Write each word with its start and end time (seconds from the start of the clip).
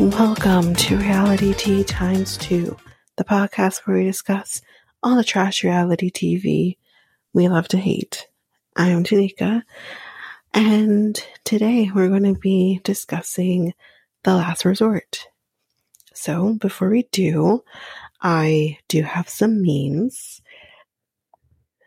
Welcome 0.00 0.74
to 0.76 0.96
Realitea 0.96 1.86
Times 1.86 2.38
2, 2.38 2.74
the 3.16 3.24
podcast 3.24 3.80
where 3.80 3.98
we 3.98 4.04
discuss 4.04 4.62
all 5.02 5.14
the 5.14 5.22
trash 5.22 5.62
reality 5.62 6.10
TV 6.10 6.78
we 7.34 7.50
love 7.50 7.68
to 7.68 7.76
hate. 7.76 8.26
I 8.74 8.88
am 8.88 9.04
Tanika, 9.04 9.62
and 10.54 11.22
today 11.44 11.90
we're 11.94 12.08
going 12.08 12.34
to 12.34 12.40
be 12.40 12.80
discussing 12.82 13.74
The 14.22 14.36
Last 14.36 14.64
Resort. 14.64 15.28
So, 16.14 16.54
before 16.54 16.88
we 16.88 17.02
do, 17.12 17.62
I 18.22 18.78
do 18.88 19.02
have 19.02 19.28
some 19.28 19.60
memes. 19.60 20.40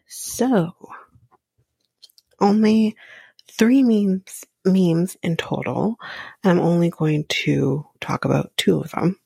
So, 0.08 0.76
only 2.40 2.96
three 3.52 3.82
memes 3.82 4.46
memes 4.66 5.18
in 5.22 5.38
total, 5.38 5.98
and 6.44 6.52
I'm 6.52 6.66
only 6.66 6.90
going 6.90 7.26
to 7.28 7.86
talk 8.00 8.26
about 8.26 8.52
two 8.58 8.80
of 8.80 8.92
them. 8.92 9.20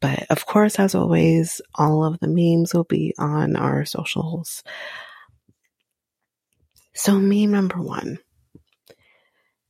But 0.00 0.26
of 0.30 0.46
course, 0.46 0.78
as 0.78 0.94
always, 0.94 1.60
all 1.74 2.04
of 2.04 2.20
the 2.20 2.28
memes 2.28 2.74
will 2.74 2.84
be 2.84 3.14
on 3.18 3.56
our 3.56 3.84
socials. 3.84 4.62
So, 6.94 7.18
meme 7.18 7.50
number 7.50 7.80
one 7.80 8.18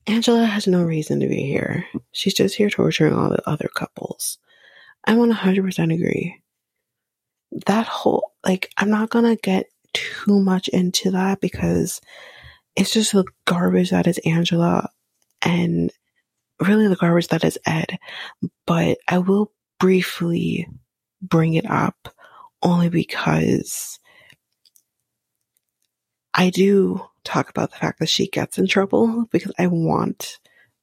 Angela 0.07 0.45
has 0.45 0.69
no 0.69 0.83
reason 0.83 1.21
to 1.21 1.29
be 1.29 1.43
here. 1.43 1.85
She's 2.13 2.35
just 2.35 2.55
here 2.55 2.71
torturing 2.71 3.13
all 3.13 3.31
the 3.31 3.49
other 3.49 3.69
couples. 3.75 4.39
I 5.05 5.15
100% 5.15 5.95
agree. 5.95 6.41
That 7.67 7.87
whole, 7.87 8.33
like, 8.45 8.71
I'm 8.77 8.91
not 8.91 9.11
gonna 9.11 9.37
get 9.37 9.67
too 9.93 10.39
much 10.41 10.69
into 10.69 11.11
that 11.13 11.41
because 11.41 12.01
it's 12.77 12.93
just 12.93 13.13
the 13.13 13.25
garbage 13.47 13.91
that 13.91 14.07
is 14.07 14.19
Angela 14.19 14.91
and 15.43 15.91
really 16.61 16.89
the 16.89 16.97
garbage 16.97 17.29
that 17.29 17.45
is 17.45 17.59
Ed. 17.67 17.99
But 18.67 18.99
I 19.09 19.19
will 19.19 19.53
briefly 19.79 20.69
bring 21.23 21.55
it 21.55 21.69
up 21.69 22.15
only 22.63 22.89
because 22.89 23.99
I 26.35 26.51
do 26.51 27.05
talk 27.25 27.49
about 27.49 27.71
the 27.71 27.79
fact 27.79 27.99
that 28.01 28.09
she 28.09 28.29
gets 28.29 28.59
in 28.59 28.67
trouble 28.67 29.27
because 29.31 29.53
I 29.59 29.67
want 29.67 30.39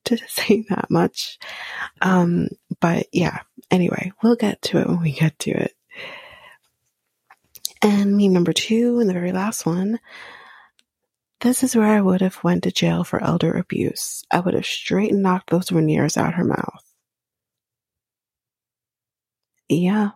to 0.05 0.17
say 0.27 0.65
that 0.69 0.89
much. 0.89 1.37
Um, 2.01 2.49
but 2.79 3.07
yeah, 3.11 3.39
anyway, 3.71 4.11
we'll 4.21 4.35
get 4.35 4.61
to 4.63 4.79
it 4.79 4.87
when 4.87 5.01
we 5.01 5.11
get 5.11 5.37
to 5.39 5.51
it. 5.51 5.73
And 7.81 8.15
meme 8.15 8.31
number 8.31 8.53
two, 8.53 8.99
and 8.99 9.09
the 9.09 9.13
very 9.13 9.33
last 9.33 9.65
one, 9.65 9.99
this 11.43 11.61
is 11.61 11.75
where 11.75 11.87
I 11.87 11.99
would 11.99 12.21
have 12.21 12.41
went 12.41 12.63
to 12.63 12.71
jail 12.71 13.03
for 13.03 13.21
elder 13.21 13.51
abuse. 13.51 14.23
I 14.31 14.39
would 14.39 14.53
have 14.53 14.65
straight 14.65 15.13
knocked 15.13 15.49
those 15.49 15.69
veneers 15.69 16.15
out 16.15 16.35
her 16.35 16.45
mouth. 16.45 16.83
Yeah. 19.67 20.11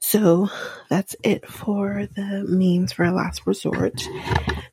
So 0.00 0.48
that's 0.90 1.14
it 1.22 1.46
for 1.48 2.08
the 2.16 2.44
memes 2.48 2.92
for 2.92 3.04
a 3.04 3.12
last 3.12 3.46
resort. 3.46 4.02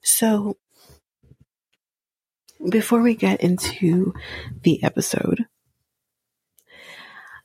So 0.01 0.57
before 2.67 3.01
we 3.01 3.13
get 3.13 3.41
into 3.41 4.15
the 4.63 4.83
episode, 4.83 5.45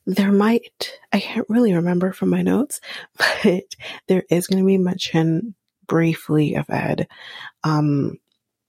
there 0.06 0.32
might, 0.32 0.98
I 1.12 1.20
can't 1.20 1.50
really 1.50 1.74
remember 1.74 2.12
from 2.12 2.30
my 2.30 2.41
notes, 2.41 2.80
but 3.18 3.64
there 4.08 4.24
is 4.30 4.47
going 4.47 4.62
to 4.62 4.66
be 4.66 4.78
mention 4.78 5.54
briefly 5.86 6.54
of 6.54 6.69
Ed. 6.69 7.08
Um, 7.64 8.19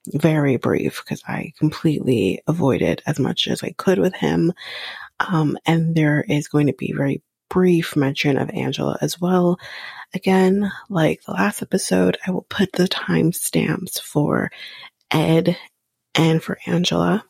very 0.07 0.57
brief 0.57 1.03
because 1.03 1.23
I 1.28 1.53
completely 1.57 2.41
avoided 2.47 3.01
as 3.05 3.19
much 3.19 3.47
as 3.47 3.63
I 3.63 3.72
could 3.78 4.00
with 4.00 4.16
him. 4.16 4.53
Um, 5.19 5.57
and 5.66 5.95
there 5.95 6.23
is 6.28 6.47
going 6.47 6.67
to 6.67 6.73
be 6.73 6.94
very 6.94 7.22
brief 7.50 7.95
mention 7.95 8.38
of 8.38 8.50
Angela 8.51 8.97
as 9.01 9.19
well. 9.19 9.59
Again, 10.13 10.72
like 10.89 11.22
the 11.23 11.33
last 11.33 11.61
episode, 11.61 12.17
I 12.25 12.31
will 12.31 12.45
put 12.50 12.72
the 12.72 12.88
timestamps 12.88 13.99
for 13.99 14.51
Ed 15.11 15.57
and 16.16 16.41
for 16.41 16.57
Angela 16.66 17.23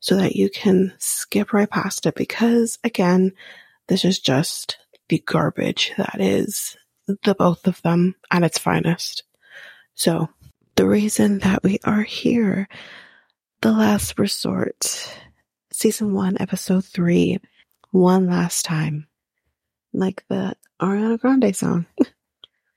so 0.00 0.16
that 0.16 0.36
you 0.36 0.50
can 0.50 0.92
skip 0.98 1.52
right 1.52 1.68
past 1.68 2.06
it 2.06 2.14
because 2.14 2.78
again, 2.84 3.32
this 3.88 4.04
is 4.04 4.18
just 4.18 4.78
the 5.08 5.22
garbage 5.24 5.92
that 5.96 6.20
is 6.20 6.76
the 7.06 7.34
both 7.34 7.66
of 7.66 7.80
them 7.82 8.14
at 8.30 8.42
its 8.42 8.58
finest. 8.58 9.22
So, 9.94 10.28
the 10.76 10.86
reason 10.86 11.38
that 11.40 11.62
we 11.62 11.78
are 11.84 12.02
here, 12.02 12.68
The 13.62 13.72
Last 13.72 14.18
Resort, 14.18 15.14
Season 15.72 16.12
1, 16.12 16.36
Episode 16.40 16.84
3, 16.84 17.38
One 17.92 18.26
Last 18.26 18.64
Time. 18.64 19.06
Like 19.92 20.24
the 20.28 20.54
Ariana 20.80 21.18
Grande 21.18 21.56
song. 21.56 21.86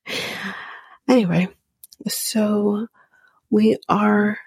anyway, 1.09 1.49
so 2.07 2.87
we 3.49 3.77
are 3.89 4.37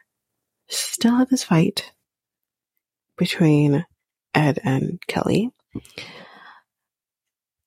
still 0.68 1.16
at 1.16 1.28
this 1.28 1.44
fight 1.44 1.92
between 3.18 3.84
Ed 4.34 4.58
and 4.64 4.98
Kelly 5.06 5.50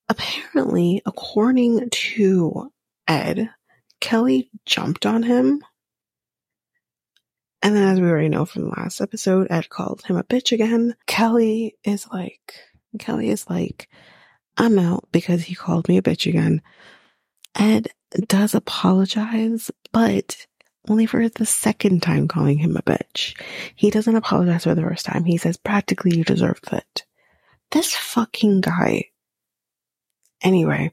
apparently, 0.08 1.02
according 1.06 1.90
to 1.90 2.72
Ed, 3.08 3.50
Kelly 4.00 4.50
jumped 4.64 5.06
on 5.06 5.22
him. 5.22 5.62
And 7.62 7.74
then, 7.74 7.88
as 7.88 8.00
we 8.00 8.08
already 8.08 8.28
know 8.28 8.44
from 8.44 8.62
the 8.62 8.74
last 8.76 9.00
episode, 9.00 9.48
Ed 9.50 9.68
called 9.68 10.02
him 10.02 10.16
a 10.16 10.24
bitch 10.24 10.52
again. 10.52 10.94
Kelly 11.06 11.76
is 11.84 12.06
like, 12.12 12.54
Kelly 12.98 13.30
is 13.30 13.48
like, 13.48 13.88
I'm 14.56 14.78
out 14.78 15.08
because 15.10 15.42
he 15.42 15.54
called 15.54 15.88
me 15.88 15.98
a 15.98 16.02
bitch 16.02 16.28
again. 16.28 16.62
Ed 17.54 17.88
does 18.28 18.54
apologize, 18.54 19.70
but 19.92 20.46
only 20.88 21.06
for 21.06 21.28
the 21.28 21.46
second 21.46 22.02
time 22.02 22.28
calling 22.28 22.58
him 22.58 22.76
a 22.76 22.82
bitch. 22.82 23.40
He 23.74 23.90
doesn't 23.90 24.14
apologize 24.14 24.64
for 24.64 24.74
the 24.74 24.82
first 24.82 25.04
time. 25.04 25.24
He 25.24 25.36
says, 25.36 25.56
practically, 25.56 26.16
you 26.16 26.22
deserved 26.24 26.72
it. 26.72 27.04
This 27.72 27.94
fucking 27.94 28.60
guy 28.60 29.06
Anyway, 30.42 30.92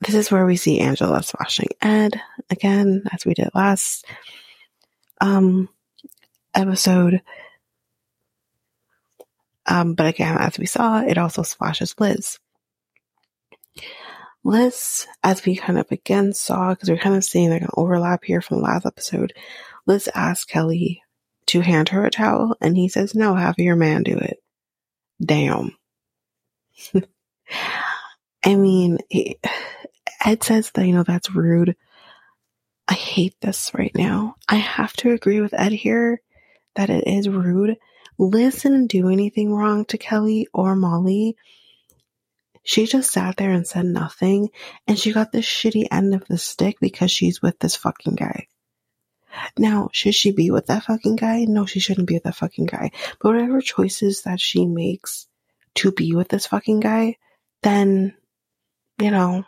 this 0.00 0.14
is 0.14 0.30
where 0.30 0.46
we 0.46 0.56
see 0.56 0.80
Angela 0.80 1.22
slashing 1.22 1.68
Ed 1.80 2.20
again, 2.50 3.04
as 3.12 3.24
we 3.24 3.34
did 3.34 3.50
last 3.54 4.04
um, 5.20 5.68
episode. 6.54 7.22
Um, 9.66 9.94
but 9.94 10.06
again, 10.06 10.38
as 10.38 10.58
we 10.58 10.66
saw, 10.66 11.00
it 11.02 11.18
also 11.18 11.42
splashes 11.42 11.94
Liz. 12.00 12.38
Liz, 14.44 15.06
as 15.22 15.44
we 15.44 15.54
kind 15.54 15.78
of 15.78 15.90
again 15.92 16.32
saw, 16.32 16.70
because 16.70 16.90
we're 16.90 16.98
kind 16.98 17.14
of 17.14 17.22
seeing 17.22 17.50
like 17.50 17.62
an 17.62 17.68
overlap 17.76 18.24
here 18.24 18.40
from 18.40 18.56
the 18.56 18.64
last 18.64 18.84
episode, 18.84 19.32
Liz 19.86 20.08
asks 20.14 20.44
Kelly 20.44 21.02
to 21.46 21.60
hand 21.60 21.90
her 21.90 22.04
a 22.04 22.10
towel, 22.10 22.56
and 22.60 22.76
he 22.76 22.88
says, 22.88 23.14
No, 23.14 23.34
have 23.34 23.58
your 23.58 23.76
man 23.76 24.02
do 24.02 24.16
it. 24.16 24.38
Damn. 25.24 25.76
I 28.44 28.56
mean, 28.56 28.98
Ed 30.24 30.42
says 30.42 30.70
that, 30.72 30.86
you 30.86 30.94
know, 30.94 31.04
that's 31.04 31.34
rude. 31.34 31.76
I 32.88 32.94
hate 32.94 33.36
this 33.40 33.72
right 33.74 33.92
now. 33.94 34.36
I 34.48 34.56
have 34.56 34.92
to 34.94 35.12
agree 35.12 35.40
with 35.40 35.54
Ed 35.54 35.72
here 35.72 36.20
that 36.74 36.90
it 36.90 37.06
is 37.06 37.28
rude. 37.28 37.76
Liz 38.18 38.62
didn't 38.62 38.88
do 38.88 39.08
anything 39.08 39.52
wrong 39.52 39.84
to 39.86 39.98
Kelly 39.98 40.48
or 40.52 40.74
Molly. 40.74 41.36
She 42.64 42.86
just 42.86 43.10
sat 43.10 43.36
there 43.36 43.50
and 43.50 43.66
said 43.66 43.86
nothing, 43.86 44.50
and 44.86 44.98
she 44.98 45.12
got 45.12 45.32
the 45.32 45.38
shitty 45.38 45.86
end 45.90 46.14
of 46.14 46.26
the 46.26 46.38
stick 46.38 46.76
because 46.80 47.10
she's 47.10 47.42
with 47.42 47.58
this 47.58 47.74
fucking 47.74 48.14
guy. 48.14 48.46
Now, 49.58 49.88
should 49.92 50.14
she 50.14 50.30
be 50.30 50.50
with 50.50 50.66
that 50.66 50.84
fucking 50.84 51.16
guy? 51.16 51.44
No, 51.44 51.66
she 51.66 51.80
shouldn't 51.80 52.06
be 52.06 52.14
with 52.14 52.24
that 52.24 52.36
fucking 52.36 52.66
guy. 52.66 52.90
But 53.20 53.32
whatever 53.32 53.60
choices 53.60 54.22
that 54.22 54.40
she 54.40 54.66
makes 54.66 55.26
to 55.76 55.90
be 55.90 56.14
with 56.14 56.28
this 56.28 56.46
fucking 56.46 56.80
guy, 56.80 57.16
then, 57.62 58.14
you 59.02 59.10
know, 59.10 59.44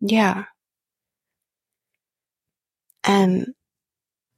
yeah. 0.00 0.44
And 3.04 3.54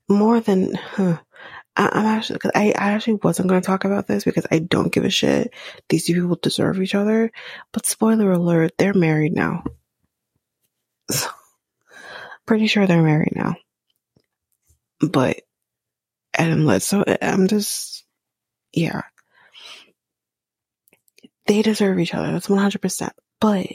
more 0.08 0.40
than, 0.40 0.74
huh, 0.74 1.18
I, 1.76 1.84
am 1.98 2.06
actually, 2.06 2.40
cause 2.40 2.52
I, 2.54 2.68
I 2.76 2.92
actually 2.92 3.20
wasn't 3.22 3.48
going 3.48 3.60
to 3.60 3.66
talk 3.66 3.84
about 3.84 4.06
this 4.08 4.24
because 4.24 4.46
I 4.50 4.58
don't 4.58 4.92
give 4.92 5.04
a 5.04 5.10
shit. 5.10 5.54
These 5.88 6.06
two 6.06 6.14
people 6.14 6.38
deserve 6.42 6.82
each 6.82 6.94
other. 6.96 7.30
But 7.72 7.86
spoiler 7.86 8.32
alert, 8.32 8.72
they're 8.78 8.94
married 8.94 9.34
now. 9.34 9.64
So, 11.10 11.28
pretty 12.46 12.68
sure 12.68 12.86
they're 12.86 13.02
married 13.02 13.34
now. 13.36 13.56
But, 15.00 15.42
and 16.38 16.66
Liz, 16.66 16.84
so 16.84 17.04
I'm 17.20 17.48
just, 17.48 18.04
yeah. 18.72 19.02
They 21.46 21.62
deserve 21.62 21.98
each 21.98 22.14
other. 22.14 22.32
That's 22.32 22.48
100%. 22.48 23.10
But, 23.40 23.66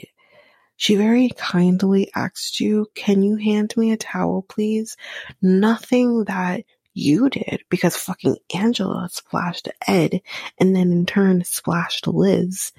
she 0.78 0.94
very 0.94 1.28
kindly 1.36 2.08
asked 2.14 2.60
you, 2.60 2.86
can 2.94 3.20
you 3.24 3.34
hand 3.34 3.74
me 3.76 3.90
a 3.90 3.96
towel, 3.96 4.42
please? 4.48 4.96
Nothing 5.42 6.22
that 6.26 6.62
you 6.94 7.28
did 7.28 7.64
because 7.68 7.96
fucking 7.96 8.36
Angela 8.54 9.08
splashed 9.10 9.68
Ed 9.88 10.22
and 10.56 10.76
then 10.76 10.92
in 10.92 11.04
turn 11.04 11.42
splashed 11.42 12.06
Liz. 12.06 12.70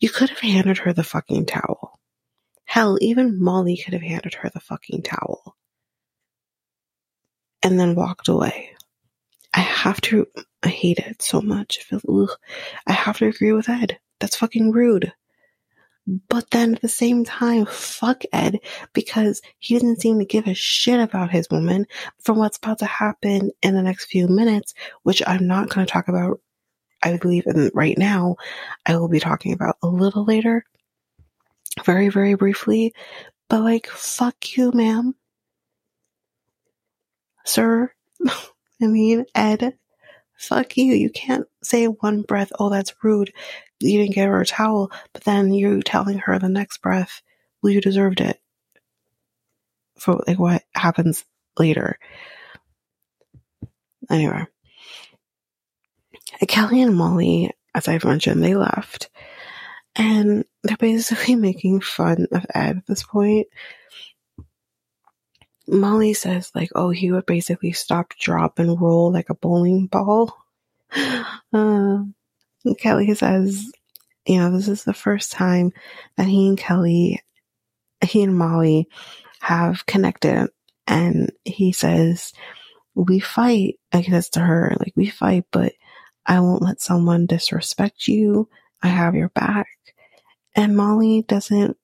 You 0.00 0.10
could 0.10 0.28
have 0.28 0.40
handed 0.40 0.76
her 0.78 0.92
the 0.92 1.02
fucking 1.02 1.46
towel. 1.46 1.98
Hell, 2.66 2.98
even 3.00 3.42
Molly 3.42 3.78
could 3.78 3.94
have 3.94 4.02
handed 4.02 4.34
her 4.34 4.50
the 4.50 4.60
fucking 4.60 5.02
towel. 5.02 5.56
And 7.62 7.80
then 7.80 7.94
walked 7.94 8.28
away. 8.28 8.76
I 9.54 9.60
have 9.60 9.98
to, 10.02 10.26
I 10.62 10.68
hate 10.68 10.98
it 10.98 11.22
so 11.22 11.40
much. 11.40 11.90
I 12.86 12.92
have 12.92 13.16
to 13.16 13.28
agree 13.28 13.52
with 13.52 13.70
Ed. 13.70 13.98
That's 14.18 14.36
fucking 14.36 14.72
rude. 14.72 15.14
But 16.06 16.50
then 16.50 16.74
at 16.74 16.82
the 16.82 16.88
same 16.88 17.24
time, 17.24 17.66
fuck 17.66 18.22
Ed 18.32 18.60
because 18.92 19.40
he 19.58 19.74
didn't 19.78 20.00
seem 20.00 20.18
to 20.18 20.24
give 20.24 20.46
a 20.46 20.54
shit 20.54 21.00
about 21.00 21.30
his 21.30 21.48
woman 21.50 21.86
from 22.20 22.38
what's 22.38 22.58
about 22.58 22.78
to 22.80 22.86
happen 22.86 23.50
in 23.62 23.74
the 23.74 23.82
next 23.82 24.06
few 24.06 24.26
minutes, 24.28 24.74
which 25.04 25.22
I'm 25.26 25.46
not 25.46 25.68
going 25.68 25.86
to 25.86 25.92
talk 25.92 26.08
about, 26.08 26.40
I 27.02 27.16
believe, 27.16 27.46
in 27.46 27.70
right 27.74 27.96
now. 27.96 28.36
I 28.86 28.96
will 28.96 29.08
be 29.08 29.20
talking 29.20 29.52
about 29.52 29.76
a 29.82 29.86
little 29.88 30.24
later, 30.24 30.64
very, 31.84 32.08
very 32.08 32.34
briefly. 32.34 32.94
But 33.48 33.62
like, 33.62 33.86
fuck 33.86 34.56
you, 34.56 34.72
ma'am. 34.72 35.14
Sir. 37.44 37.92
I 38.82 38.86
mean, 38.86 39.26
Ed. 39.34 39.76
Fuck 40.38 40.76
you. 40.76 40.94
You 40.94 41.10
can't 41.10 41.46
say 41.62 41.86
one 41.86 42.22
breath, 42.22 42.52
oh, 42.58 42.70
that's 42.70 42.94
rude 43.02 43.32
you 43.80 43.98
didn't 44.00 44.14
give 44.14 44.28
her 44.28 44.40
a 44.40 44.46
towel, 44.46 44.92
but 45.12 45.24
then 45.24 45.52
you 45.52 45.82
telling 45.82 46.18
her 46.18 46.38
the 46.38 46.48
next 46.48 46.82
breath, 46.82 47.22
well, 47.62 47.72
you 47.72 47.80
deserved 47.80 48.20
it 48.20 48.38
for 49.98 50.22
like 50.26 50.38
what 50.38 50.62
happens 50.74 51.24
later. 51.58 51.98
Anyway, 54.10 54.46
Kelly 56.46 56.82
and 56.82 56.94
Molly, 56.94 57.50
as 57.74 57.88
I've 57.88 58.04
mentioned, 58.04 58.42
they 58.42 58.54
left 58.54 59.08
and 59.96 60.44
they're 60.62 60.76
basically 60.76 61.34
making 61.36 61.80
fun 61.80 62.26
of 62.32 62.44
Ed 62.54 62.78
at 62.78 62.86
this 62.86 63.02
point. 63.02 63.46
Molly 65.66 66.14
says 66.14 66.50
like, 66.54 66.70
oh, 66.74 66.90
he 66.90 67.12
would 67.12 67.26
basically 67.26 67.72
stop, 67.72 68.12
drop, 68.18 68.58
and 68.58 68.80
roll 68.80 69.12
like 69.12 69.30
a 69.30 69.34
bowling 69.34 69.86
ball. 69.86 70.36
Uh, 71.52 72.04
Kelly 72.78 73.12
says, 73.14 73.72
you 74.26 74.38
know, 74.38 74.52
this 74.52 74.68
is 74.68 74.84
the 74.84 74.94
first 74.94 75.32
time 75.32 75.72
that 76.16 76.26
he 76.26 76.48
and 76.48 76.58
Kelly, 76.58 77.22
he 78.04 78.22
and 78.22 78.36
Molly 78.36 78.86
have 79.40 79.86
connected. 79.86 80.48
And 80.86 81.32
he 81.44 81.72
says, 81.72 82.32
we 82.94 83.18
fight. 83.18 83.78
I 83.92 84.02
guess 84.02 84.28
to 84.30 84.40
her, 84.40 84.76
like, 84.78 84.92
we 84.94 85.08
fight, 85.08 85.44
but 85.50 85.72
I 86.26 86.40
won't 86.40 86.62
let 86.62 86.80
someone 86.80 87.26
disrespect 87.26 88.06
you. 88.06 88.48
I 88.82 88.88
have 88.88 89.14
your 89.14 89.30
back. 89.30 89.66
And 90.54 90.76
Molly 90.76 91.24
doesn't 91.26 91.76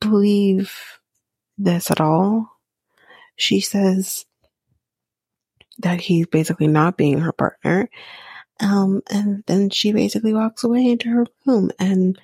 believe 0.00 0.72
this 1.58 1.90
at 1.90 2.00
all. 2.00 2.48
She 3.36 3.60
says 3.60 4.24
that 5.78 6.00
he's 6.00 6.26
basically 6.26 6.66
not 6.66 6.96
being 6.96 7.18
her 7.18 7.32
partner 7.32 7.88
um, 8.60 9.02
and 9.10 9.42
then 9.46 9.70
she 9.70 9.92
basically 9.92 10.32
walks 10.32 10.62
away 10.62 10.86
into 10.86 11.08
her 11.08 11.26
room 11.46 11.70
and 11.78 12.18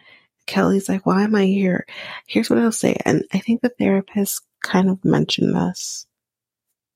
Kelly's 0.46 0.88
like, 0.88 1.04
why 1.04 1.24
am 1.24 1.34
I 1.34 1.44
here? 1.46 1.84
Here's 2.26 2.48
what 2.48 2.58
I'll 2.58 2.72
say. 2.72 2.96
And 3.04 3.24
I 3.32 3.38
think 3.38 3.60
the 3.60 3.68
therapist 3.68 4.42
kind 4.62 4.88
of 4.88 5.04
mentioned 5.04 5.54
this 5.54 6.06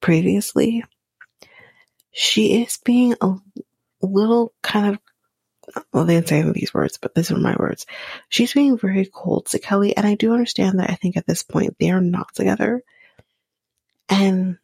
previously. 0.00 0.84
She 2.12 2.62
is 2.62 2.78
being 2.84 3.14
a 3.20 3.34
little 4.00 4.54
kind 4.62 4.94
of, 4.94 5.84
well, 5.92 6.04
they 6.04 6.14
didn't 6.14 6.28
say 6.28 6.42
these 6.42 6.72
words, 6.72 6.98
but 6.98 7.14
these 7.14 7.30
are 7.30 7.36
my 7.36 7.56
words. 7.58 7.86
She's 8.28 8.52
being 8.52 8.78
very 8.78 9.08
cold 9.12 9.46
to 9.46 9.58
Kelly. 9.58 9.96
And 9.96 10.06
I 10.06 10.14
do 10.14 10.32
understand 10.32 10.78
that 10.78 10.90
I 10.90 10.94
think 10.94 11.16
at 11.16 11.26
this 11.26 11.42
point 11.42 11.76
they 11.78 11.90
are 11.90 12.00
not 12.00 12.34
together. 12.34 12.82
And 14.08 14.58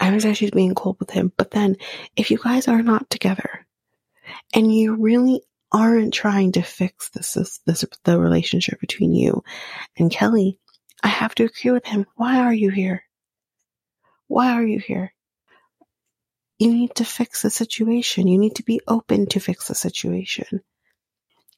I 0.00 0.12
was 0.12 0.24
actually 0.24 0.50
being 0.50 0.74
cold 0.74 0.96
with 0.98 1.10
him. 1.10 1.30
But 1.36 1.50
then 1.50 1.76
if 2.16 2.30
you 2.30 2.38
guys 2.38 2.66
are 2.66 2.82
not 2.82 3.10
together 3.10 3.66
and 4.54 4.74
you 4.74 4.96
really 4.96 5.42
aren't 5.70 6.14
trying 6.14 6.52
to 6.52 6.62
fix 6.62 7.10
this, 7.10 7.34
this, 7.34 7.60
this, 7.66 7.84
the 8.04 8.18
relationship 8.18 8.80
between 8.80 9.12
you 9.12 9.44
and 9.96 10.10
Kelly, 10.10 10.58
I 11.02 11.08
have 11.08 11.34
to 11.36 11.44
agree 11.44 11.70
with 11.70 11.86
him. 11.86 12.06
Why 12.16 12.38
are 12.38 12.52
you 12.52 12.70
here? 12.70 13.04
Why 14.26 14.52
are 14.52 14.64
you 14.64 14.78
here? 14.78 15.12
You 16.58 16.72
need 16.72 16.94
to 16.96 17.04
fix 17.04 17.42
the 17.42 17.50
situation. 17.50 18.26
You 18.26 18.38
need 18.38 18.56
to 18.56 18.62
be 18.62 18.80
open 18.88 19.26
to 19.28 19.40
fix 19.40 19.68
the 19.68 19.74
situation. 19.74 20.62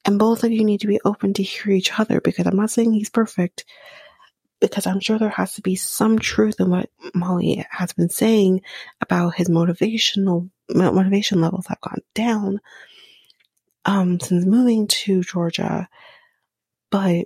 And 0.05 0.19
both 0.19 0.43
of 0.43 0.51
you 0.51 0.65
need 0.65 0.81
to 0.81 0.87
be 0.87 0.99
open 1.03 1.33
to 1.35 1.43
hear 1.43 1.71
each 1.73 1.97
other 1.97 2.19
because 2.19 2.45
I'm 2.45 2.57
not 2.57 2.71
saying 2.71 2.93
he's 2.93 3.09
perfect 3.09 3.65
because 4.63 4.87
I'm 4.87 5.01
sure 5.01 5.19
there 5.19 5.29
has 5.29 5.55
to 5.55 5.61
be 5.61 5.75
some 5.75 6.17
truth 6.17 6.55
in 6.59 6.69
what 6.69 6.89
Molly 7.13 7.65
has 7.69 7.91
been 7.91 8.09
saying 8.09 8.61
about 9.01 9.35
his 9.35 9.49
motivational 9.49 10.49
motivation 10.69 11.41
levels 11.41 11.67
have 11.67 11.81
gone 11.81 11.99
down 12.13 12.61
um, 13.83 14.21
since 14.21 14.45
moving 14.45 14.87
to 14.87 15.21
Georgia. 15.21 15.89
But 16.89 17.25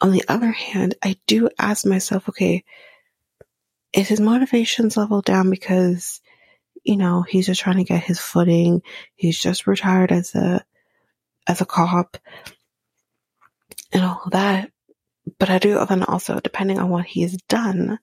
on 0.00 0.12
the 0.12 0.24
other 0.26 0.50
hand, 0.50 0.94
I 1.02 1.16
do 1.26 1.50
ask 1.58 1.84
myself, 1.84 2.30
okay, 2.30 2.64
is 3.92 4.08
his 4.08 4.20
motivations 4.20 4.96
level 4.96 5.20
down 5.20 5.50
because 5.50 6.22
you 6.82 6.96
know 6.96 7.22
he's 7.22 7.46
just 7.46 7.60
trying 7.60 7.76
to 7.76 7.84
get 7.84 8.02
his 8.02 8.18
footing? 8.18 8.80
He's 9.16 9.38
just 9.38 9.66
retired 9.66 10.12
as 10.12 10.34
a 10.34 10.64
as 11.46 11.60
a 11.60 11.66
cop 11.66 12.16
and 13.92 14.02
all 14.02 14.22
that 14.32 14.70
but 15.38 15.50
I 15.50 15.58
do 15.58 15.84
then 15.86 16.02
also, 16.04 16.40
depending 16.40 16.78
on 16.78 16.90
what 16.90 17.06
he's 17.06 17.36
done, 17.48 17.98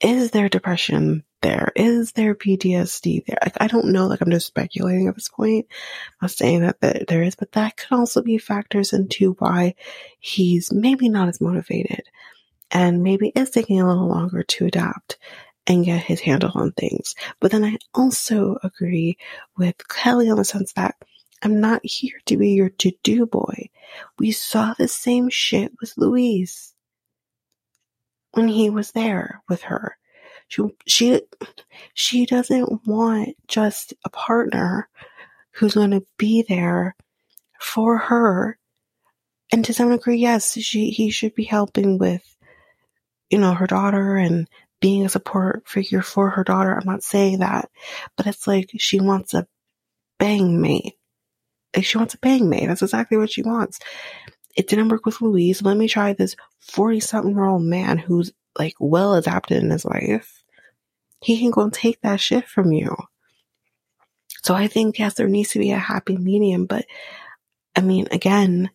is 0.00 0.30
there 0.32 0.48
depression 0.48 1.24
there? 1.42 1.72
Is 1.76 2.12
there 2.12 2.34
PTSD 2.34 3.26
there? 3.26 3.38
Like, 3.42 3.56
I 3.60 3.66
don't 3.68 3.92
know. 3.92 4.06
Like, 4.06 4.20
I'm 4.22 4.30
just 4.30 4.46
speculating 4.48 5.08
at 5.08 5.14
this 5.14 5.28
point. 5.28 5.66
I'm 6.22 6.26
not 6.26 6.30
saying 6.32 6.62
that, 6.62 6.80
that 6.80 7.06
there 7.08 7.22
is, 7.22 7.36
but 7.36 7.52
that 7.52 7.76
could 7.76 7.96
also 7.98 8.22
be 8.22 8.38
factors 8.38 8.92
into 8.92 9.34
why 9.38 9.74
he's 10.20 10.72
maybe 10.72 11.08
not 11.08 11.28
as 11.28 11.40
motivated. 11.40 12.02
and 12.70 13.02
maybe 13.02 13.32
it's 13.34 13.50
taking 13.50 13.80
a 13.80 13.88
little 13.88 14.08
longer 14.08 14.42
to 14.42 14.66
adapt 14.66 15.18
and 15.66 15.84
get 15.84 16.02
his 16.02 16.20
handle 16.20 16.52
on 16.54 16.72
things. 16.72 17.14
But 17.40 17.50
then 17.52 17.64
I 17.64 17.76
also 17.94 18.58
agree 18.62 19.18
with 19.56 19.76
Kelly 19.88 20.30
on 20.30 20.36
the 20.36 20.44
sense 20.44 20.72
that 20.74 20.96
I'm 21.42 21.60
not 21.60 21.80
here 21.84 22.20
to 22.26 22.36
be 22.36 22.50
your 22.50 22.68
to 22.68 22.92
do 23.02 23.26
boy. 23.26 23.70
We 24.18 24.32
saw 24.32 24.74
the 24.74 24.88
same 24.88 25.30
shit 25.30 25.72
with 25.80 25.94
Luis 25.96 26.74
when 28.32 28.48
he 28.48 28.70
was 28.70 28.92
there 28.92 29.42
with 29.48 29.62
her. 29.62 29.96
She, 30.48 30.62
she, 30.86 31.22
she 31.94 32.26
doesn't 32.26 32.86
want 32.86 33.36
just 33.48 33.94
a 34.04 34.10
partner 34.10 34.88
who's 35.52 35.74
going 35.74 35.92
to 35.92 36.04
be 36.18 36.44
there 36.48 36.94
for 37.58 37.98
her. 37.98 38.58
And 39.52 39.64
to 39.64 39.74
some 39.74 39.90
degree, 39.90 40.18
yes, 40.18 40.58
she, 40.58 40.90
he 40.90 41.10
should 41.10 41.34
be 41.34 41.44
helping 41.44 41.98
with, 41.98 42.22
you 43.30 43.38
know, 43.38 43.54
her 43.54 43.66
daughter 43.66 44.16
and 44.16 44.48
being 44.80 45.04
a 45.04 45.08
support 45.08 45.68
figure 45.68 46.02
for 46.02 46.30
her 46.30 46.44
daughter. 46.44 46.74
I'm 46.74 46.86
not 46.86 47.02
saying 47.02 47.40
that, 47.40 47.70
but 48.16 48.26
it's 48.26 48.46
like 48.46 48.70
she 48.78 49.00
wants 49.00 49.34
a 49.34 49.46
bang 50.18 50.60
mate. 50.60 50.94
Like 51.74 51.84
she 51.84 51.98
wants 51.98 52.14
a 52.14 52.18
bang 52.18 52.48
mate. 52.48 52.66
That's 52.66 52.82
exactly 52.82 53.18
what 53.18 53.30
she 53.30 53.42
wants. 53.42 53.78
It 54.56 54.68
didn't 54.68 54.88
work 54.88 55.06
with 55.06 55.20
Luis. 55.20 55.62
Let 55.62 55.76
me 55.76 55.88
try 55.88 56.12
this 56.12 56.36
40 56.60 57.00
something 57.00 57.34
year 57.34 57.44
old 57.44 57.62
man 57.62 57.98
who's 57.98 58.32
like 58.58 58.74
well 58.80 59.14
adapted 59.14 59.62
in 59.62 59.70
his 59.70 59.84
life 59.84 60.40
he 61.22 61.38
can 61.38 61.50
go 61.50 61.62
and 61.62 61.72
take 61.72 62.00
that 62.00 62.20
shit 62.20 62.48
from 62.48 62.72
you. 62.72 62.96
So 64.42 64.54
I 64.54 64.68
think, 64.68 64.98
yes, 64.98 65.14
there 65.14 65.28
needs 65.28 65.50
to 65.50 65.58
be 65.58 65.70
a 65.70 65.78
happy 65.78 66.16
medium, 66.16 66.66
but 66.66 66.86
I 67.76 67.82
mean, 67.82 68.08
again, 68.10 68.70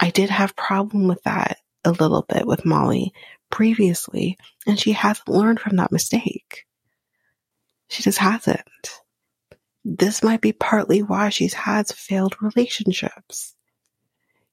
I 0.00 0.10
did 0.10 0.30
have 0.30 0.56
problem 0.56 1.06
with 1.06 1.22
that 1.22 1.58
a 1.84 1.92
little 1.92 2.22
bit 2.28 2.46
with 2.46 2.64
Molly 2.64 3.12
previously, 3.50 4.36
and 4.66 4.78
she 4.78 4.92
hasn't 4.92 5.28
learned 5.28 5.60
from 5.60 5.76
that 5.76 5.92
mistake. 5.92 6.64
She 7.88 8.02
just 8.02 8.18
hasn't. 8.18 8.60
This 9.84 10.22
might 10.22 10.40
be 10.40 10.52
partly 10.52 11.02
why 11.02 11.28
she's 11.28 11.54
had 11.54 11.88
failed 11.88 12.36
relationships. 12.42 13.54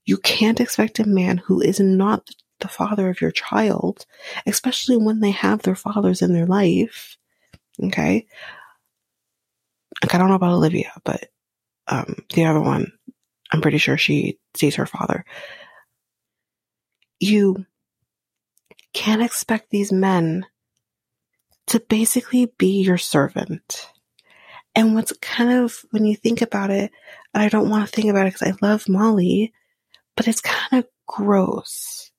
You 0.06 0.18
can't 0.18 0.60
expect 0.60 1.00
a 1.00 1.08
man 1.08 1.38
who 1.38 1.62
is 1.62 1.80
not 1.80 2.30
the 2.60 2.68
father 2.68 3.10
of 3.10 3.22
your 3.22 3.32
child, 3.32 4.06
especially 4.46 4.98
when 4.98 5.20
they 5.20 5.32
have 5.32 5.62
their 5.62 5.76
fathers 5.76 6.22
in 6.22 6.34
their 6.34 6.46
life. 6.46 7.18
Okay. 7.84 8.28
Like, 10.02 10.14
I 10.14 10.18
don't 10.18 10.30
know 10.30 10.36
about 10.36 10.54
Olivia, 10.54 10.92
but 11.04 11.30
um, 11.88 12.16
the 12.34 12.46
other 12.46 12.62
one, 12.62 12.92
I'm 13.52 13.62
pretty 13.62 13.78
sure 13.78 13.98
she 13.98 14.40
sees 14.54 14.76
her 14.76 14.86
father. 14.86 15.26
You 17.20 17.66
can't 18.94 19.22
expect 19.22 19.70
these 19.70 19.92
men 19.92 20.46
to 21.68 21.80
basically 21.80 22.52
be 22.58 22.82
your 22.82 22.98
servant. 22.98 23.90
And 24.76 24.94
what's 24.94 25.14
kind 25.22 25.64
of, 25.64 25.86
when 25.92 26.06
you 26.06 26.16
think 26.16 26.42
about 26.42 26.70
it, 26.70 26.92
and 27.34 27.42
I 27.42 27.50
don't 27.50 27.70
want 27.70 27.88
to 27.88 27.92
think 27.92 28.10
about 28.10 28.28
it 28.28 28.34
because 28.34 28.52
I 28.52 28.66
love 28.66 28.90
Molly, 28.90 29.54
but 30.18 30.28
it's 30.28 30.42
kind 30.42 30.84
of 30.84 30.90
gross 31.08 32.12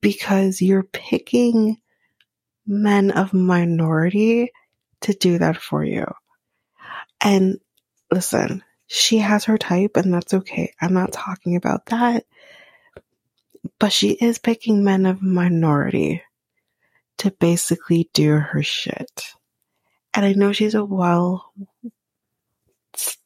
because 0.00 0.60
you're 0.60 0.82
picking 0.82 1.78
men 2.66 3.10
of 3.10 3.32
minority 3.32 4.52
to 5.02 5.14
do 5.14 5.38
that 5.38 5.56
for 5.56 5.84
you. 5.84 6.06
And 7.20 7.58
listen, 8.10 8.62
she 8.86 9.18
has 9.18 9.44
her 9.44 9.58
type 9.58 9.96
and 9.96 10.12
that's 10.12 10.34
okay. 10.34 10.74
I'm 10.80 10.92
not 10.92 11.12
talking 11.12 11.56
about 11.56 11.86
that. 11.86 12.26
But 13.78 13.92
she 13.92 14.10
is 14.10 14.38
picking 14.38 14.84
men 14.84 15.06
of 15.06 15.22
minority 15.22 16.22
to 17.18 17.30
basically 17.30 18.10
do 18.12 18.32
her 18.36 18.62
shit. 18.62 19.34
And 20.14 20.24
I 20.24 20.32
know 20.32 20.52
she's 20.52 20.74
a 20.74 20.84
well, 20.84 21.52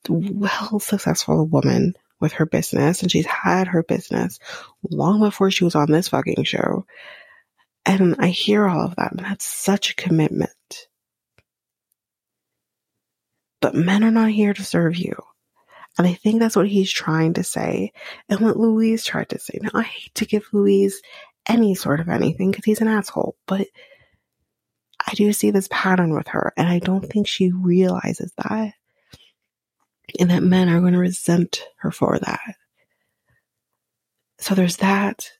well 0.09 0.80
successful 0.80 1.47
woman 1.47 1.95
with 2.21 2.33
her 2.33 2.47
business 2.47 3.02
and 3.02 3.11
she's 3.11 3.26
had 3.26 3.68
her 3.68 3.83
business 3.83 4.38
long 4.90 5.21
before 5.21 5.50
she 5.50 5.64
was 5.64 5.75
on 5.75 5.90
this 5.90 6.09
fucking 6.09 6.45
show. 6.45 6.87
And 7.85 8.16
I 8.18 8.28
hear 8.28 8.66
all 8.66 8.87
of 8.87 8.97
that 8.97 9.12
and 9.12 9.21
that's 9.21 9.45
such 9.45 9.90
a 9.90 9.97
commitment. 9.97 10.50
But 13.61 13.75
men 13.75 14.04
are 14.04 14.11
not 14.11 14.30
here 14.30 14.54
to 14.54 14.64
serve 14.64 14.97
you. 14.97 15.14
And 15.99 16.07
I 16.07 16.14
think 16.14 16.38
that's 16.38 16.57
what 16.57 16.68
he's 16.68 16.90
trying 16.90 17.35
to 17.35 17.45
say 17.45 17.92
and 18.28 18.40
what 18.40 18.57
Luis 18.57 19.04
tried 19.04 19.30
to 19.30 19.38
say. 19.38 19.59
Now, 19.61 19.71
I 19.75 19.83
hate 19.83 20.14
to 20.14 20.26
give 20.26 20.47
Luis 20.52 21.02
any 21.47 21.75
sort 21.75 21.99
of 21.99 22.09
anything 22.09 22.50
because 22.50 22.64
he's 22.64 22.80
an 22.80 22.88
asshole, 22.88 23.37
but 23.47 23.66
I 25.09 25.15
do 25.15 25.33
see 25.33 25.50
this 25.50 25.69
pattern 25.71 26.12
with 26.12 26.29
her 26.29 26.53
and 26.59 26.69
I 26.69 26.81
don't 26.81 27.09
think 27.09 27.27
she 27.27 27.50
realizes 27.50 28.31
that 28.37 28.75
and 30.21 30.31
that 30.31 30.43
men 30.43 30.69
are 30.69 30.81
going 30.81 30.93
to 30.93 30.99
resent 30.99 31.65
her 31.79 31.91
for 31.91 32.19
that. 32.19 32.57
So 34.38 34.55
there's 34.55 34.77
that. 34.79 35.31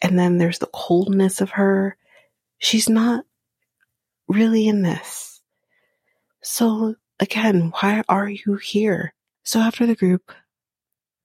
And 0.00 0.16
then 0.16 0.38
there's 0.38 0.60
the 0.60 0.70
coldness 0.72 1.40
of 1.40 1.50
her. 1.50 1.96
She's 2.58 2.88
not 2.88 3.24
really 4.28 4.68
in 4.68 4.82
this. 4.82 5.40
So 6.42 6.94
again, 7.18 7.72
why 7.80 8.04
are 8.08 8.28
you 8.28 8.60
here? 8.62 9.12
So 9.42 9.58
after 9.58 9.86
the 9.86 9.96
group 9.96 10.30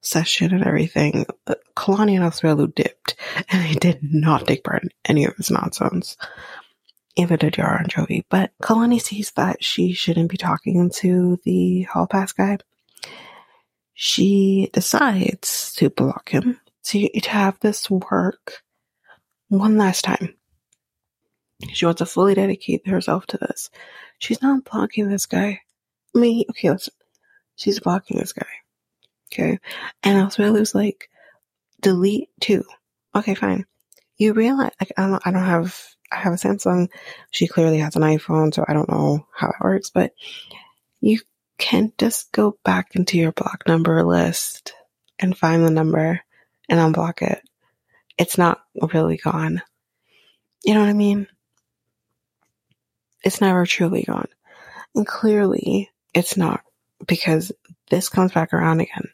session 0.02 0.56
and 0.56 0.66
everything, 0.66 1.28
uh, 1.46 1.54
Kalani 1.76 2.16
and 2.16 2.24
Asuelu 2.24 2.74
dipped 2.74 3.16
and 3.50 3.64
they 3.64 3.76
did 3.76 4.00
not 4.02 4.48
take 4.48 4.64
part 4.64 4.82
in 4.82 4.90
any 5.06 5.26
of 5.26 5.36
this 5.38 5.52
nonsense. 5.52 6.18
Did 7.16 7.58
Yara 7.58 7.80
and 7.80 7.92
Jovi. 7.92 8.24
But 8.30 8.52
Kalani 8.62 9.02
sees 9.02 9.32
that 9.32 9.64
she 9.64 9.94
shouldn't 9.94 10.30
be 10.30 10.38
talking 10.38 10.90
to 10.96 11.40
the 11.44 11.84
hall 11.84 12.08
pass 12.08 12.34
guy 12.34 12.58
she 13.96 14.70
decides 14.74 15.74
to 15.76 15.90
block 15.90 16.30
him 16.30 16.60
to, 16.84 17.10
to 17.10 17.30
have 17.30 17.58
this 17.62 17.90
work 17.90 18.62
one 19.48 19.78
last 19.78 20.04
time. 20.04 20.36
She 21.72 21.86
wants 21.86 22.00
to 22.00 22.06
fully 22.06 22.36
dedicate 22.36 22.86
herself 22.86 23.26
to 23.28 23.38
this. 23.38 23.72
She's 24.20 24.42
not 24.42 24.66
blocking 24.66 25.08
this 25.08 25.26
guy. 25.26 25.62
I 26.14 26.20
mean, 26.20 26.44
okay, 26.50 26.72
listen. 26.72 26.94
She's 27.56 27.80
blocking 27.80 28.20
this 28.20 28.34
guy. 28.34 28.46
Okay. 29.32 29.60
And 30.04 30.34
I 30.38 30.50
was 30.50 30.76
like, 30.76 31.10
delete 31.80 32.30
too. 32.42 32.66
Okay, 33.16 33.34
fine. 33.34 33.66
You 34.18 34.34
realize, 34.34 34.72
like, 34.80 34.92
I 34.98 35.08
don't, 35.08 35.26
I 35.26 35.32
don't 35.32 35.42
have, 35.42 35.95
I 36.12 36.18
have 36.18 36.34
a 36.34 36.38
Samsung. 36.38 36.90
She 37.32 37.48
clearly 37.48 37.80
has 37.80 37.96
an 37.96 38.02
iPhone, 38.04 38.54
so 38.54 38.64
I 38.68 38.74
don't 38.74 38.90
know 38.90 39.26
how 39.34 39.50
it 39.50 39.64
works, 39.64 39.90
but 39.90 40.14
you 41.02 41.20
can 41.58 41.94
just 41.98 42.32
go 42.32 42.58
back 42.64 42.96
into 42.96 43.18
your 43.18 43.32
block 43.32 43.64
number 43.68 44.04
list 44.04 44.74
and 45.20 45.38
find 45.38 45.66
the 45.66 45.72
number 45.72 46.22
and 46.70 46.80
unblock 46.80 47.22
it. 47.22 47.42
It's 48.18 48.38
not 48.38 48.62
really 48.94 49.18
gone. 49.18 49.62
You 50.64 50.74
know 50.74 50.82
what 50.82 50.90
I 50.90 50.94
mean? 50.94 51.28
It's 53.24 53.42
never 53.42 53.66
truly 53.66 54.04
gone. 54.04 54.28
And 54.94 55.06
clearly 55.06 55.92
it's 56.14 56.38
not 56.38 56.62
because 57.06 57.52
this 57.90 58.10
comes 58.10 58.32
back 58.32 58.54
around 58.54 58.80
again 58.80 59.10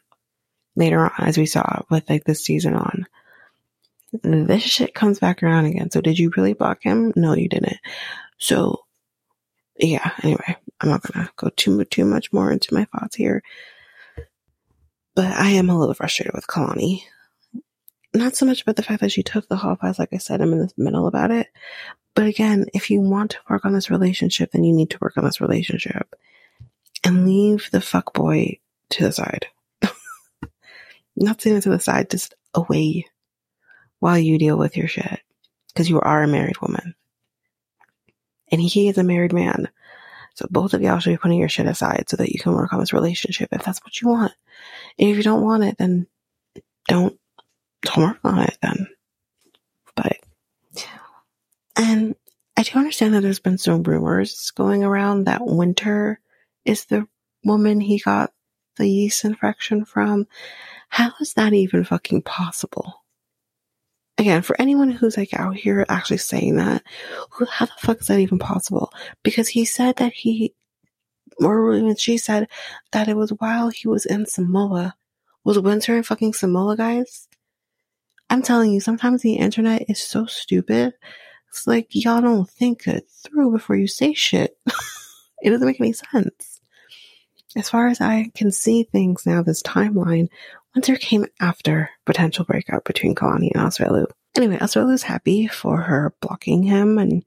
later 0.76 1.00
on, 1.00 1.12
as 1.18 1.36
we 1.36 1.46
saw 1.46 1.82
with 1.90 2.08
like 2.08 2.24
this 2.24 2.44
season 2.44 2.74
on. 2.74 3.06
This 4.12 4.62
shit 4.62 4.94
comes 4.94 5.18
back 5.18 5.42
around 5.42 5.66
again. 5.66 5.90
So 5.90 6.00
did 6.00 6.18
you 6.18 6.32
really 6.36 6.52
block 6.52 6.82
him? 6.82 7.12
No, 7.16 7.34
you 7.34 7.48
didn't. 7.48 7.78
So 8.38 8.84
yeah, 9.78 10.12
anyway, 10.22 10.56
I'm 10.80 10.88
not 10.88 11.02
gonna 11.02 11.30
go 11.36 11.48
too 11.56 11.84
too 11.86 12.04
much 12.04 12.32
more 12.32 12.52
into 12.52 12.74
my 12.74 12.84
thoughts 12.84 13.16
here. 13.16 13.42
But 15.14 15.32
I 15.32 15.50
am 15.50 15.70
a 15.70 15.78
little 15.78 15.94
frustrated 15.94 16.34
with 16.34 16.46
Kalani. 16.46 17.02
Not 18.14 18.36
so 18.36 18.44
much 18.44 18.62
about 18.62 18.76
the 18.76 18.82
fact 18.82 19.00
that 19.00 19.12
she 19.12 19.22
took 19.22 19.48
the 19.48 19.56
hall 19.56 19.76
pass, 19.76 19.98
like 19.98 20.12
I 20.12 20.18
said, 20.18 20.40
I'm 20.40 20.52
in 20.52 20.58
the 20.58 20.70
middle 20.76 21.06
about 21.06 21.30
it. 21.30 21.48
But 22.14 22.26
again, 22.26 22.66
if 22.74 22.90
you 22.90 23.00
want 23.00 23.32
to 23.32 23.38
work 23.48 23.64
on 23.64 23.72
this 23.72 23.90
relationship, 23.90 24.52
then 24.52 24.64
you 24.64 24.74
need 24.74 24.90
to 24.90 24.98
work 25.00 25.16
on 25.16 25.24
this 25.24 25.40
relationship. 25.40 26.14
And 27.04 27.26
leave 27.26 27.70
the 27.70 27.80
fuck 27.80 28.12
boy 28.12 28.58
to 28.90 29.04
the 29.04 29.12
side. 29.12 29.46
Not 31.16 31.40
sitting 31.40 31.62
to 31.62 31.70
the 31.70 31.80
side, 31.80 32.10
just 32.10 32.34
away 32.54 33.06
while 34.02 34.18
you 34.18 34.36
deal 34.36 34.58
with 34.58 34.76
your 34.76 34.88
shit. 34.88 35.20
Because 35.68 35.88
you 35.88 36.00
are 36.00 36.24
a 36.24 36.26
married 36.26 36.60
woman. 36.60 36.96
And 38.50 38.60
he 38.60 38.88
is 38.88 38.98
a 38.98 39.04
married 39.04 39.32
man. 39.32 39.68
So 40.34 40.48
both 40.50 40.74
of 40.74 40.82
y'all 40.82 40.98
should 40.98 41.10
be 41.10 41.18
putting 41.18 41.38
your 41.38 41.48
shit 41.48 41.66
aside 41.66 42.06
so 42.08 42.16
that 42.16 42.30
you 42.30 42.40
can 42.40 42.52
work 42.52 42.72
on 42.72 42.80
this 42.80 42.92
relationship 42.92 43.50
if 43.52 43.62
that's 43.62 43.78
what 43.84 44.00
you 44.00 44.08
want. 44.08 44.32
And 44.98 45.08
if 45.08 45.16
you 45.16 45.22
don't 45.22 45.44
want 45.44 45.62
it, 45.62 45.78
then 45.78 46.08
don't, 46.88 47.16
don't 47.82 48.08
work 48.08 48.18
on 48.24 48.40
it 48.40 48.58
then. 48.60 48.88
But, 49.94 50.16
and 51.76 52.16
I 52.56 52.64
do 52.64 52.76
understand 52.78 53.14
that 53.14 53.20
there's 53.20 53.38
been 53.38 53.56
some 53.56 53.84
rumors 53.84 54.50
going 54.50 54.82
around 54.82 55.24
that 55.24 55.46
Winter 55.46 56.18
is 56.64 56.86
the 56.86 57.06
woman 57.44 57.80
he 57.80 58.00
got 58.00 58.32
the 58.78 58.88
yeast 58.88 59.24
infection 59.24 59.84
from. 59.84 60.26
How 60.88 61.12
is 61.20 61.34
that 61.34 61.52
even 61.52 61.84
fucking 61.84 62.22
possible? 62.22 63.01
Again, 64.18 64.42
for 64.42 64.60
anyone 64.60 64.90
who's 64.90 65.16
like 65.16 65.34
out 65.34 65.56
here 65.56 65.84
actually 65.88 66.18
saying 66.18 66.56
that, 66.56 66.82
who, 67.30 67.44
how 67.46 67.66
the 67.66 67.72
fuck 67.78 68.00
is 68.00 68.06
that 68.08 68.18
even 68.18 68.38
possible? 68.38 68.92
Because 69.22 69.48
he 69.48 69.64
said 69.64 69.96
that 69.96 70.12
he, 70.12 70.54
or 71.38 71.74
even 71.74 71.96
she 71.96 72.18
said 72.18 72.48
that 72.92 73.08
it 73.08 73.16
was 73.16 73.30
while 73.30 73.68
he 73.70 73.88
was 73.88 74.06
in 74.06 74.26
Samoa. 74.26 74.94
Was 75.44 75.58
Winter 75.58 75.96
in 75.96 76.04
fucking 76.04 76.34
Samoa, 76.34 76.76
guys? 76.76 77.26
I'm 78.30 78.42
telling 78.42 78.72
you, 78.72 78.80
sometimes 78.80 79.22
the 79.22 79.34
internet 79.34 79.90
is 79.90 80.02
so 80.02 80.26
stupid. 80.26 80.94
It's 81.48 81.66
like 81.66 81.88
y'all 81.90 82.20
don't 82.20 82.48
think 82.48 82.86
it 82.86 83.06
through 83.10 83.50
before 83.52 83.76
you 83.76 83.86
say 83.86 84.14
shit. 84.14 84.56
it 85.42 85.50
doesn't 85.50 85.66
make 85.66 85.80
any 85.80 85.92
sense. 85.92 86.51
As 87.56 87.68
far 87.68 87.88
as 87.88 88.00
I 88.00 88.30
can 88.34 88.50
see 88.50 88.84
things 88.84 89.26
now, 89.26 89.42
this 89.42 89.62
timeline, 89.62 90.28
Winter 90.74 90.96
came 90.96 91.26
after 91.40 91.90
potential 92.06 92.44
breakup 92.44 92.84
between 92.84 93.14
Kalani 93.14 93.50
and 93.54 93.62
Asuelu. 93.62 94.06
Anyway, 94.36 94.56
Asuelu's 94.56 95.02
happy 95.02 95.46
for 95.46 95.82
her 95.82 96.14
blocking 96.20 96.62
him 96.62 96.98
and 96.98 97.24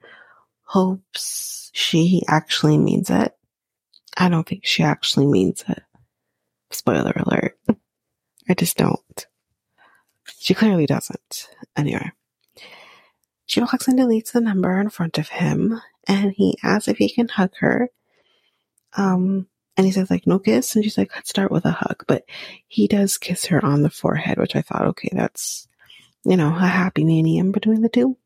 hopes 0.63 1.69
she 1.73 2.23
actually 2.27 2.77
means 2.77 3.11
it. 3.11 3.35
I 4.17 4.29
don't 4.29 4.47
think 4.47 4.65
she 4.65 4.81
actually 4.81 5.27
means 5.27 5.63
it. 5.67 5.83
Spoiler 6.71 7.13
alert. 7.15 7.57
I 8.49 8.53
just 8.55 8.77
don't. 8.77 9.27
She 10.39 10.55
clearly 10.55 10.87
doesn't. 10.87 11.49
Anyway. 11.75 12.11
She 13.45 13.59
walks 13.59 13.87
and 13.87 13.99
deletes 13.99 14.31
the 14.31 14.41
number 14.41 14.79
in 14.79 14.89
front 14.89 15.19
of 15.19 15.29
him 15.29 15.79
and 16.07 16.31
he 16.31 16.57
asks 16.63 16.87
if 16.87 16.97
he 16.97 17.09
can 17.09 17.27
hug 17.27 17.51
her. 17.59 17.89
Um, 18.97 19.47
and 19.77 19.85
he 19.85 19.91
says 19.91 20.09
like 20.09 20.27
no 20.27 20.39
kiss? 20.39 20.75
And 20.75 20.83
she's 20.83 20.97
like 20.97 21.13
let's 21.15 21.29
start 21.29 21.51
with 21.51 21.65
a 21.65 21.71
hug. 21.71 22.03
But 22.07 22.25
he 22.67 22.87
does 22.87 23.17
kiss 23.17 23.45
her 23.45 23.63
on 23.63 23.81
the 23.81 23.89
forehead 23.89 24.37
which 24.37 24.55
i 24.55 24.61
thought 24.61 24.87
okay 24.87 25.09
that's 25.11 25.67
you 26.23 26.37
know 26.37 26.47
a 26.47 26.67
happy 26.67 27.03
medium 27.03 27.51
between 27.51 27.81
the 27.81 27.89
two. 27.89 28.17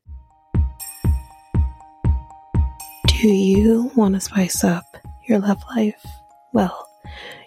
Do 3.07 3.27
you 3.27 3.91
want 3.95 4.15
to 4.15 4.21
spice 4.21 4.63
up 4.63 4.85
your 5.27 5.39
love 5.39 5.61
life? 5.75 6.05
Well 6.53 6.89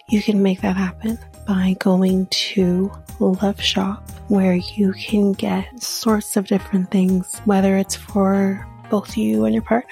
you 0.09 0.21
can 0.21 0.43
make 0.43 0.61
that 0.61 0.75
happen 0.75 1.17
by 1.47 1.75
going 1.79 2.27
to 2.27 2.91
love 3.19 3.61
shop 3.61 4.09
where 4.27 4.55
you 4.55 4.93
can 4.93 5.33
get 5.33 5.81
sorts 5.81 6.35
of 6.35 6.47
different 6.47 6.91
things 6.91 7.39
whether 7.45 7.77
it's 7.77 7.95
for 7.95 8.67
both 8.89 9.17
you 9.17 9.45
and 9.45 9.53
your 9.53 9.63
partner 9.63 9.89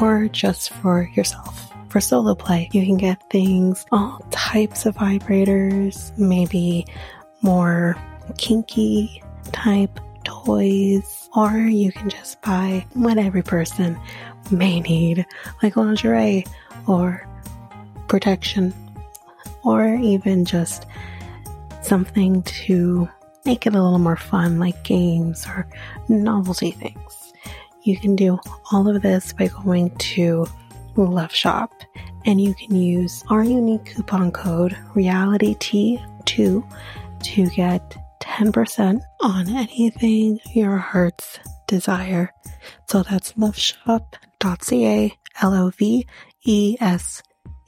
or 0.00 0.28
just 0.28 0.70
for 0.70 1.10
yourself 1.14 1.69
for 1.90 2.00
solo 2.00 2.34
play. 2.34 2.70
You 2.72 2.86
can 2.86 2.96
get 2.96 3.28
things, 3.30 3.84
all 3.92 4.24
types 4.30 4.86
of 4.86 4.96
vibrators, 4.96 6.16
maybe 6.16 6.86
more 7.42 7.96
kinky 8.38 9.22
type 9.52 10.00
toys, 10.24 11.28
or 11.36 11.50
you 11.58 11.92
can 11.92 12.08
just 12.08 12.40
buy 12.42 12.86
what 12.94 13.18
every 13.18 13.42
person 13.42 13.98
may 14.50 14.80
need, 14.80 15.26
like 15.62 15.76
lingerie 15.76 16.46
or 16.86 17.26
protection, 18.08 18.72
or 19.64 19.94
even 19.96 20.44
just 20.44 20.86
something 21.82 22.42
to 22.44 23.08
make 23.44 23.66
it 23.66 23.74
a 23.74 23.82
little 23.82 23.98
more 23.98 24.16
fun, 24.16 24.58
like 24.58 24.82
games 24.84 25.46
or 25.46 25.66
novelty 26.08 26.70
things. 26.70 27.32
You 27.82 27.96
can 27.96 28.14
do 28.14 28.38
all 28.70 28.88
of 28.88 29.02
this 29.02 29.32
by 29.32 29.48
going 29.48 29.90
to 29.96 30.46
Love 31.08 31.34
Shop, 31.34 31.72
and 32.24 32.40
you 32.40 32.54
can 32.54 32.74
use 32.74 33.22
our 33.28 33.44
unique 33.44 33.94
coupon 33.94 34.30
code 34.30 34.76
RealityT2 34.94 36.76
to 37.22 37.50
get 37.50 37.96
10% 38.20 39.00
on 39.20 39.48
anything 39.48 40.40
your 40.54 40.76
hearts 40.76 41.38
desire. 41.66 42.32
So 42.88 43.02
that's 43.02 43.32
loveshop.ca, 43.34 45.18
L 45.42 45.54
O 45.54 45.70
V 45.70 46.06
E 46.44 46.76
S 46.80 47.22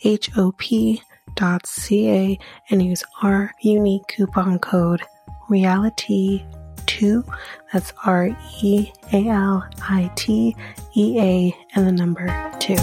H 0.05 0.31
O 0.37 0.53
P 0.59 1.01
dot 1.35 1.67
ca 1.67 2.39
and 2.71 2.83
use 2.83 3.05
our 3.23 3.53
unique 3.63 4.03
coupon 4.09 4.59
code 4.59 5.03
reality 5.49 6.45
2 6.93 7.25
that's 7.73 7.93
R 8.05 8.37
E 8.63 8.93
A 9.15 9.29
L 9.29 9.67
I 9.89 10.11
T 10.15 10.55
E 10.95 11.21
A 11.21 11.57
and 11.75 11.87
the 11.87 11.93
number 11.93 12.27
2 12.61 12.77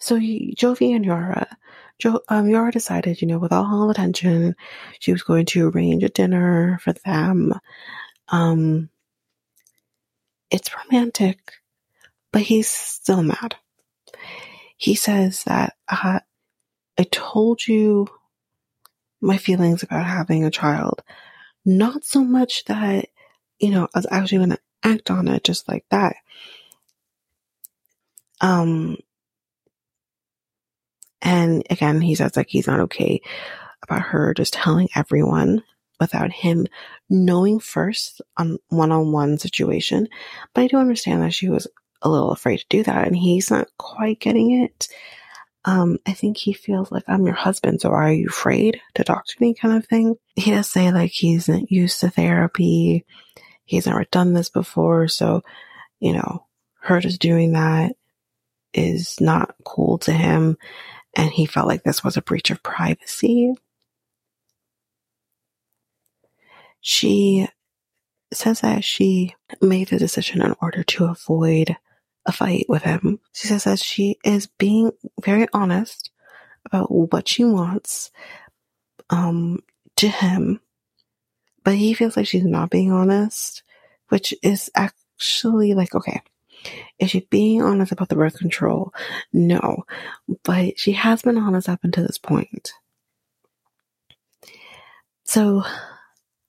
So 0.00 0.18
Jovi 0.18 0.96
and 0.96 1.04
Yara, 1.04 1.46
jo, 2.00 2.20
um, 2.28 2.48
Yara 2.48 2.72
decided, 2.72 3.22
you 3.22 3.28
know, 3.28 3.38
with 3.38 3.52
all 3.52 3.86
the 3.86 3.92
attention, 3.92 4.56
she 4.98 5.12
was 5.12 5.22
going 5.22 5.46
to 5.46 5.68
arrange 5.68 6.02
a 6.02 6.08
dinner 6.08 6.80
for 6.82 6.92
them. 6.92 7.54
Um, 8.26 8.90
it's 10.50 10.70
romantic, 10.74 11.52
but 12.32 12.42
he's 12.42 12.66
still 12.66 13.22
mad. 13.22 13.54
He 14.76 14.96
says 14.96 15.44
that 15.44 15.76
uh, 15.88 16.18
I 16.98 17.06
told 17.12 17.68
you 17.68 18.08
my 19.20 19.36
feelings 19.36 19.82
about 19.82 20.06
having 20.06 20.44
a 20.44 20.50
child. 20.50 21.02
Not 21.64 22.04
so 22.04 22.24
much 22.24 22.64
that, 22.64 23.06
you 23.58 23.70
know, 23.70 23.88
I 23.94 23.98
was 23.98 24.06
actually 24.10 24.38
going 24.38 24.50
to 24.50 24.60
act 24.82 25.10
on 25.10 25.28
it 25.28 25.44
just 25.44 25.68
like 25.68 25.84
that. 25.90 26.16
Um, 28.40 28.96
and 31.22 31.62
again, 31.68 32.00
he 32.00 32.14
says 32.14 32.36
like 32.36 32.48
he's 32.48 32.66
not 32.66 32.80
okay 32.80 33.20
about 33.82 34.00
her 34.02 34.34
just 34.34 34.54
telling 34.54 34.88
everyone 34.94 35.62
without 35.98 36.32
him 36.32 36.66
knowing 37.10 37.60
first 37.60 38.22
on 38.36 38.58
one 38.68 38.90
on 38.90 39.12
one 39.12 39.36
situation. 39.36 40.08
But 40.54 40.62
I 40.62 40.66
do 40.68 40.78
understand 40.78 41.22
that 41.22 41.34
she 41.34 41.48
was 41.48 41.66
a 42.02 42.08
little 42.08 42.32
afraid 42.32 42.58
to 42.58 42.66
do 42.70 42.82
that 42.84 43.06
and 43.06 43.16
he's 43.16 43.50
not 43.50 43.68
quite 43.76 44.20
getting 44.20 44.62
it. 44.62 44.88
Um, 45.64 45.98
I 46.06 46.12
think 46.12 46.38
he 46.38 46.52
feels 46.52 46.90
like 46.90 47.04
I'm 47.06 47.26
your 47.26 47.34
husband, 47.34 47.80
so 47.80 47.90
are 47.90 48.10
you 48.12 48.28
afraid 48.28 48.80
to 48.94 49.04
talk 49.04 49.26
to 49.26 49.36
me 49.40 49.54
kind 49.54 49.76
of 49.76 49.86
thing? 49.86 50.16
He 50.34 50.50
does 50.52 50.70
say 50.70 50.90
like 50.90 51.10
he's 51.10 51.48
not 51.48 51.70
used 51.70 52.00
to 52.00 52.08
therapy. 52.10 53.04
He's 53.64 53.86
never 53.86 54.04
done 54.04 54.32
this 54.32 54.48
before. 54.48 55.06
So, 55.08 55.42
you 56.00 56.14
know, 56.14 56.46
her 56.80 57.00
just 57.00 57.20
doing 57.20 57.52
that 57.52 57.94
is 58.72 59.20
not 59.20 59.54
cool 59.64 59.98
to 59.98 60.12
him 60.12 60.56
and 61.14 61.30
he 61.30 61.46
felt 61.46 61.66
like 61.66 61.82
this 61.82 62.04
was 62.04 62.16
a 62.16 62.22
breach 62.22 62.50
of 62.50 62.62
privacy. 62.62 63.52
She 66.80 67.46
says 68.32 68.60
that 68.60 68.84
she 68.84 69.34
made 69.60 69.88
the 69.88 69.98
decision 69.98 70.40
in 70.40 70.54
order 70.62 70.82
to 70.84 71.06
avoid 71.06 71.76
a 72.26 72.32
fight 72.32 72.66
with 72.68 72.82
him. 72.82 73.20
She 73.32 73.48
says 73.48 73.64
that 73.64 73.78
she 73.78 74.18
is 74.24 74.46
being 74.46 74.92
very 75.22 75.46
honest 75.52 76.10
about 76.64 76.90
what 76.90 77.28
she 77.28 77.44
wants 77.44 78.10
um, 79.08 79.60
to 79.96 80.08
him, 80.08 80.60
but 81.64 81.74
he 81.74 81.94
feels 81.94 82.16
like 82.16 82.26
she's 82.26 82.44
not 82.44 82.70
being 82.70 82.92
honest, 82.92 83.62
which 84.08 84.34
is 84.42 84.70
actually 84.74 85.74
like, 85.74 85.94
okay, 85.94 86.20
is 86.98 87.10
she 87.10 87.20
being 87.30 87.62
honest 87.62 87.92
about 87.92 88.08
the 88.08 88.16
birth 88.16 88.38
control? 88.38 88.92
No, 89.32 89.84
but 90.44 90.78
she 90.78 90.92
has 90.92 91.22
been 91.22 91.38
honest 91.38 91.68
up 91.68 91.80
until 91.82 92.06
this 92.06 92.18
point. 92.18 92.72
So 95.24 95.62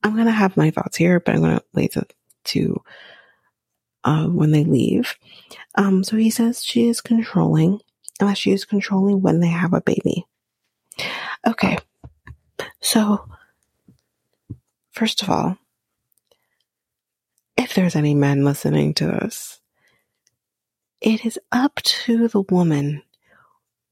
I'm 0.03 0.13
going 0.13 0.25
to 0.25 0.31
have 0.31 0.57
my 0.57 0.71
thoughts 0.71 0.97
here, 0.97 1.19
but 1.19 1.35
I'm 1.35 1.41
going 1.41 1.57
to 1.57 1.63
wait 1.73 1.93
to, 1.93 2.05
to 2.45 2.81
uh, 4.03 4.25
when 4.25 4.51
they 4.51 4.63
leave. 4.63 5.15
Um, 5.75 6.03
so 6.03 6.17
he 6.17 6.29
says 6.29 6.63
she 6.63 6.87
is 6.87 7.01
controlling 7.01 7.79
and 8.19 8.29
that 8.29 8.37
she 8.37 8.51
is 8.51 8.65
controlling 8.65 9.21
when 9.21 9.39
they 9.39 9.47
have 9.47 9.73
a 9.73 9.81
baby. 9.81 10.25
Okay. 11.45 11.77
So, 12.81 13.27
first 14.91 15.21
of 15.21 15.29
all, 15.29 15.57
if 17.57 17.73
there's 17.73 17.95
any 17.95 18.13
men 18.13 18.43
listening 18.43 18.93
to 18.95 19.07
this, 19.07 19.59
it 20.99 21.25
is 21.25 21.39
up 21.51 21.75
to 21.83 22.27
the 22.27 22.41
woman 22.41 23.01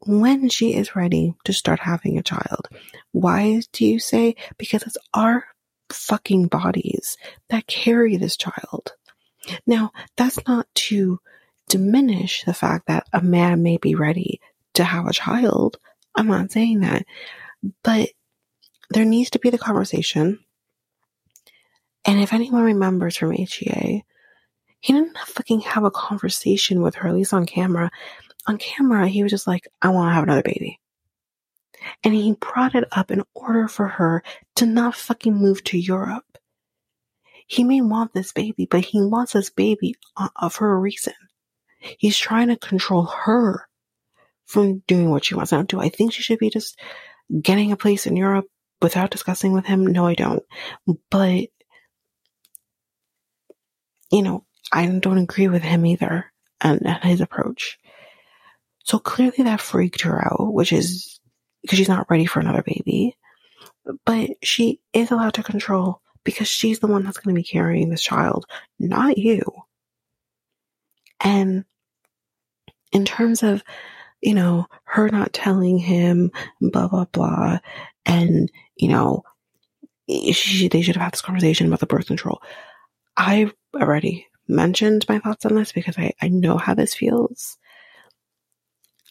when 0.02 0.50
she 0.50 0.74
is 0.76 0.96
ready 0.96 1.34
to 1.44 1.54
start 1.54 1.80
having 1.80 2.18
a 2.18 2.24
child. 2.24 2.68
Why 3.12 3.62
do 3.74 3.86
you 3.86 4.00
say? 4.00 4.36
Because 4.58 4.84
it's 4.84 4.98
our 5.14 5.46
fucking 5.92 6.48
bodies 6.48 7.18
that 7.50 7.68
carry 7.68 8.16
this 8.16 8.38
child. 8.38 8.94
Now, 9.66 9.92
that's 10.18 10.40
not 10.48 10.68
to 10.76 11.20
diminish 11.68 12.44
the 12.44 12.54
fact 12.54 12.88
that 12.88 13.08
a 13.14 13.22
man 13.22 13.64
may 13.64 13.78
be 13.78 13.96
ready 13.96 14.42
to 14.74 14.84
have 14.84 15.08
a 15.08 15.14
child. 15.14 15.78
I'm 16.16 16.28
not 16.28 16.52
saying 16.52 16.82
that. 16.82 17.06
But 17.84 18.10
there 18.90 19.06
needs 19.06 19.30
to 19.32 19.40
be 19.40 19.50
the 19.50 19.58
conversation. 19.58 20.40
And 22.06 22.20
if 22.20 22.34
anyone 22.34 22.64
remembers 22.64 23.18
from 23.18 23.32
HEA, 23.32 24.04
he 24.80 24.94
didn't 24.94 25.18
fucking 25.18 25.62
have 25.62 25.84
a 25.84 25.92
conversation 25.92 26.82
with 26.82 26.96
her, 26.96 27.10
at 27.10 27.16
least 27.16 27.34
on 27.34 27.46
camera. 27.46 27.92
On 28.48 28.58
camera, 28.58 29.08
he 29.08 29.22
was 29.22 29.32
just 29.32 29.48
like, 29.48 29.68
I 29.82 29.90
want 29.90 30.10
to 30.10 30.14
have 30.14 30.24
another 30.24 30.42
baby. 30.42 30.80
And 32.04 32.14
he 32.14 32.34
brought 32.34 32.76
it 32.76 32.86
up 32.92 33.12
in 33.12 33.24
order 33.36 33.68
for 33.68 33.88
her 33.88 34.24
to 34.56 34.66
not 34.66 34.96
fucking 34.96 35.36
move 35.36 35.64
to 35.66 35.78
Europe. 35.78 36.29
He 37.50 37.64
may 37.64 37.82
want 37.82 38.14
this 38.14 38.32
baby, 38.32 38.68
but 38.70 38.86
he 38.86 39.02
wants 39.02 39.34
this 39.34 39.50
baby 39.50 39.96
uh, 40.16 40.50
for 40.50 40.72
a 40.72 40.78
reason. 40.78 41.16
He's 41.80 42.16
trying 42.16 42.50
to 42.50 42.56
control 42.56 43.06
her 43.06 43.68
from 44.46 44.84
doing 44.86 45.10
what 45.10 45.26
she 45.26 45.34
wants. 45.34 45.52
Now, 45.52 45.64
do 45.64 45.80
I 45.80 45.90
think 45.90 46.14
she 46.14 46.22
should 46.22 46.38
be 46.38 46.52
just 46.52 46.80
getting 47.42 47.72
a 47.72 47.76
place 47.76 48.06
in 48.06 48.16
Europe 48.16 48.46
without 48.84 49.10
discussing 49.10 49.52
with 49.52 49.66
him? 49.66 49.88
No, 49.88 50.06
I 50.06 50.14
don't. 50.14 50.44
But, 51.10 51.50
you 54.12 54.22
know, 54.22 54.46
I 54.72 54.86
don't 54.86 55.18
agree 55.18 55.48
with 55.48 55.64
him 55.64 55.88
either 55.88 56.32
and, 56.62 56.86
and 56.86 57.04
his 57.04 57.20
approach. 57.20 57.80
So 58.84 59.00
clearly 59.00 59.44
that 59.46 59.60
freaked 59.60 60.02
her 60.02 60.24
out, 60.24 60.54
which 60.54 60.72
is 60.72 61.20
because 61.64 61.80
she's 61.80 61.90
not 61.90 62.12
ready 62.12 62.28
for 62.28 62.42
another 62.42 62.62
baby. 62.62 63.18
But 64.06 64.30
she 64.44 64.82
is 64.94 65.10
allowed 65.10 65.34
to 65.34 65.44
control 65.44 66.04
because 66.24 66.48
she's 66.48 66.80
the 66.80 66.88
one 66.88 67.04
that's 67.04 67.18
going 67.18 67.36
to 67.36 67.40
be 67.40 67.44
carrying 67.48 67.90
this 67.90 68.02
child, 68.02 68.46
not 68.80 69.18
you. 69.18 69.42
And 71.20 71.66
in 72.92 73.06
terms 73.06 73.44
of, 73.44 73.64
you 74.22 74.34
know, 74.34 74.68
her 74.84 75.10
not 75.10 75.34
telling 75.34 75.78
him, 75.78 76.32
blah, 76.62 76.88
blah, 76.88 77.06
blah, 77.06 77.60
and, 78.06 78.52
you 78.76 78.90
know, 78.90 79.24
she, 80.32 80.68
they 80.68 80.82
should 80.82 80.96
have 80.96 81.04
had 81.04 81.14
this 81.14 81.22
conversation 81.22 81.68
about 81.68 81.80
the 81.80 81.86
birth 81.86 82.08
control. 82.08 82.42
I've 83.16 83.54
already 83.76 84.28
mentioned 84.48 85.06
my 85.08 85.20
thoughts 85.20 85.46
on 85.46 85.56
this 85.56 85.72
because 85.72 85.98
I, 85.98 86.14
I 86.22 86.30
know 86.30 86.58
how 86.58 86.74
this 86.74 86.96
feels. 86.96 87.58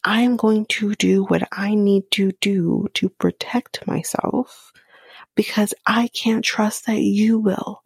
I 0.05 0.23
am 0.23 0.37
going 0.37 0.66
to 0.66 0.94
do 0.94 1.25
what 1.25 1.47
I 1.53 1.75
need 1.75 2.11
to 2.12 2.33
do 2.40 2.88
to 2.94 3.09
protect 3.09 3.87
myself 3.87 4.73
because 5.38 5.72
I 5.87 6.09
can't 6.09 6.44
trust 6.44 6.87
that 6.87 6.98
you 7.01 7.38
will. 7.38 7.81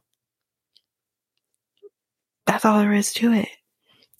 That's 2.46 2.64
all 2.64 2.78
there 2.78 2.94
is 2.94 3.12
to 3.12 3.30
it. 3.34 3.48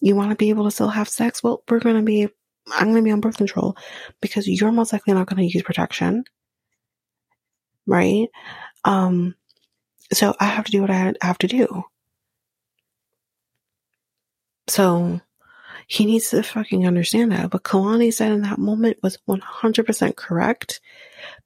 You 0.03 0.17
want 0.17 0.33
to 0.33 0.37
be 0.37 0.51
able 0.51 0.65
to 0.65 0.71
still 0.71 0.91
have 0.91 1.09
sex? 1.09 1.43
Well, 1.43 1.63
we're 1.67 1.81
going 1.81 1.97
to 1.97 2.03
be, 2.03 2.29
I'm 2.71 2.89
going 2.89 2.97
to 2.97 3.03
be 3.03 3.11
on 3.11 3.23
birth 3.23 3.39
control 3.39 3.75
because 4.21 4.47
you're 4.47 4.71
most 4.71 4.93
likely 4.93 5.15
not 5.15 5.29
going 5.29 5.39
to 5.39 5.51
use 5.51 5.63
protection. 5.63 6.25
Right? 7.87 8.29
Um, 8.85 9.35
so 10.13 10.35
I 10.39 10.45
have 10.45 10.67
to 10.67 10.73
do 10.73 10.83
what 10.83 10.91
I 10.91 11.15
have 11.23 11.39
to 11.39 11.49
do. 11.49 11.85
So 14.69 15.23
he 15.87 16.05
needs 16.05 16.29
to 16.31 16.43
fucking 16.43 16.87
understand 16.87 17.33
that. 17.33 17.49
But 17.49 17.63
Kalani 17.63 18.13
said 18.13 18.33
in 18.33 18.43
that 18.43 18.59
moment 18.59 18.99
was 19.03 19.17
100% 19.27 20.17
correct. 20.17 20.83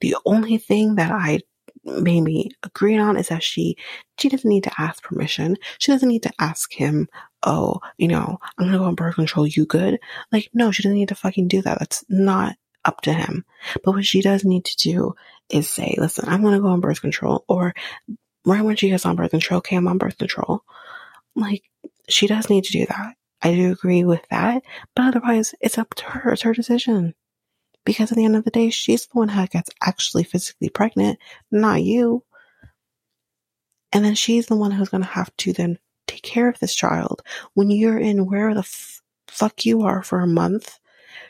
The 0.01 0.16
only 0.27 0.59
thing 0.59 0.96
that 0.96 1.12
I 1.12 1.42
maybe 1.87 2.51
agreed 2.62 2.99
on 2.99 3.16
is 3.16 3.29
that 3.29 3.42
she 3.42 3.77
she 4.18 4.29
doesn't 4.29 4.49
need 4.49 4.64
to 4.64 4.72
ask 4.79 5.03
permission. 5.03 5.57
She 5.79 5.92
doesn't 5.92 6.09
need 6.09 6.25
to 6.25 6.33
ask 6.38 6.72
him, 6.72 7.09
oh, 7.42 7.81
you 7.96 8.09
know, 8.09 8.38
I'm 8.59 8.66
gonna 8.66 8.79
go 8.79 8.85
on 8.85 8.94
birth 8.94 9.14
control, 9.14 9.46
you 9.46 9.66
good? 9.66 9.99
Like, 10.33 10.51
no, 10.53 10.72
she 10.72 10.83
doesn't 10.83 10.96
need 10.96 11.09
to 11.09 11.14
fucking 11.14 11.49
do 11.49 11.62
that. 11.62 11.79
That's 11.79 12.05
not 12.09 12.57
up 12.85 13.01
to 13.03 13.12
him. 13.12 13.44
But 13.85 13.92
what 13.92 14.07
she 14.07 14.20
does 14.20 14.44
need 14.44 14.64
to 14.66 14.77
do 14.77 15.14
is 15.51 15.68
say, 15.68 15.94
listen, 15.99 16.29
I'm 16.29 16.42
gonna 16.42 16.61
go 16.61 16.68
on 16.68 16.81
birth 16.81 17.01
control 17.01 17.44
or 17.49 17.75
right 18.44 18.64
when 18.64 18.77
she 18.77 18.88
gets 18.88 19.07
on 19.07 19.16
birth 19.16 19.31
control, 19.31 19.59
okay, 19.59 19.77
I'm 19.77 19.88
on 19.88 19.99
birth 19.99 20.18
control. 20.18 20.62
Like, 21.35 21.64
she 22.09 22.27
does 22.27 22.49
need 22.49 22.64
to 22.64 22.72
do 22.72 22.87
that. 22.87 23.14
I 23.42 23.55
do 23.55 23.72
agree 23.72 24.05
with 24.05 24.27
that, 24.31 24.62
but 24.94 25.07
otherwise, 25.07 25.55
it's 25.61 25.79
up 25.79 25.94
to 25.94 26.05
her. 26.05 26.33
It's 26.33 26.42
her 26.42 26.55
decision. 26.55 27.14
Because 27.87 28.12
at 28.12 28.18
the 28.18 28.25
end 28.25 28.37
of 28.37 28.44
the 28.44 28.51
day, 28.51 28.68
she's 28.68 29.07
the 29.07 29.14
one 29.18 29.29
who 29.29 29.46
gets 29.46 29.70
actually 29.81 30.25
physically 30.25 30.68
pregnant, 30.68 31.18
not 31.51 31.83
you. 31.83 32.22
And 33.92 34.05
then 34.05 34.14
she's 34.14 34.46
the 34.46 34.57
one 34.57 34.72
who's 34.72 34.90
going 34.90 35.05
to 35.05 35.09
have 35.09 35.35
to 35.38 35.55
then 35.55 35.79
take 36.07 36.22
care 36.22 36.49
of 36.49 36.59
this 36.59 36.75
child. 36.75 37.22
When 37.55 37.70
you're 37.70 37.99
in 37.99 38.27
where 38.27 38.53
the 38.53 38.61
f- 38.61 39.01
fuck 39.29 39.64
you 39.64 39.83
are 39.83 40.03
for 40.03 40.20
a 40.20 40.27
month, 40.27 40.79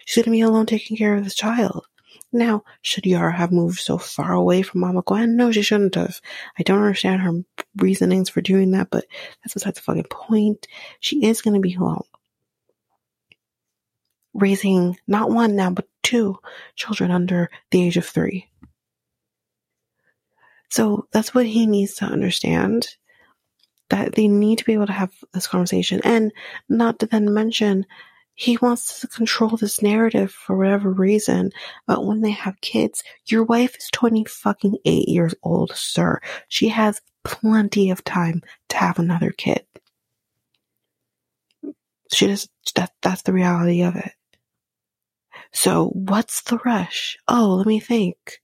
she's 0.04 0.24
going 0.24 0.24
to 0.24 0.30
be 0.38 0.40
alone 0.40 0.66
taking 0.66 0.96
care 0.96 1.14
of 1.14 1.22
this 1.22 1.34
child. 1.34 1.86
Now, 2.32 2.64
should 2.82 3.06
Yara 3.06 3.32
have 3.36 3.52
moved 3.52 3.78
so 3.78 3.98
far 3.98 4.32
away 4.32 4.62
from 4.62 4.80
Mama 4.80 5.02
Gwen? 5.06 5.36
No, 5.36 5.52
she 5.52 5.62
shouldn't 5.62 5.94
have. 5.94 6.20
I 6.58 6.62
don't 6.62 6.78
understand 6.82 7.20
her 7.20 7.32
reasonings 7.76 8.28
for 8.28 8.40
doing 8.40 8.72
that, 8.72 8.88
but 8.90 9.04
that's 9.42 9.54
besides 9.54 9.76
the 9.76 9.82
fucking 9.82 10.06
point. 10.10 10.66
She 11.00 11.24
is 11.24 11.42
going 11.42 11.54
to 11.54 11.60
be 11.60 11.74
alone. 11.74 12.02
Raising 14.34 14.98
not 15.06 15.30
one 15.30 15.56
now, 15.56 15.70
but 15.70 15.86
two 16.06 16.38
children 16.76 17.10
under 17.10 17.50
the 17.72 17.84
age 17.84 17.96
of 17.96 18.06
three. 18.06 18.48
So 20.70 21.08
that's 21.10 21.34
what 21.34 21.46
he 21.46 21.66
needs 21.66 21.94
to 21.94 22.04
understand 22.04 22.86
that 23.90 24.14
they 24.14 24.28
need 24.28 24.58
to 24.58 24.64
be 24.64 24.74
able 24.74 24.86
to 24.86 24.92
have 24.92 25.12
this 25.34 25.48
conversation 25.48 26.00
and 26.04 26.32
not 26.68 27.00
to 27.00 27.06
then 27.06 27.34
mention 27.34 27.86
he 28.34 28.56
wants 28.58 29.00
to 29.00 29.08
control 29.08 29.56
this 29.56 29.82
narrative 29.82 30.30
for 30.30 30.56
whatever 30.56 30.90
reason. 30.90 31.50
But 31.88 32.04
when 32.04 32.20
they 32.20 32.32
have 32.32 32.60
kids, 32.60 33.02
your 33.24 33.42
wife 33.42 33.76
is 33.76 33.88
20 33.92 34.26
fucking 34.26 34.78
eight 34.84 35.08
years 35.08 35.34
old, 35.42 35.72
sir. 35.74 36.20
She 36.48 36.68
has 36.68 37.00
plenty 37.24 37.90
of 37.90 38.04
time 38.04 38.42
to 38.68 38.76
have 38.76 39.00
another 39.00 39.32
kid. 39.32 39.64
She 42.12 42.26
just, 42.26 42.48
that, 42.76 42.92
that's 43.02 43.22
the 43.22 43.32
reality 43.32 43.82
of 43.82 43.96
it. 43.96 44.12
So 45.56 45.86
what's 45.86 46.42
the 46.42 46.58
rush? 46.66 47.16
Oh, 47.26 47.54
let 47.54 47.66
me 47.66 47.80
think. 47.80 48.42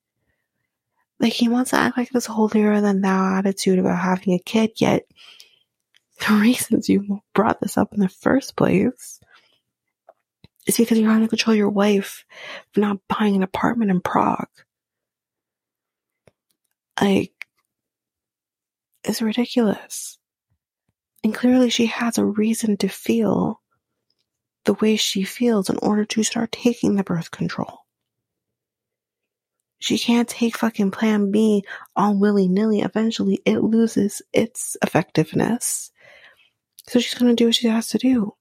Like 1.21 1.35
he 1.35 1.47
wants 1.47 1.71
to 1.71 1.77
act 1.77 1.99
like 1.99 2.09
this 2.09 2.25
holier 2.25 2.81
than 2.81 3.03
thou 3.03 3.37
attitude 3.37 3.79
about 3.79 3.99
having 3.99 4.33
a 4.33 4.39
kid, 4.39 4.71
yet 4.77 5.03
the 6.27 6.35
reasons 6.41 6.89
you 6.89 7.21
brought 7.35 7.61
this 7.61 7.77
up 7.77 7.93
in 7.93 8.01
the 8.01 8.09
first 8.09 8.57
place 8.57 9.21
is 10.67 10.79
because 10.79 10.99
you're 10.99 11.07
trying 11.07 11.21
to 11.21 11.29
control 11.29 11.55
your 11.55 11.69
wife 11.69 12.25
for 12.73 12.81
not 12.81 12.97
buying 13.09 13.37
an 13.37 13.43
apartment 13.43 13.91
in 13.91 14.01
Prague. 14.01 14.49
Like, 16.99 17.47
it's 19.05 19.21
ridiculous. 19.21 20.19
And 21.23 21.35
clearly 21.35 21.69
she 21.69 21.87
has 21.87 22.17
a 22.17 22.25
reason 22.25 22.79
to 22.79 22.89
feel 22.89 23.62
the 24.65 24.75
way 24.75 24.97
she 24.97 25.25
feels 25.25 25.71
in 25.71 25.77
order 25.79 26.05
to 26.05 26.23
start 26.23 26.53
taking 26.53 26.95
the 26.95 27.05
birth 27.05 27.31
control. 27.31 27.81
She 29.79 29.99
can't 29.99 30.29
take 30.29 30.57
fucking 30.57 30.93
plan 30.93 31.33
B 31.33 31.65
all 31.97 32.17
willy 32.17 32.47
nilly. 32.47 32.81
Eventually 32.81 33.41
it 33.45 33.59
loses 33.65 34.23
its 34.33 34.77
effectiveness. 34.81 35.91
So 36.89 37.01
she's 37.01 37.15
gonna 37.15 37.35
do 37.35 37.47
what 37.47 37.57
she 37.57 37.67
has 37.67 37.89
to 37.89 37.99
do. 37.99 38.35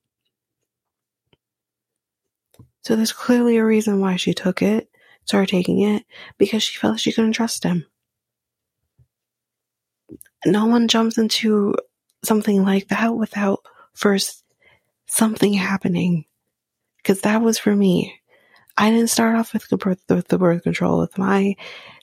So 2.82 2.94
there's 2.94 3.12
clearly 3.12 3.56
a 3.56 3.64
reason 3.64 4.00
why 4.00 4.16
she 4.16 4.34
took 4.34 4.62
it, 4.62 4.88
started 5.24 5.48
taking 5.48 5.80
it, 5.80 6.04
because 6.38 6.62
she 6.62 6.78
felt 6.78 7.00
she 7.00 7.12
couldn't 7.12 7.32
trust 7.32 7.64
him. 7.64 7.86
No 10.44 10.66
one 10.66 10.88
jumps 10.88 11.18
into 11.18 11.74
something 12.24 12.62
like 12.62 12.88
that 12.88 13.14
without 13.14 13.60
first 13.94 14.41
something 15.12 15.52
happening. 15.52 16.24
Because 16.96 17.22
that 17.22 17.42
was 17.42 17.58
for 17.58 17.74
me. 17.74 18.14
I 18.76 18.90
didn't 18.90 19.10
start 19.10 19.36
off 19.36 19.52
with 19.52 19.68
the 19.68 19.76
birth, 19.76 20.62
control 20.62 21.00
with 21.00 21.18
my 21.18 21.56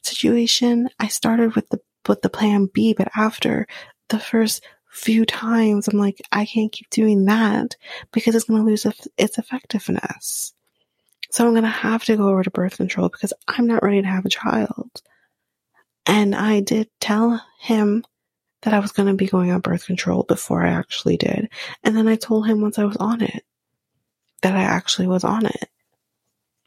situation. 0.03 0.89
I 0.99 1.07
started 1.07 1.55
with 1.55 1.69
the 1.69 1.79
with 2.07 2.21
the 2.21 2.29
plan 2.29 2.69
B, 2.73 2.93
but 2.93 3.09
after 3.15 3.67
the 4.09 4.19
first 4.19 4.63
few 4.91 5.25
times, 5.25 5.87
I'm 5.87 5.97
like, 5.97 6.21
I 6.31 6.45
can't 6.45 6.71
keep 6.71 6.89
doing 6.89 7.25
that 7.25 7.75
because 8.11 8.35
it's 8.35 8.45
going 8.45 8.61
to 8.61 8.65
lose 8.65 8.85
its 9.17 9.37
effectiveness. 9.37 10.53
So 11.31 11.45
I'm 11.45 11.53
going 11.53 11.63
to 11.63 11.69
have 11.69 12.03
to 12.05 12.17
go 12.17 12.29
over 12.29 12.43
to 12.43 12.51
birth 12.51 12.77
control 12.77 13.09
because 13.09 13.33
I'm 13.47 13.67
not 13.67 13.83
ready 13.83 14.01
to 14.01 14.07
have 14.07 14.25
a 14.25 14.29
child. 14.29 15.01
And 16.05 16.33
I 16.35 16.61
did 16.61 16.89
tell 16.99 17.43
him 17.59 18.03
that 18.61 18.73
I 18.73 18.79
was 18.79 18.91
going 18.91 19.07
to 19.07 19.15
be 19.15 19.27
going 19.27 19.51
on 19.51 19.61
birth 19.61 19.85
control 19.85 20.23
before 20.23 20.63
I 20.65 20.69
actually 20.69 21.17
did. 21.17 21.49
And 21.83 21.95
then 21.95 22.07
I 22.07 22.15
told 22.15 22.47
him 22.47 22.61
once 22.61 22.77
I 22.77 22.83
was 22.83 22.97
on 22.97 23.21
it 23.21 23.43
that 24.41 24.55
I 24.55 24.63
actually 24.63 25.07
was 25.07 25.23
on 25.23 25.45
it. 25.45 25.69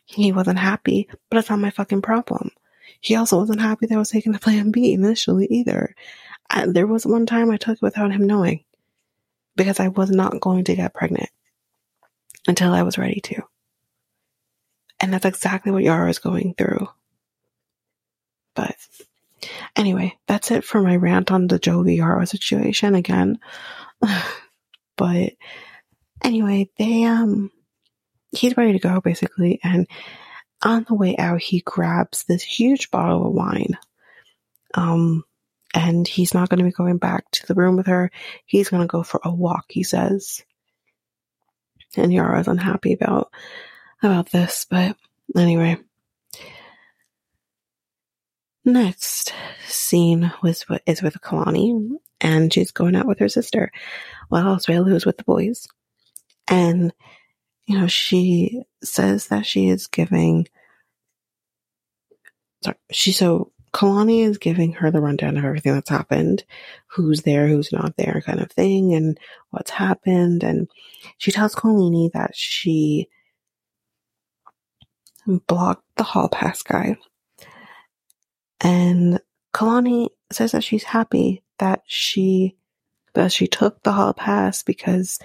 He 0.05 0.33
wasn't 0.33 0.59
happy, 0.59 1.09
but 1.31 1.39
it's 1.39 1.51
not 1.51 1.59
my 1.59 1.71
fucking 1.71 2.03
problem. 2.03 2.51
He 3.01 3.17
also 3.17 3.39
wasn't 3.39 3.61
happy 3.61 3.87
that 3.87 3.95
I 3.95 3.99
was 3.99 4.11
taking 4.11 4.33
the 4.33 4.39
plan 4.39 4.71
B 4.71 4.93
initially 4.93 5.47
either. 5.47 5.95
I, 6.51 6.67
there 6.67 6.87
was 6.87 7.07
one 7.07 7.27
time 7.27 7.51
I 7.51 7.57
took 7.57 7.77
it 7.77 7.83
without 7.83 8.13
him 8.13 8.27
knowing 8.27 8.65
because 9.57 9.81
I 9.81 9.89
was 9.89 10.11
not 10.11 10.41
going 10.41 10.65
to 10.65 10.77
get 10.77 10.95
pregnant 10.95 11.31
until 12.47 12.73
I 12.73 12.83
was 12.83 12.99
ready 12.99 13.21
to. 13.21 13.43
And 15.01 15.13
that's 15.13 15.25
exactly 15.25 15.73
what 15.73 15.83
Yara 15.83 16.09
is 16.11 16.19
going 16.19 16.55
through. 16.55 16.89
But 18.55 18.77
anyway, 19.77 20.17
that's 20.27 20.51
it 20.51 20.65
for 20.65 20.81
my 20.83 20.97
rant 20.97 21.31
on 21.31 21.47
the 21.47 21.59
Jovi 21.59 21.97
Yara 21.97 22.27
situation 22.27 22.95
again. 22.95 23.39
but 24.97 25.33
anyway, 26.23 26.71
they, 26.79 27.05
um, 27.05 27.51
he's 28.31 28.57
ready 28.57 28.73
to 28.73 28.79
go 28.79 29.01
basically. 29.01 29.61
And 29.63 29.87
on 30.63 30.85
the 30.89 30.95
way 30.95 31.17
out, 31.17 31.41
he 31.41 31.61
grabs 31.61 32.25
this 32.25 32.43
huge 32.43 32.91
bottle 32.91 33.27
of 33.27 33.33
wine. 33.33 33.79
Um, 34.75 35.25
and 35.75 36.07
he's 36.07 36.35
not 36.35 36.49
going 36.49 36.59
to 36.59 36.65
be 36.65 36.71
going 36.71 36.99
back 36.99 37.31
to 37.33 37.47
the 37.47 37.55
room 37.55 37.77
with 37.77 37.87
her. 37.87 38.11
He's 38.47 38.69
going 38.69 38.83
to 38.83 38.87
go 38.89 39.03
for 39.03 39.21
a 39.25 39.35
walk, 39.35 39.67
he 39.71 39.83
says. 39.83 40.43
And 41.97 42.13
Yara's 42.13 42.49
unhappy 42.49 42.93
about, 42.93 43.31
about 44.03 44.31
this, 44.31 44.67
but 44.69 44.97
anyway. 45.37 45.79
Next 48.65 49.33
scene 49.67 50.33
was 50.43 50.65
is 50.87 51.03
with 51.03 51.21
Kalani, 51.21 51.97
and 52.21 52.53
she's 52.53 52.71
going 52.71 52.95
out 52.95 53.07
with 53.07 53.19
her 53.19 53.29
sister, 53.29 53.73
while 54.29 54.49
Australia 54.49 54.95
is 54.95 55.05
with 55.05 55.17
the 55.17 55.25
boys. 55.25 55.67
And 56.47 56.93
you 57.67 57.79
know, 57.79 57.89
she 57.89 58.63
says 58.85 59.29
that 59.29 59.47
she 59.47 59.69
is 59.69 59.89
giving. 59.89 60.47
Sorry, 62.63 62.77
she 62.93 63.11
so 63.11 63.51
Kalani 63.73 64.25
is 64.25 64.39
giving 64.39 64.75
her 64.75 64.93
the 64.93 65.01
rundown 65.01 65.37
of 65.37 65.45
everything 65.45 65.75
that's 65.75 65.91
happened, 65.91 66.45
who's 66.87 67.23
there, 67.23 67.49
who's 67.49 67.73
not 67.73 67.97
there, 67.97 68.23
kind 68.25 68.41
of 68.41 68.53
thing, 68.53 68.95
and 68.95 69.19
what's 69.51 69.71
happened. 69.71 70.45
And 70.45 70.69
she 71.19 71.33
tells 71.33 71.57
Kolini 71.57 72.11
that 72.13 72.37
she 72.37 73.09
blocked 75.27 75.85
the 75.97 76.05
hall 76.05 76.29
pass 76.29 76.63
guy 76.63 76.97
and 78.63 79.21
Kalani 79.53 80.09
says 80.31 80.53
that 80.53 80.65
she's 80.65 80.85
happy 80.85 81.43
that 81.59 81.83
she 81.87 82.57
that 83.15 83.33
she 83.33 83.47
took 83.47 83.83
the 83.83 83.93
hall 83.93 84.15
pass 84.15 84.63
because 84.63 85.19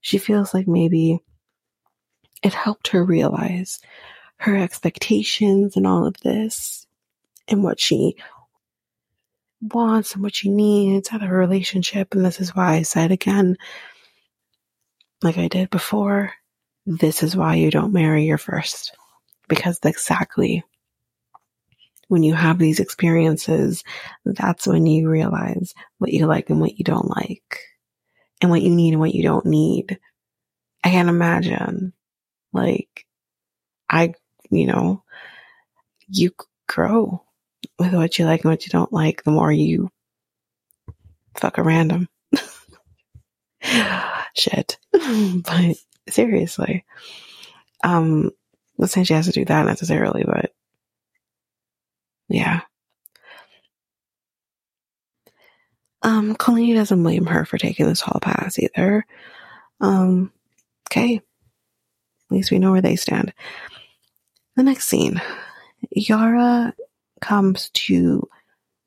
she 0.00 0.18
feels 0.18 0.52
like 0.52 0.66
maybe 0.66 1.20
it 2.42 2.54
helped 2.54 2.88
her 2.88 3.04
realize 3.04 3.78
her 4.38 4.56
expectations 4.56 5.76
and 5.76 5.86
all 5.86 6.06
of 6.06 6.16
this 6.22 6.86
and 7.46 7.62
what 7.62 7.78
she 7.78 8.16
wants 9.60 10.14
and 10.14 10.22
what 10.22 10.34
she 10.34 10.48
needs 10.48 11.12
out 11.12 11.22
of 11.22 11.30
a 11.30 11.34
relationship. 11.34 12.14
And 12.14 12.24
this 12.24 12.40
is 12.40 12.56
why 12.56 12.74
I 12.74 12.82
said 12.82 13.12
again, 13.12 13.56
like 15.22 15.36
I 15.36 15.48
did 15.48 15.70
before, 15.70 16.32
this 16.86 17.22
is 17.22 17.36
why 17.36 17.56
you 17.56 17.70
don't 17.70 17.92
marry 17.92 18.24
your 18.24 18.38
first. 18.38 18.96
Because 19.48 19.78
exactly 19.84 20.64
when 22.10 22.24
you 22.24 22.34
have 22.34 22.58
these 22.58 22.80
experiences, 22.80 23.84
that's 24.24 24.66
when 24.66 24.84
you 24.84 25.08
realize 25.08 25.74
what 25.98 26.12
you 26.12 26.26
like 26.26 26.50
and 26.50 26.60
what 26.60 26.76
you 26.76 26.84
don't 26.84 27.08
like 27.08 27.60
and 28.42 28.50
what 28.50 28.62
you 28.62 28.70
need 28.70 28.94
and 28.94 29.00
what 29.00 29.14
you 29.14 29.22
don't 29.22 29.46
need. 29.46 30.00
I 30.82 30.90
can't 30.90 31.08
imagine 31.08 31.92
like 32.52 33.06
I, 33.88 34.14
you 34.50 34.66
know, 34.66 35.04
you 36.08 36.32
grow 36.66 37.22
with 37.78 37.94
what 37.94 38.18
you 38.18 38.24
like 38.24 38.42
and 38.42 38.50
what 38.50 38.66
you 38.66 38.70
don't 38.70 38.92
like 38.92 39.22
the 39.22 39.30
more 39.30 39.52
you 39.52 39.88
fuck 41.36 41.58
a 41.58 41.62
random. 41.62 42.08
Shit. 44.34 44.78
but 44.92 45.76
seriously. 46.08 46.84
Um, 47.84 48.32
not 48.78 48.90
saying 48.90 49.04
she 49.04 49.14
has 49.14 49.26
to 49.26 49.32
do 49.32 49.44
that 49.44 49.66
necessarily, 49.66 50.24
but 50.24 50.52
yeah. 52.30 52.60
Um, 56.02 56.34
Kolini 56.34 56.74
doesn't 56.74 57.02
blame 57.02 57.26
her 57.26 57.44
for 57.44 57.58
taking 57.58 57.86
this 57.86 58.00
hall 58.00 58.20
pass 58.22 58.58
either. 58.58 59.04
Um, 59.80 60.32
okay. 60.88 61.16
At 61.16 61.22
least 62.30 62.50
we 62.50 62.58
know 62.58 62.72
where 62.72 62.80
they 62.80 62.96
stand. 62.96 63.34
The 64.56 64.62
next 64.62 64.88
scene, 64.88 65.20
Yara 65.90 66.74
comes 67.20 67.70
to 67.70 68.28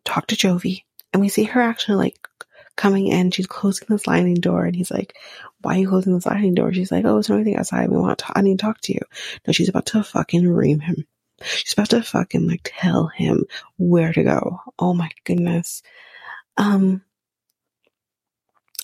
talk 0.05 0.27
to 0.27 0.35
Jovi, 0.35 0.83
and 1.11 1.21
we 1.21 1.29
see 1.29 1.43
her 1.43 1.61
actually 1.61 1.95
like 1.95 2.27
coming 2.75 3.07
in. 3.07 3.31
She's 3.31 3.47
closing 3.47 3.87
the 3.89 3.99
sliding 3.99 4.35
door, 4.35 4.65
and 4.65 4.75
he's 4.75 4.91
like, 4.91 5.15
"Why 5.61 5.75
are 5.75 5.79
you 5.79 5.89
closing 5.89 6.13
the 6.13 6.21
sliding 6.21 6.55
door?" 6.55 6.73
She's 6.73 6.91
like, 6.91 7.05
"Oh, 7.05 7.17
it's 7.17 7.29
anything 7.29 7.57
outside. 7.57 7.89
We 7.89 7.97
want. 7.97 8.19
To, 8.19 8.25
I 8.35 8.41
need 8.41 8.59
to 8.59 8.65
talk 8.65 8.81
to 8.81 8.93
you." 8.93 8.99
No, 9.45 9.53
she's 9.53 9.69
about 9.69 9.85
to 9.87 10.03
fucking 10.03 10.47
ream 10.47 10.79
him. 10.79 11.05
She's 11.43 11.73
about 11.73 11.89
to 11.91 12.01
fucking 12.03 12.47
like 12.47 12.71
tell 12.75 13.07
him 13.07 13.45
where 13.77 14.13
to 14.13 14.23
go. 14.23 14.59
Oh 14.79 14.93
my 14.93 15.09
goodness. 15.25 15.81
Um, 16.57 17.03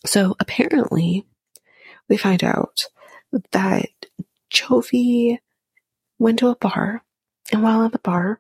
so 0.06 0.36
apparently 0.40 1.26
we 2.08 2.18
find 2.18 2.44
out 2.44 2.86
that 3.52 3.90
Jovi 4.52 5.38
went 6.18 6.40
to 6.40 6.48
a 6.48 6.56
bar 6.56 7.04
and 7.52 7.64
while 7.64 7.84
at 7.84 7.92
the 7.92 8.00
bar, 8.00 8.40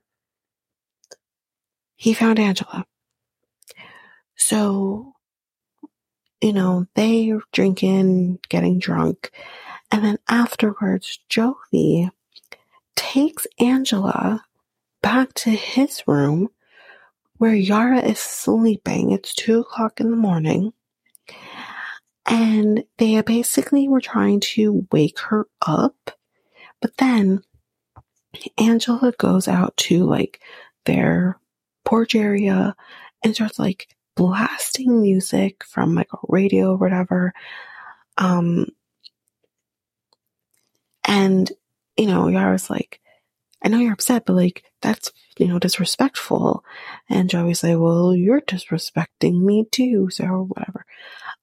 he 1.95 2.13
found 2.13 2.39
Angela. 2.39 2.85
So, 4.35 5.13
you 6.41 6.53
know, 6.53 6.85
they 6.95 7.33
drinking, 7.51 8.39
getting 8.49 8.79
drunk. 8.79 9.31
And 9.91 10.03
then 10.05 10.19
afterwards, 10.29 11.19
Jovi 11.29 12.09
takes 13.13 13.47
Angela 13.59 14.43
back 15.01 15.33
to 15.33 15.49
his 15.49 16.03
room 16.07 16.49
where 17.37 17.55
Yara 17.55 18.01
is 18.01 18.19
sleeping. 18.19 19.11
It's 19.11 19.33
two 19.33 19.61
o'clock 19.61 19.99
in 19.99 20.11
the 20.11 20.17
morning. 20.17 20.73
And 22.27 22.83
they 22.99 23.19
basically 23.21 23.87
were 23.87 24.01
trying 24.01 24.41
to 24.41 24.85
wake 24.91 25.19
her 25.21 25.47
up. 25.65 26.11
But 26.81 26.97
then 26.97 27.41
Angela 28.59 29.11
goes 29.17 29.47
out 29.47 29.75
to 29.77 30.05
like 30.05 30.39
their 30.85 31.39
porch 31.85 32.13
area 32.13 32.75
and 33.23 33.33
starts 33.33 33.57
like 33.57 33.87
blasting 34.15 35.01
music 35.01 35.63
from 35.63 35.95
like 35.95 36.13
a 36.13 36.17
radio 36.27 36.73
or 36.73 36.77
whatever. 36.77 37.33
Um, 38.19 38.67
and 41.05 41.51
you 41.99 42.07
know, 42.07 42.27
Yara's 42.27 42.69
like, 42.69 42.99
I 43.61 43.67
know 43.67 43.79
you're 43.79 43.93
upset, 43.93 44.25
but 44.25 44.35
like, 44.35 44.63
that's, 44.81 45.11
you 45.37 45.47
know, 45.47 45.59
disrespectful. 45.59 46.63
And 47.09 47.29
Joey's 47.29 47.63
like, 47.63 47.77
well, 47.77 48.15
you're 48.15 48.41
disrespecting 48.41 49.41
me 49.41 49.65
too, 49.69 50.09
so 50.09 50.47
whatever. 50.47 50.85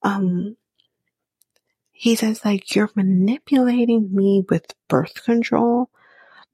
Um, 0.01 0.57
he 1.91 2.15
says 2.15 2.43
like, 2.43 2.75
you're 2.75 2.89
manipulating 2.95 4.09
me 4.11 4.43
with 4.49 4.73
birth 4.87 5.23
control. 5.23 5.89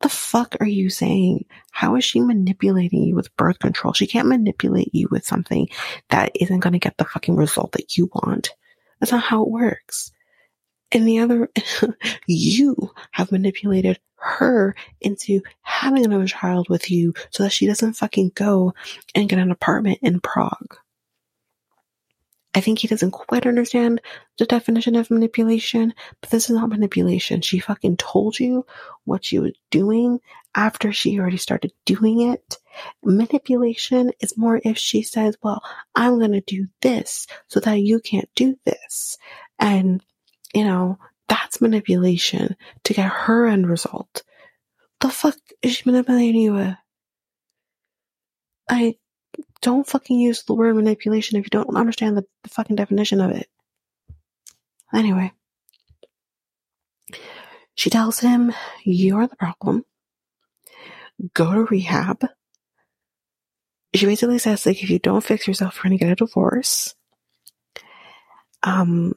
The 0.02 0.10
fuck 0.10 0.58
are 0.60 0.68
you 0.68 0.90
saying? 0.90 1.46
How 1.72 1.96
is 1.96 2.04
she 2.04 2.20
manipulating 2.20 3.04
you 3.04 3.16
with 3.16 3.36
birth 3.38 3.60
control? 3.60 3.94
She 3.94 4.08
can't 4.08 4.28
manipulate 4.28 4.94
you 4.94 5.08
with 5.10 5.26
something 5.26 5.70
that 6.10 6.34
isn't 6.36 6.60
going 6.60 6.74
to 6.74 6.80
get 6.80 6.98
the 6.98 7.06
fucking 7.06 7.38
result 7.38 7.72
that 7.74 7.98
you 7.98 8.10
want. 8.14 8.50
That's 9.00 9.14
not 9.14 9.24
how 9.24 9.44
it 9.44 9.50
works. 9.50 10.12
And 10.94 11.08
the 11.08 11.20
other, 11.20 11.50
you 12.28 12.92
have 13.12 13.32
manipulated 13.32 14.00
her 14.16 14.76
into 15.02 15.42
having 15.62 16.06
another 16.06 16.28
child 16.28 16.70
with 16.70 16.90
you 16.90 17.14
so 17.32 17.44
that 17.44 17.52
she 17.52 17.66
doesn't 17.66 17.94
fucking 17.94 18.32
go 18.36 18.74
and 19.16 19.28
get 19.28 19.40
an 19.40 19.52
apartment 19.52 20.00
in 20.02 20.20
Prague. 20.20 20.78
I 22.56 22.62
think 22.62 22.80
he 22.80 22.88
doesn't 22.88 23.12
quite 23.12 23.48
understand 23.48 24.00
the 24.38 24.46
definition 24.46 24.96
of 24.96 25.10
manipulation, 25.10 25.94
but 26.22 26.30
this 26.30 26.50
is 26.50 26.56
not 26.56 26.70
manipulation. 26.70 27.42
She 27.42 27.58
fucking 27.58 27.98
told 27.98 28.40
you 28.40 28.66
what 29.06 29.26
she 29.26 29.40
was 29.40 29.54
doing 29.72 30.20
after 30.54 30.94
she 30.94 31.20
already 31.20 31.38
started 31.38 31.74
doing 31.86 32.32
it. 32.32 32.58
Manipulation 33.04 34.12
is 34.20 34.38
more 34.38 34.62
if 34.64 34.78
she 34.78 35.02
says, 35.02 35.36
well, 35.42 35.64
I'm 35.96 36.20
gonna 36.20 36.42
do 36.42 36.68
this 36.82 37.26
so 37.48 37.60
that 37.62 37.82
you 37.82 38.00
can't 38.00 38.30
do 38.36 38.56
this. 38.66 39.18
And 39.58 40.04
you 40.54 40.64
know, 40.64 40.98
that's 41.28 41.62
manipulation 41.62 42.56
to 42.84 42.94
get 42.94 43.12
her 43.12 43.48
end 43.48 43.68
result. 43.68 44.24
The 45.02 45.10
fuck 45.10 45.36
is 45.62 45.76
she 45.76 45.84
manipulating 45.86 46.42
you 46.42 46.54
with? 46.54 46.76
I 48.70 48.96
don't 49.62 49.88
fucking 49.88 50.20
use 50.20 50.44
the 50.44 50.54
word 50.54 50.76
manipulation 50.76 51.38
if 51.38 51.46
you 51.46 51.50
don't 51.50 51.76
understand 51.76 52.18
the, 52.18 52.26
the 52.44 52.50
fucking 52.50 52.76
definition 52.76 53.20
of 53.20 53.32
it. 53.32 53.48
Anyway, 54.94 55.32
she 57.76 57.90
tells 57.90 58.20
him, 58.20 58.54
You're 58.86 59.28
the 59.28 59.36
problem. 59.36 59.84
Go 61.34 61.54
to 61.54 61.66
rehab. 61.66 62.26
She 63.96 64.06
basically 64.06 64.40
says, 64.40 64.66
like, 64.66 64.82
if 64.82 64.90
you 64.90 65.00
don't 65.00 65.24
fix 65.24 65.48
yourself, 65.48 65.76
you're 65.76 65.84
gonna 65.84 65.98
get 65.98 66.12
a 66.12 66.16
divorce. 66.16 66.96
Um, 68.64 69.14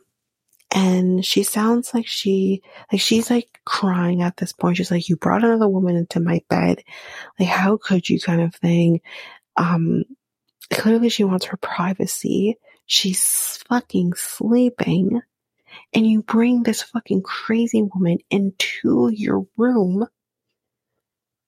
and 0.77 1.25
she 1.25 1.43
sounds 1.43 1.95
like 1.95 2.07
she 2.07 2.63
like 2.93 3.01
she's 3.01 3.31
like 3.31 3.49
crying 3.65 4.21
at 4.21 4.37
this 4.37 4.53
point. 4.53 4.77
She's 4.77 4.91
like 4.91 5.09
you 5.09 5.17
brought 5.17 5.43
another 5.43 5.67
woman 5.67 5.97
into 5.97 6.21
my 6.21 6.43
bed. 6.51 6.85
Like 7.41 7.49
how 7.49 7.79
could 7.79 8.07
you 8.11 8.21
kind 8.21 8.43
of 8.43 8.55
thing. 8.55 9.01
Um 9.57 10.05
clearly 10.71 11.09
she 11.09 11.25
wants 11.25 11.47
her 11.47 11.57
privacy. 11.57 12.59
She's 12.85 13.57
fucking 13.71 14.13
sleeping. 14.17 15.23
And 15.95 16.07
you 16.07 16.23
bring 16.23 16.63
this 16.63 16.83
fucking 16.83 17.23
crazy 17.23 17.81
woman 17.83 18.19
into 18.31 19.09
your 19.11 19.47
room. 19.57 20.07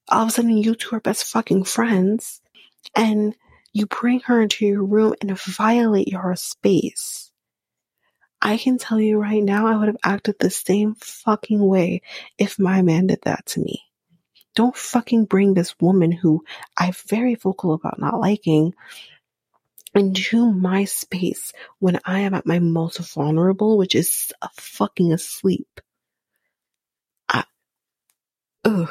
All 0.09 0.23
of 0.23 0.29
a 0.29 0.31
sudden 0.31 0.57
you 0.57 0.73
two 0.73 0.95
are 0.95 1.01
best 1.01 1.25
fucking 1.25 1.65
friends. 1.65 2.41
And 2.95 3.35
you 3.73 3.85
bring 3.85 4.21
her 4.21 4.41
into 4.41 4.65
your 4.65 4.83
room 4.83 5.13
and 5.21 5.39
violate 5.39 6.07
your 6.07 6.35
space. 6.35 7.28
I 8.41 8.57
can 8.57 8.77
tell 8.77 8.99
you 8.99 9.19
right 9.19 9.43
now, 9.43 9.67
I 9.67 9.75
would 9.75 9.87
have 9.87 9.97
acted 10.03 10.35
the 10.39 10.49
same 10.49 10.95
fucking 10.95 11.59
way 11.65 12.01
if 12.37 12.57
my 12.57 12.81
man 12.81 13.07
did 13.07 13.19
that 13.23 13.45
to 13.47 13.59
me. 13.59 13.83
Don't 14.55 14.75
fucking 14.75 15.25
bring 15.25 15.53
this 15.53 15.75
woman 15.79 16.11
who 16.11 16.43
I'm 16.77 16.93
very 17.07 17.35
vocal 17.35 17.73
about 17.73 17.99
not 17.99 18.19
liking 18.19 18.73
into 19.93 20.51
my 20.51 20.85
space 20.85 21.51
when 21.79 21.99
I 22.05 22.21
am 22.21 22.33
at 22.33 22.45
my 22.45 22.59
most 22.59 22.99
vulnerable, 23.13 23.77
which 23.77 23.95
is 23.95 24.31
fucking 24.53 25.11
asleep. 25.13 25.81
I, 27.27 27.43
ugh. 28.65 28.89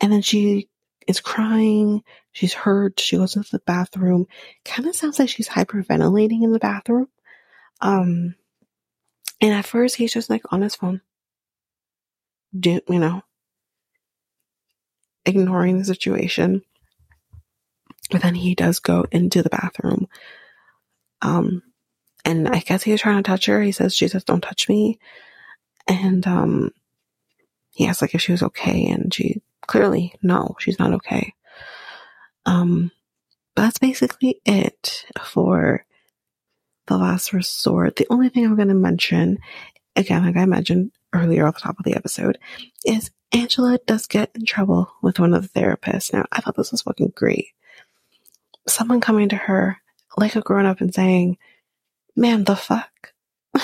And 0.00 0.12
then 0.12 0.22
she 0.22 0.68
is 1.06 1.20
crying. 1.20 2.02
She's 2.32 2.52
hurt. 2.52 3.00
She 3.00 3.16
goes 3.16 3.36
into 3.36 3.50
the 3.50 3.60
bathroom. 3.60 4.26
Kind 4.64 4.88
of 4.88 4.94
sounds 4.94 5.18
like 5.18 5.28
she's 5.28 5.48
hyperventilating 5.48 6.42
in 6.42 6.52
the 6.52 6.58
bathroom. 6.58 7.08
Um, 7.80 8.34
and 9.40 9.54
at 9.54 9.66
first 9.66 9.96
he's 9.96 10.12
just 10.12 10.30
like 10.30 10.42
on 10.52 10.62
his 10.62 10.74
phone, 10.74 11.00
do, 12.58 12.80
you 12.88 12.98
know, 12.98 13.22
ignoring 15.24 15.78
the 15.78 15.84
situation. 15.84 16.62
But 18.10 18.22
then 18.22 18.34
he 18.34 18.54
does 18.54 18.80
go 18.80 19.04
into 19.12 19.42
the 19.42 19.50
bathroom. 19.50 20.08
Um, 21.20 21.62
and 22.24 22.48
I 22.48 22.60
guess 22.60 22.82
he 22.82 22.92
was 22.92 23.00
trying 23.00 23.22
to 23.22 23.28
touch 23.28 23.46
her. 23.46 23.62
He 23.62 23.72
says, 23.72 23.94
Jesus, 23.94 24.24
don't 24.24 24.40
touch 24.40 24.68
me. 24.68 24.98
And, 25.86 26.26
um, 26.26 26.70
he 27.72 27.86
asked 27.86 28.02
like 28.02 28.14
if 28.14 28.22
she 28.22 28.32
was 28.32 28.42
okay. 28.42 28.86
And 28.86 29.12
she 29.12 29.40
clearly, 29.66 30.14
no, 30.22 30.56
she's 30.58 30.78
not 30.78 30.94
okay. 30.94 31.34
Um, 32.46 32.90
but 33.54 33.62
that's 33.62 33.78
basically 33.78 34.40
it 34.44 35.04
for 35.22 35.84
the 36.88 36.96
last 36.96 37.32
resort. 37.32 37.96
The 37.96 38.06
only 38.10 38.28
thing 38.28 38.44
I'm 38.44 38.56
going 38.56 38.68
to 38.68 38.74
mention, 38.74 39.38
again, 39.94 40.24
like 40.24 40.36
I 40.36 40.44
mentioned 40.46 40.92
earlier 41.12 41.46
at 41.46 41.54
the 41.54 41.60
top 41.60 41.78
of 41.78 41.84
the 41.84 41.94
episode, 41.94 42.38
is 42.84 43.10
Angela 43.32 43.78
does 43.86 44.06
get 44.06 44.30
in 44.34 44.44
trouble 44.44 44.90
with 45.02 45.20
one 45.20 45.34
of 45.34 45.42
the 45.42 45.60
therapists. 45.60 46.12
Now, 46.12 46.24
I 46.32 46.40
thought 46.40 46.56
this 46.56 46.72
was 46.72 46.82
fucking 46.82 47.12
great. 47.14 47.48
Someone 48.66 49.00
coming 49.00 49.28
to 49.30 49.36
her 49.36 49.78
like 50.16 50.34
a 50.34 50.40
grown 50.40 50.66
up 50.66 50.80
and 50.80 50.92
saying, 50.92 51.38
Man, 52.16 52.42
the 52.44 52.56
fuck? 52.56 53.12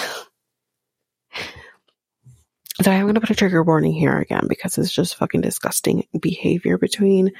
So 2.82 2.90
I'm 2.90 3.02
going 3.02 3.14
to 3.14 3.20
put 3.20 3.30
a 3.30 3.34
trigger 3.34 3.62
warning 3.62 3.92
here 3.92 4.18
again 4.18 4.46
because 4.48 4.76
it's 4.78 4.92
just 4.92 5.14
fucking 5.14 5.42
disgusting 5.42 6.06
behavior 6.20 6.76
between 6.76 7.30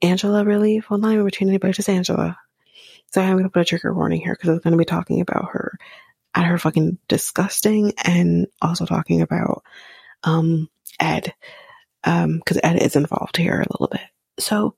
Angela, 0.00 0.42
really. 0.44 0.82
Well, 0.88 0.98
not 0.98 1.12
even 1.12 1.26
between 1.26 1.50
anybody, 1.50 1.74
just 1.74 1.88
Angela. 1.88 2.38
So 3.12 3.22
I'm 3.22 3.32
going 3.32 3.44
to 3.44 3.50
put 3.50 3.62
a 3.62 3.64
trigger 3.64 3.92
warning 3.94 4.20
here 4.20 4.34
because 4.34 4.50
it's 4.50 4.64
going 4.64 4.72
to 4.72 4.78
be 4.78 4.84
talking 4.84 5.20
about 5.20 5.50
her 5.52 5.78
at 6.34 6.44
her 6.44 6.58
fucking 6.58 6.98
disgusting 7.08 7.94
and 8.04 8.48
also 8.60 8.86
talking 8.86 9.22
about 9.22 9.62
um 10.24 10.68
Ed 11.00 11.32
um 12.04 12.38
because 12.38 12.60
Ed 12.62 12.82
is 12.82 12.96
involved 12.96 13.36
here 13.36 13.60
a 13.60 13.72
little 13.72 13.88
bit. 13.88 14.00
So 14.38 14.74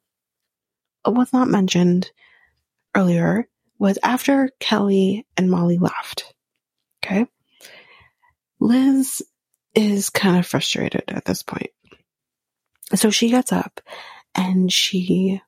what's 1.04 1.32
not 1.32 1.48
mentioned 1.48 2.10
earlier 2.94 3.48
was 3.78 3.98
after 4.02 4.50
Kelly 4.60 5.26
and 5.36 5.50
Molly 5.50 5.78
left. 5.78 6.34
Okay. 7.04 7.26
Liz 8.60 9.22
is 9.74 10.10
kind 10.10 10.38
of 10.38 10.46
frustrated 10.46 11.04
at 11.08 11.24
this 11.24 11.42
point. 11.42 11.70
So 12.94 13.10
she 13.10 13.30
gets 13.30 13.52
up 13.52 13.80
and 14.34 14.70
she 14.72 15.40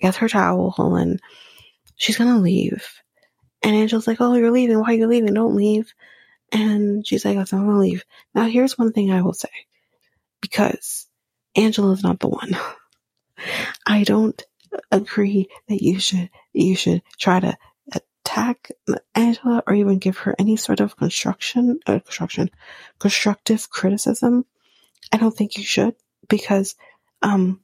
gets 0.00 0.18
her 0.18 0.28
towel 0.28 0.74
and 0.96 1.20
she's 1.98 2.16
gonna 2.16 2.38
leave. 2.38 3.02
And 3.62 3.76
Angela's 3.76 4.06
like, 4.06 4.20
Oh, 4.20 4.34
you're 4.34 4.50
leaving. 4.50 4.80
Why 4.80 4.92
are 4.92 4.94
you 4.94 5.06
leaving? 5.06 5.34
Don't 5.34 5.56
leave. 5.56 5.92
And 6.50 7.06
she's 7.06 7.24
like, 7.24 7.36
I'm 7.36 7.44
gonna 7.44 7.78
leave. 7.78 8.04
Now 8.34 8.44
here's 8.44 8.78
one 8.78 8.92
thing 8.92 9.12
I 9.12 9.20
will 9.20 9.34
say. 9.34 9.50
Because 10.40 11.06
Angela's 11.54 12.02
not 12.02 12.20
the 12.20 12.28
one. 12.28 12.56
I 13.86 14.04
don't 14.04 14.40
agree 14.90 15.48
that 15.68 15.82
you 15.82 15.98
should 15.98 16.30
you 16.52 16.76
should 16.76 17.02
try 17.18 17.40
to 17.40 17.56
attack 17.92 18.70
Angela 19.14 19.62
or 19.66 19.74
even 19.74 19.98
give 19.98 20.18
her 20.18 20.34
any 20.38 20.56
sort 20.56 20.80
of 20.80 20.96
construction 20.96 21.80
uh, 21.86 21.98
construction 22.00 22.50
constructive 22.98 23.70
criticism. 23.70 24.44
I 25.12 25.16
don't 25.16 25.34
think 25.36 25.56
you 25.56 25.64
should 25.64 25.94
because 26.28 26.76
um 27.22 27.60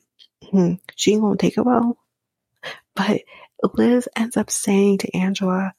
hmm, 0.51 0.75
she 0.97 1.19
gonna 1.19 1.37
take 1.37 1.57
it 1.59 1.67
well. 1.67 1.99
But 2.95 3.23
Liz 3.75 4.09
ends 4.17 4.37
up 4.37 4.51
saying 4.51 4.99
to 4.99 5.17
Angela, 5.17 5.75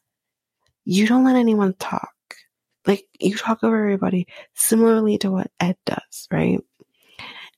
You 0.84 1.08
don't 1.08 1.26
let 1.26 1.36
anyone 1.36 1.74
talk. 1.74 2.12
Like 2.86 3.06
you 3.20 3.36
talk 3.36 3.64
over 3.64 3.78
everybody 3.78 4.28
similarly 4.54 5.18
to 5.20 5.32
what 5.32 5.52
Ed 5.60 5.78
does, 5.86 6.28
right? 6.32 6.60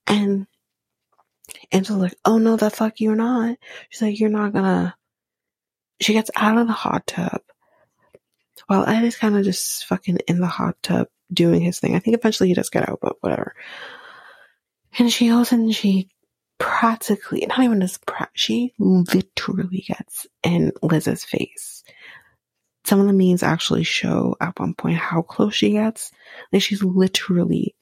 And 0.05 0.47
Angela's 1.71 2.01
like, 2.01 2.19
Oh 2.25 2.37
no, 2.37 2.55
the 2.55 2.69
fuck 2.69 2.99
you're 2.99 3.15
not. 3.15 3.57
She's 3.89 4.01
like, 4.01 4.19
You're 4.19 4.29
not 4.29 4.53
gonna 4.53 4.95
she 5.99 6.13
gets 6.13 6.31
out 6.35 6.57
of 6.57 6.67
the 6.67 6.73
hot 6.73 7.07
tub 7.07 7.41
while 8.67 8.85
Ed 8.85 9.03
is 9.03 9.17
kind 9.17 9.37
of 9.37 9.43
just 9.43 9.85
fucking 9.85 10.19
in 10.27 10.39
the 10.39 10.47
hot 10.47 10.75
tub 10.81 11.07
doing 11.31 11.61
his 11.61 11.79
thing. 11.79 11.95
I 11.95 11.99
think 11.99 12.17
eventually 12.17 12.49
he 12.49 12.55
does 12.55 12.69
get 12.69 12.87
out, 12.87 12.99
but 13.01 13.17
whatever. 13.21 13.55
And 14.97 15.11
she 15.11 15.29
goes 15.29 15.51
and 15.51 15.73
she 15.73 16.09
practically, 16.57 17.45
not 17.47 17.59
even 17.61 17.81
just, 17.81 18.05
pra- 18.05 18.29
she 18.33 18.73
literally 18.79 19.85
gets 19.87 20.27
in 20.43 20.71
Liz's 20.81 21.23
face. 21.23 21.83
Some 22.85 22.99
of 22.99 23.07
the 23.07 23.13
memes 23.13 23.43
actually 23.43 23.83
show 23.83 24.35
at 24.39 24.59
one 24.59 24.73
point 24.73 24.97
how 24.97 25.21
close 25.21 25.55
she 25.55 25.71
gets. 25.71 26.11
Like 26.51 26.61
she's 26.61 26.83
literally 26.83 27.75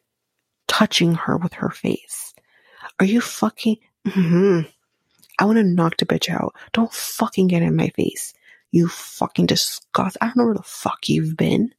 touching 0.67 1.13
her 1.13 1.38
with 1.38 1.53
her 1.53 1.69
face. 1.69 2.33
Are 2.99 3.05
you 3.05 3.21
fucking, 3.21 3.77
mm-hmm. 4.07 4.61
I 5.38 5.45
want 5.45 5.57
to 5.57 5.63
knock 5.63 5.97
the 5.97 6.05
bitch 6.05 6.29
out. 6.29 6.55
Don't 6.73 6.93
fucking 6.93 7.47
get 7.47 7.61
in 7.61 7.75
my 7.75 7.89
face. 7.89 8.33
You 8.71 8.88
fucking 8.88 9.45
disgust. 9.45 10.17
I 10.21 10.25
don't 10.25 10.38
know 10.38 10.45
where 10.45 10.53
the 10.55 10.63
fuck 10.63 11.07
you've 11.07 11.38
been. 11.38 11.73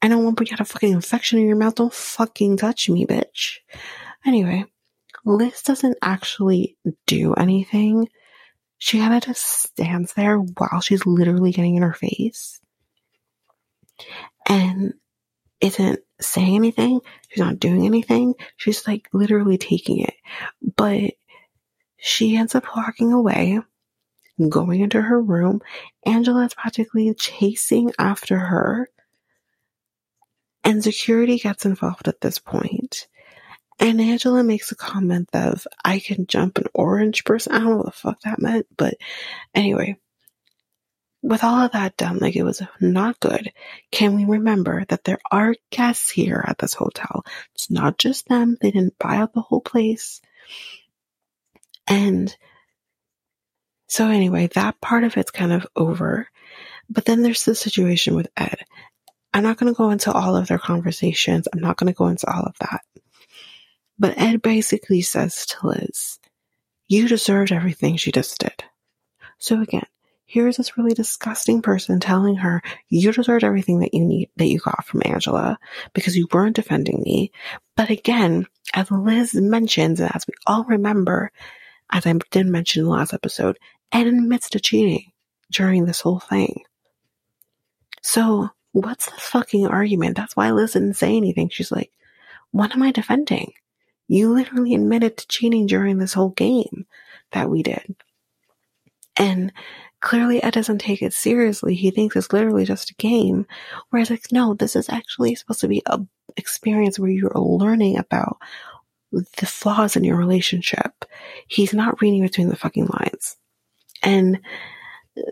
I 0.00 0.08
don't 0.08 0.22
want 0.22 0.36
to 0.38 0.44
get 0.44 0.60
a 0.60 0.64
fucking 0.64 0.92
infection 0.92 1.38
in 1.38 1.46
your 1.46 1.56
mouth. 1.56 1.74
Don't 1.74 1.92
fucking 1.92 2.58
touch 2.58 2.88
me, 2.88 3.06
bitch. 3.06 3.58
Anyway, 4.26 4.66
Liz 5.24 5.62
doesn't 5.62 5.98
actually 6.02 6.76
do 7.06 7.34
anything. 7.34 8.08
She 8.78 8.98
kind 8.98 9.14
of 9.14 9.22
just 9.22 9.44
stands 9.44 10.12
there 10.14 10.36
while 10.38 10.80
she's 10.80 11.06
literally 11.06 11.52
getting 11.52 11.76
in 11.76 11.82
her 11.82 11.94
face 11.94 12.60
and 14.48 14.94
isn't 15.60 16.00
saying 16.20 16.56
anything. 16.56 17.00
She's 17.28 17.40
not 17.40 17.58
doing 17.58 17.86
anything. 17.86 18.34
She's 18.56 18.86
like 18.86 19.08
literally 19.12 19.58
taking 19.58 20.00
it. 20.00 20.14
But 20.76 21.14
she 21.96 22.36
ends 22.36 22.54
up 22.54 22.66
walking 22.76 23.12
away, 23.12 23.60
going 24.48 24.80
into 24.80 25.00
her 25.00 25.20
room. 25.20 25.62
Angela 26.04 26.44
is 26.44 26.54
practically 26.54 27.14
chasing 27.14 27.92
after 27.98 28.38
her. 28.38 28.88
And 30.64 30.82
security 30.82 31.38
gets 31.38 31.66
involved 31.66 32.08
at 32.08 32.20
this 32.20 32.38
point. 32.38 33.06
And 33.78 34.00
Angela 34.00 34.44
makes 34.44 34.70
a 34.72 34.76
comment 34.76 35.28
of, 35.32 35.66
I 35.84 35.98
can 35.98 36.26
jump 36.26 36.58
an 36.58 36.66
orange 36.74 37.24
person. 37.24 37.52
I 37.52 37.58
don't 37.58 37.70
know 37.70 37.76
what 37.78 37.86
the 37.86 37.92
fuck 37.92 38.20
that 38.22 38.40
meant, 38.40 38.66
but 38.76 38.94
anyway. 39.54 39.96
With 41.22 41.42
all 41.42 41.62
of 41.62 41.72
that 41.72 41.96
done, 41.96 42.18
like 42.18 42.36
it 42.36 42.42
was 42.42 42.62
not 42.80 43.18
good, 43.18 43.50
can 43.90 44.14
we 44.14 44.26
remember 44.26 44.84
that 44.88 45.04
there 45.04 45.20
are 45.30 45.54
guests 45.70 46.10
here 46.10 46.44
at 46.46 46.58
this 46.58 46.74
hotel? 46.74 47.24
It's 47.54 47.70
not 47.70 47.96
just 47.96 48.28
them. 48.28 48.58
They 48.60 48.70
didn't 48.70 48.98
buy 48.98 49.16
out 49.16 49.32
the 49.32 49.40
whole 49.40 49.62
place. 49.62 50.20
And 51.86 52.36
so 53.88 54.08
anyway, 54.08 54.48
that 54.48 54.80
part 54.82 55.04
of 55.04 55.16
it's 55.16 55.30
kind 55.30 55.52
of 55.52 55.66
over. 55.74 56.28
But 56.90 57.06
then 57.06 57.22
there's 57.22 57.44
the 57.44 57.54
situation 57.54 58.14
with 58.14 58.28
Ed. 58.36 58.58
I'm 59.32 59.42
not 59.42 59.56
going 59.56 59.72
to 59.72 59.76
go 59.76 59.90
into 59.90 60.12
all 60.12 60.36
of 60.36 60.46
their 60.46 60.58
conversations. 60.58 61.48
I'm 61.52 61.60
not 61.60 61.76
going 61.78 61.92
to 61.92 61.96
go 61.96 62.08
into 62.08 62.30
all 62.30 62.42
of 62.42 62.54
that. 62.60 62.82
But 63.98 64.18
Ed 64.18 64.42
basically 64.42 65.02
says 65.02 65.46
to 65.46 65.68
Liz, 65.68 66.18
you 66.88 67.08
deserved 67.08 67.52
everything 67.52 67.96
she 67.96 68.12
just 68.12 68.38
did. 68.38 68.64
So 69.38 69.60
again, 69.60 69.86
here's 70.26 70.56
this 70.56 70.76
really 70.76 70.94
disgusting 70.94 71.62
person 71.62 72.00
telling 72.00 72.36
her 72.36 72.62
you 72.88 73.12
deserved 73.12 73.44
everything 73.44 73.80
that 73.80 73.94
you 73.94 74.04
need 74.04 74.30
that 74.36 74.46
you 74.46 74.58
got 74.58 74.84
from 74.84 75.02
Angela 75.04 75.58
because 75.92 76.16
you 76.16 76.26
weren't 76.32 76.56
defending 76.56 77.02
me. 77.04 77.30
But 77.76 77.90
again, 77.90 78.46
as 78.72 78.90
Liz 78.90 79.34
mentions, 79.34 80.00
and 80.00 80.10
as 80.14 80.26
we 80.26 80.34
all 80.46 80.64
remember, 80.64 81.30
as 81.90 82.06
I 82.06 82.14
did 82.30 82.46
mention 82.46 82.80
in 82.80 82.86
the 82.86 82.92
last 82.92 83.14
episode, 83.14 83.58
Ed 83.92 84.06
admits 84.06 84.50
to 84.50 84.60
cheating 84.60 85.12
during 85.52 85.84
this 85.84 86.00
whole 86.00 86.20
thing. 86.20 86.62
So, 88.02 88.50
what's 88.72 89.10
this 89.10 89.20
fucking 89.20 89.66
argument? 89.66 90.16
That's 90.16 90.36
why 90.36 90.50
Liz 90.50 90.72
didn't 90.72 90.94
say 90.94 91.16
anything. 91.16 91.48
She's 91.48 91.72
like, 91.72 91.90
what 92.50 92.72
am 92.72 92.82
I 92.82 92.90
defending? 92.90 93.52
You 94.08 94.32
literally 94.32 94.74
admitted 94.74 95.16
to 95.16 95.28
cheating 95.28 95.66
during 95.66 95.98
this 95.98 96.12
whole 96.12 96.30
game 96.30 96.86
that 97.32 97.48
we 97.48 97.62
did. 97.62 97.96
And 99.16 99.52
clearly 100.00 100.42
Ed 100.42 100.52
doesn't 100.52 100.78
take 100.78 101.02
it 101.02 101.12
seriously. 101.12 101.74
He 101.74 101.90
thinks 101.90 102.16
it's 102.16 102.32
literally 102.32 102.64
just 102.64 102.90
a 102.90 102.94
game. 102.94 103.46
Whereas 103.90 104.10
like, 104.10 104.30
no, 104.32 104.54
this 104.54 104.76
is 104.76 104.88
actually 104.88 105.34
supposed 105.34 105.60
to 105.60 105.68
be 105.68 105.82
a 105.86 106.00
experience 106.36 106.98
where 106.98 107.10
you're 107.10 107.32
learning 107.34 107.96
about 107.96 108.38
the 109.12 109.46
flaws 109.46 109.96
in 109.96 110.04
your 110.04 110.16
relationship. 110.16 111.04
He's 111.46 111.72
not 111.72 112.00
reading 112.00 112.22
between 112.22 112.48
the 112.48 112.56
fucking 112.56 112.86
lines. 112.86 113.36
And 114.02 114.40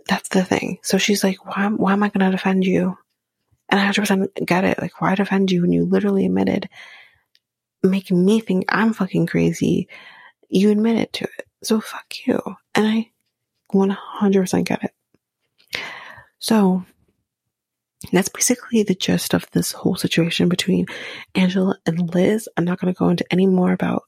that's 0.08 0.28
the 0.28 0.44
thing. 0.44 0.78
So 0.82 0.98
she's 0.98 1.24
like, 1.24 1.44
why, 1.44 1.68
why 1.68 1.92
am 1.92 2.02
I 2.02 2.08
going 2.08 2.24
to 2.24 2.36
defend 2.36 2.64
you? 2.64 2.96
And 3.68 3.80
I 3.80 3.90
100% 3.90 4.46
get 4.46 4.64
it. 4.64 4.80
Like, 4.80 5.00
why 5.00 5.14
defend 5.14 5.50
you 5.50 5.62
when 5.62 5.72
you 5.72 5.84
literally 5.84 6.26
admitted 6.26 6.68
making 7.82 8.24
me 8.24 8.40
think 8.40 8.64
I'm 8.68 8.92
fucking 8.92 9.26
crazy? 9.26 9.88
You 10.48 10.70
admitted 10.70 11.12
to 11.14 11.24
it. 11.24 11.46
So 11.62 11.80
fuck 11.80 12.14
you. 12.26 12.40
And 12.74 12.86
I 12.86 13.10
100% 13.72 14.64
get 14.64 14.84
it. 14.84 14.92
So 16.38 16.84
that's 18.10 18.28
basically 18.28 18.82
the 18.82 18.94
gist 18.94 19.32
of 19.34 19.48
this 19.52 19.72
whole 19.72 19.96
situation 19.96 20.48
between 20.48 20.86
Angela 21.34 21.78
and 21.86 22.14
Liz. 22.14 22.48
I'm 22.56 22.64
not 22.64 22.80
going 22.80 22.92
to 22.92 22.98
go 22.98 23.08
into 23.08 23.24
any 23.30 23.46
more 23.46 23.72
about 23.72 24.04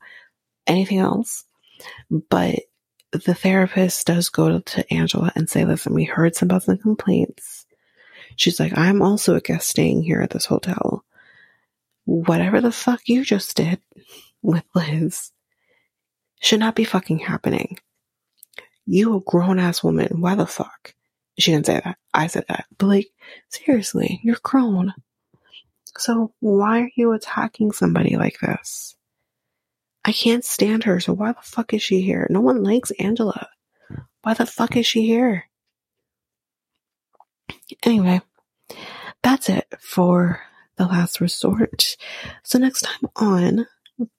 anything 0.66 0.99
else, 0.99 1.45
but 2.11 2.57
the 3.12 3.35
therapist 3.35 4.07
does 4.07 4.29
go 4.29 4.59
to 4.59 4.93
Angela 4.93 5.31
and 5.37 5.49
say, 5.49 5.64
listen, 5.64 5.95
we 5.95 6.05
heard 6.05 6.35
some 6.35 6.49
about 6.49 6.64
some 6.64 6.79
complaints. 6.79 7.66
She's 8.37 8.59
like, 8.59 8.77
I'm 8.77 9.01
also 9.01 9.37
a 9.37 9.41
guest 9.41 9.68
staying 9.68 10.03
here 10.03 10.20
at 10.20 10.31
this 10.31 10.47
hotel. 10.47 11.05
Whatever 12.05 12.61
the 12.61 12.73
fuck 12.73 13.01
you 13.07 13.25
just 13.25 13.57
did 13.57 13.81
with 14.43 14.65
Liz 14.75 15.33
should 16.41 16.61
not 16.61 16.75
be 16.75 16.85
fucking 16.85 17.21
happening. 17.21 17.79
You 18.87 19.17
a 19.17 19.21
grown 19.21 19.59
ass 19.59 19.83
woman. 19.83 20.21
Why 20.21 20.35
the 20.35 20.47
fuck? 20.47 20.95
She 21.39 21.53
didn't 21.53 21.67
say 21.67 21.81
that. 21.83 21.97
I 22.13 22.27
said 22.27 22.45
that. 22.49 22.67
But 22.77 22.87
like, 22.87 23.09
seriously, 23.49 24.21
you're 24.23 24.37
grown. 24.43 24.93
So 25.97 26.33
why 26.41 26.83
are 26.83 26.91
you 26.97 27.13
attacking 27.13 27.73
somebody 27.73 28.17
like 28.17 28.39
this? 28.41 28.95
I 30.05 30.13
can't 30.13 30.45
stand 30.45 30.85
her, 30.85 31.01
so 31.01 31.15
why 31.15 31.33
the 31.33 31.39
fuck 31.43 31.73
is 31.73 31.83
she 31.83 32.03
here? 32.03 32.27
No 32.29 32.41
one 32.41 32.63
likes 32.63 32.91
Angela. 32.93 33.49
Why 34.23 34.35
the 34.35 34.45
fuck 34.45 34.77
is 34.77 34.87
she 34.87 35.07
here? 35.07 35.45
Anyway, 37.85 38.21
that's 39.23 39.49
it 39.49 39.67
for 39.81 40.43
the 40.77 40.87
last 40.87 41.20
resort. 41.20 41.97
So 42.43 42.59
next 42.59 42.83
time 42.83 43.11
on, 43.16 43.66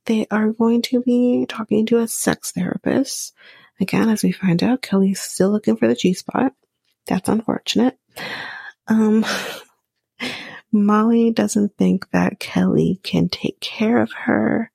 they 0.05 0.25
are 0.31 0.51
going 0.51 0.81
to 0.83 1.01
be 1.01 1.45
talking 1.47 1.85
to 1.87 1.99
a 1.99 2.07
sex 2.07 2.51
therapist. 2.51 3.33
Again, 3.79 4.09
as 4.09 4.23
we 4.23 4.31
find 4.31 4.63
out, 4.63 4.81
Kelly's 4.81 5.19
still 5.19 5.49
looking 5.51 5.75
for 5.75 5.87
the 5.87 5.95
G 5.95 6.13
spot. 6.13 6.53
That's 7.07 7.29
unfortunate. 7.29 7.97
Um, 8.87 9.25
Molly 10.71 11.31
doesn't 11.31 11.77
think 11.77 12.09
that 12.11 12.39
Kelly 12.39 12.99
can 13.03 13.29
take 13.29 13.59
care 13.59 14.01
of 14.01 14.11
her. 14.13 14.71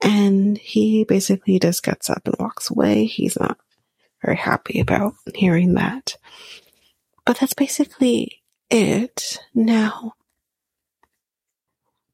And 0.00 0.56
he 0.56 1.04
basically 1.04 1.58
just 1.58 1.82
gets 1.82 2.08
up 2.08 2.22
and 2.26 2.36
walks 2.38 2.70
away. 2.70 3.04
He's 3.04 3.38
not 3.38 3.58
very 4.24 4.36
happy 4.36 4.80
about 4.80 5.14
hearing 5.34 5.74
that. 5.74 6.16
But 7.24 7.38
that's 7.38 7.54
basically 7.54 8.42
it. 8.70 9.38
Now, 9.54 10.14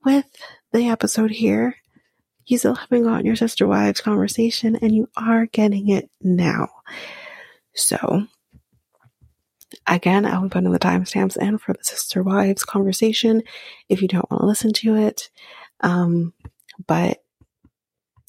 with 0.04 0.26
the 0.72 0.88
episode 0.88 1.30
here, 1.30 1.76
you 2.46 2.58
still 2.58 2.74
haven't 2.74 3.04
gotten 3.04 3.26
your 3.26 3.36
sister 3.36 3.66
wives 3.66 4.00
conversation 4.00 4.76
and 4.76 4.94
you 4.94 5.08
are 5.16 5.46
getting 5.46 5.88
it 5.88 6.10
now. 6.20 6.68
So, 7.74 8.26
again, 9.86 10.26
I'll 10.26 10.42
be 10.42 10.48
putting 10.48 10.70
the 10.70 10.78
timestamps 10.78 11.36
in 11.36 11.58
for 11.58 11.72
the 11.72 11.84
sister 11.84 12.22
wives 12.22 12.64
conversation 12.64 13.42
if 13.88 14.02
you 14.02 14.08
don't 14.08 14.30
want 14.30 14.42
to 14.42 14.46
listen 14.46 14.72
to 14.74 14.96
it. 14.96 15.30
Um, 15.80 16.32
but 16.86 17.22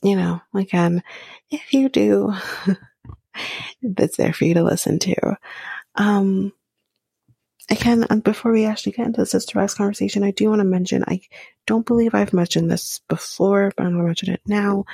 you 0.03 0.15
know, 0.15 0.39
again, 0.53 1.01
if 1.49 1.73
you 1.73 1.89
do, 1.89 2.33
it's 3.81 4.17
there 4.17 4.33
for 4.33 4.45
you 4.45 4.53
to 4.53 4.63
listen 4.63 4.99
to. 4.99 5.37
Um, 5.95 6.53
again, 7.69 8.05
and 8.09 8.23
before 8.23 8.51
we 8.51 8.65
actually 8.65 8.93
get 8.93 9.07
into 9.07 9.21
the 9.21 9.25
sister 9.25 9.59
wives 9.59 9.73
conversation, 9.73 10.23
I 10.23 10.31
do 10.31 10.49
want 10.49 10.59
to 10.59 10.65
mention 10.65 11.03
I 11.07 11.21
don't 11.65 11.85
believe 11.85 12.13
I've 12.13 12.33
mentioned 12.33 12.71
this 12.71 13.01
before, 13.07 13.71
but 13.75 13.85
I'm 13.85 13.93
going 13.93 14.03
to 14.03 14.07
mention 14.07 14.33
it 14.33 14.41
now. 14.45 14.85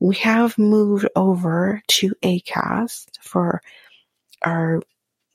We 0.00 0.16
have 0.16 0.58
moved 0.58 1.08
over 1.16 1.82
to 1.86 2.14
ACAST 2.22 3.18
for 3.20 3.62
our, 4.42 4.82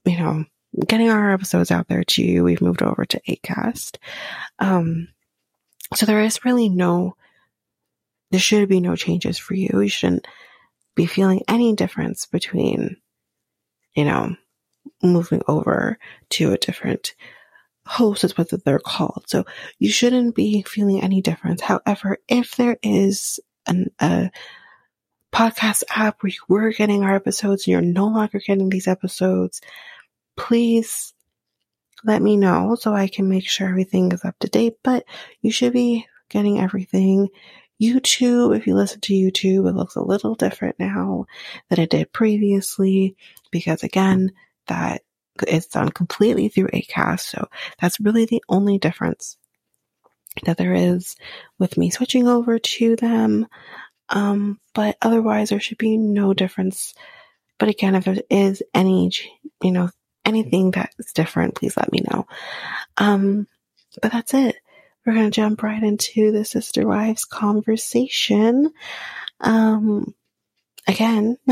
you 0.05 0.17
know, 0.17 0.45
getting 0.85 1.09
our 1.09 1.31
episodes 1.31 1.71
out 1.71 1.87
there 1.87 2.03
to 2.03 2.23
you. 2.23 2.43
We've 2.43 2.61
moved 2.61 2.83
over 2.83 3.05
to 3.05 3.21
ACAST. 3.27 3.97
Um, 4.59 5.07
so 5.95 6.05
there 6.05 6.21
is 6.21 6.45
really 6.45 6.69
no 6.69 7.15
there 8.31 8.39
should 8.39 8.69
be 8.69 8.79
no 8.79 8.95
changes 8.95 9.37
for 9.37 9.55
you. 9.55 9.81
You 9.81 9.89
shouldn't 9.89 10.27
be 10.95 11.05
feeling 11.05 11.41
any 11.47 11.73
difference 11.75 12.25
between, 12.25 12.97
you 13.95 14.05
know, 14.05 14.35
moving 15.01 15.41
over 15.47 15.97
to 16.29 16.51
a 16.51 16.57
different 16.57 17.13
host 17.85 18.23
is 18.23 18.37
what 18.37 18.49
they're 18.65 18.79
called. 18.79 19.23
So 19.27 19.45
you 19.79 19.89
shouldn't 19.89 20.35
be 20.35 20.61
feeling 20.63 21.01
any 21.01 21.21
difference. 21.21 21.61
However, 21.61 22.19
if 22.27 22.55
there 22.55 22.77
is 22.83 23.39
an, 23.65 23.89
a 23.99 24.31
podcast 25.31 25.83
app 25.89 26.21
where 26.21 26.31
you 26.31 26.39
were 26.47 26.71
getting 26.71 27.03
our 27.03 27.15
episodes 27.15 27.65
and 27.65 27.71
you're 27.71 27.81
no 27.81 28.07
longer 28.07 28.39
getting 28.39 28.69
these 28.69 28.87
episodes, 28.87 29.61
please 30.35 31.13
let 32.03 32.21
me 32.21 32.37
know 32.37 32.75
so 32.75 32.93
I 32.93 33.07
can 33.07 33.27
make 33.27 33.47
sure 33.47 33.67
everything 33.67 34.11
is 34.11 34.23
up 34.23 34.37
to 34.39 34.47
date. 34.47 34.77
But 34.83 35.05
you 35.41 35.51
should 35.51 35.73
be 35.73 36.07
getting 36.29 36.59
everything. 36.59 37.29
YouTube, 37.81 38.55
if 38.57 38.67
you 38.67 38.75
listen 38.75 38.99
to 39.01 39.13
YouTube, 39.13 39.67
it 39.69 39.75
looks 39.75 39.95
a 39.95 40.03
little 40.03 40.35
different 40.35 40.77
now 40.79 41.25
than 41.69 41.79
it 41.79 41.89
did 41.89 42.11
previously 42.11 43.15
because 43.51 43.83
again, 43.83 44.33
that 44.69 45.01
it's 45.47 45.67
done 45.67 45.89
completely 45.89 46.49
through 46.49 46.67
ACAST. 46.67 47.21
So 47.21 47.47
that's 47.79 47.99
really 47.99 48.25
the 48.25 48.43
only 48.49 48.77
difference 48.77 49.37
that 50.43 50.57
there 50.57 50.73
is 50.73 51.15
with 51.59 51.77
me 51.77 51.89
switching 51.89 52.27
over 52.27 52.59
to 52.59 52.95
them. 52.95 53.47
Um, 54.09 54.59
but 54.73 54.97
otherwise 55.01 55.49
there 55.49 55.59
should 55.59 55.77
be 55.77 55.97
no 55.97 56.33
difference. 56.33 56.93
But 57.57 57.69
again, 57.69 57.95
if 57.95 58.05
there 58.05 58.17
is 58.29 58.63
any, 58.73 59.11
you 59.61 59.71
know, 59.71 59.89
anything 60.25 60.71
that's 60.71 61.13
different, 61.13 61.55
please 61.55 61.77
let 61.77 61.91
me 61.91 61.99
know. 62.09 62.25
Um, 62.97 63.47
but 64.01 64.11
that's 64.11 64.33
it 64.33 64.55
we're 65.09 65.15
going 65.15 65.25
to 65.25 65.31
jump 65.31 65.63
right 65.63 65.81
into 65.81 66.31
the 66.31 66.45
sister 66.45 66.87
wives 66.87 67.25
conversation. 67.25 68.71
Um, 69.39 70.13
again, 70.87 71.37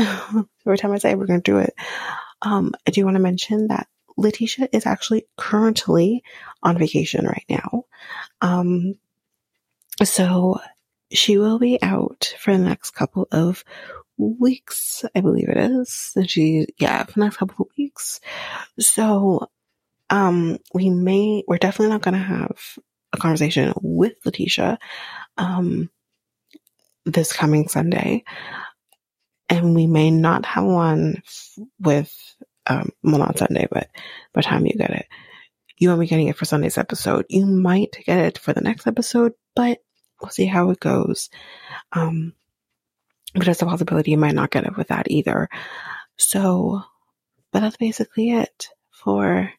every 0.66 0.78
time 0.78 0.92
I 0.92 0.98
say 0.98 1.14
we're 1.16 1.26
going 1.26 1.42
to 1.42 1.50
do 1.50 1.58
it, 1.58 1.74
um, 2.42 2.74
I 2.86 2.90
do 2.90 3.04
want 3.04 3.16
to 3.16 3.22
mention 3.22 3.68
that 3.68 3.88
Letitia 4.16 4.68
is 4.72 4.86
actually 4.86 5.26
currently 5.36 6.22
on 6.62 6.78
vacation 6.78 7.24
right 7.24 7.44
now. 7.48 7.84
Um, 8.40 8.94
so 10.02 10.60
she 11.12 11.38
will 11.38 11.58
be 11.58 11.80
out 11.82 12.34
for 12.38 12.56
the 12.56 12.62
next 12.62 12.90
couple 12.90 13.28
of 13.30 13.64
weeks, 14.16 15.04
I 15.14 15.20
believe 15.20 15.48
it 15.48 15.56
is. 15.56 16.12
And 16.16 16.28
she, 16.28 16.66
yeah, 16.78 17.04
for 17.04 17.12
the 17.12 17.24
next 17.24 17.36
couple 17.36 17.66
of 17.66 17.72
weeks. 17.78 18.20
So, 18.78 19.48
um, 20.10 20.58
we 20.74 20.90
may, 20.90 21.44
we're 21.46 21.58
definitely 21.58 21.92
not 21.92 22.02
going 22.02 22.14
to 22.14 22.20
have 22.20 22.78
a 23.12 23.18
conversation 23.18 23.72
with 23.82 24.14
Letitia 24.24 24.78
um, 25.36 25.90
this 27.04 27.32
coming 27.32 27.68
Sunday. 27.68 28.24
And 29.48 29.74
we 29.74 29.86
may 29.86 30.10
not 30.10 30.44
have 30.46 30.64
one 30.64 31.22
with, 31.80 32.12
um, 32.66 32.90
well, 33.02 33.18
not 33.18 33.38
Sunday, 33.38 33.66
but 33.70 33.88
by 34.34 34.40
the 34.40 34.42
time 34.42 34.66
you 34.66 34.74
get 34.74 34.90
it, 34.90 35.06
you 35.78 35.88
won't 35.88 36.00
be 36.00 36.06
getting 36.06 36.28
it 36.28 36.36
for 36.36 36.44
Sunday's 36.44 36.76
episode. 36.76 37.24
You 37.28 37.46
might 37.46 37.96
get 38.04 38.18
it 38.18 38.38
for 38.38 38.52
the 38.52 38.60
next 38.60 38.86
episode, 38.86 39.32
but 39.54 39.78
we'll 40.20 40.30
see 40.30 40.46
how 40.46 40.70
it 40.70 40.80
goes. 40.80 41.30
Um, 41.92 42.34
but 43.34 43.44
there's 43.44 43.62
a 43.62 43.66
possibility 43.66 44.10
you 44.10 44.18
might 44.18 44.34
not 44.34 44.50
get 44.50 44.66
it 44.66 44.76
with 44.76 44.88
that 44.88 45.10
either. 45.10 45.48
So, 46.16 46.82
but 47.52 47.60
that's 47.60 47.76
basically 47.76 48.30
it 48.30 48.68
for 48.90 49.52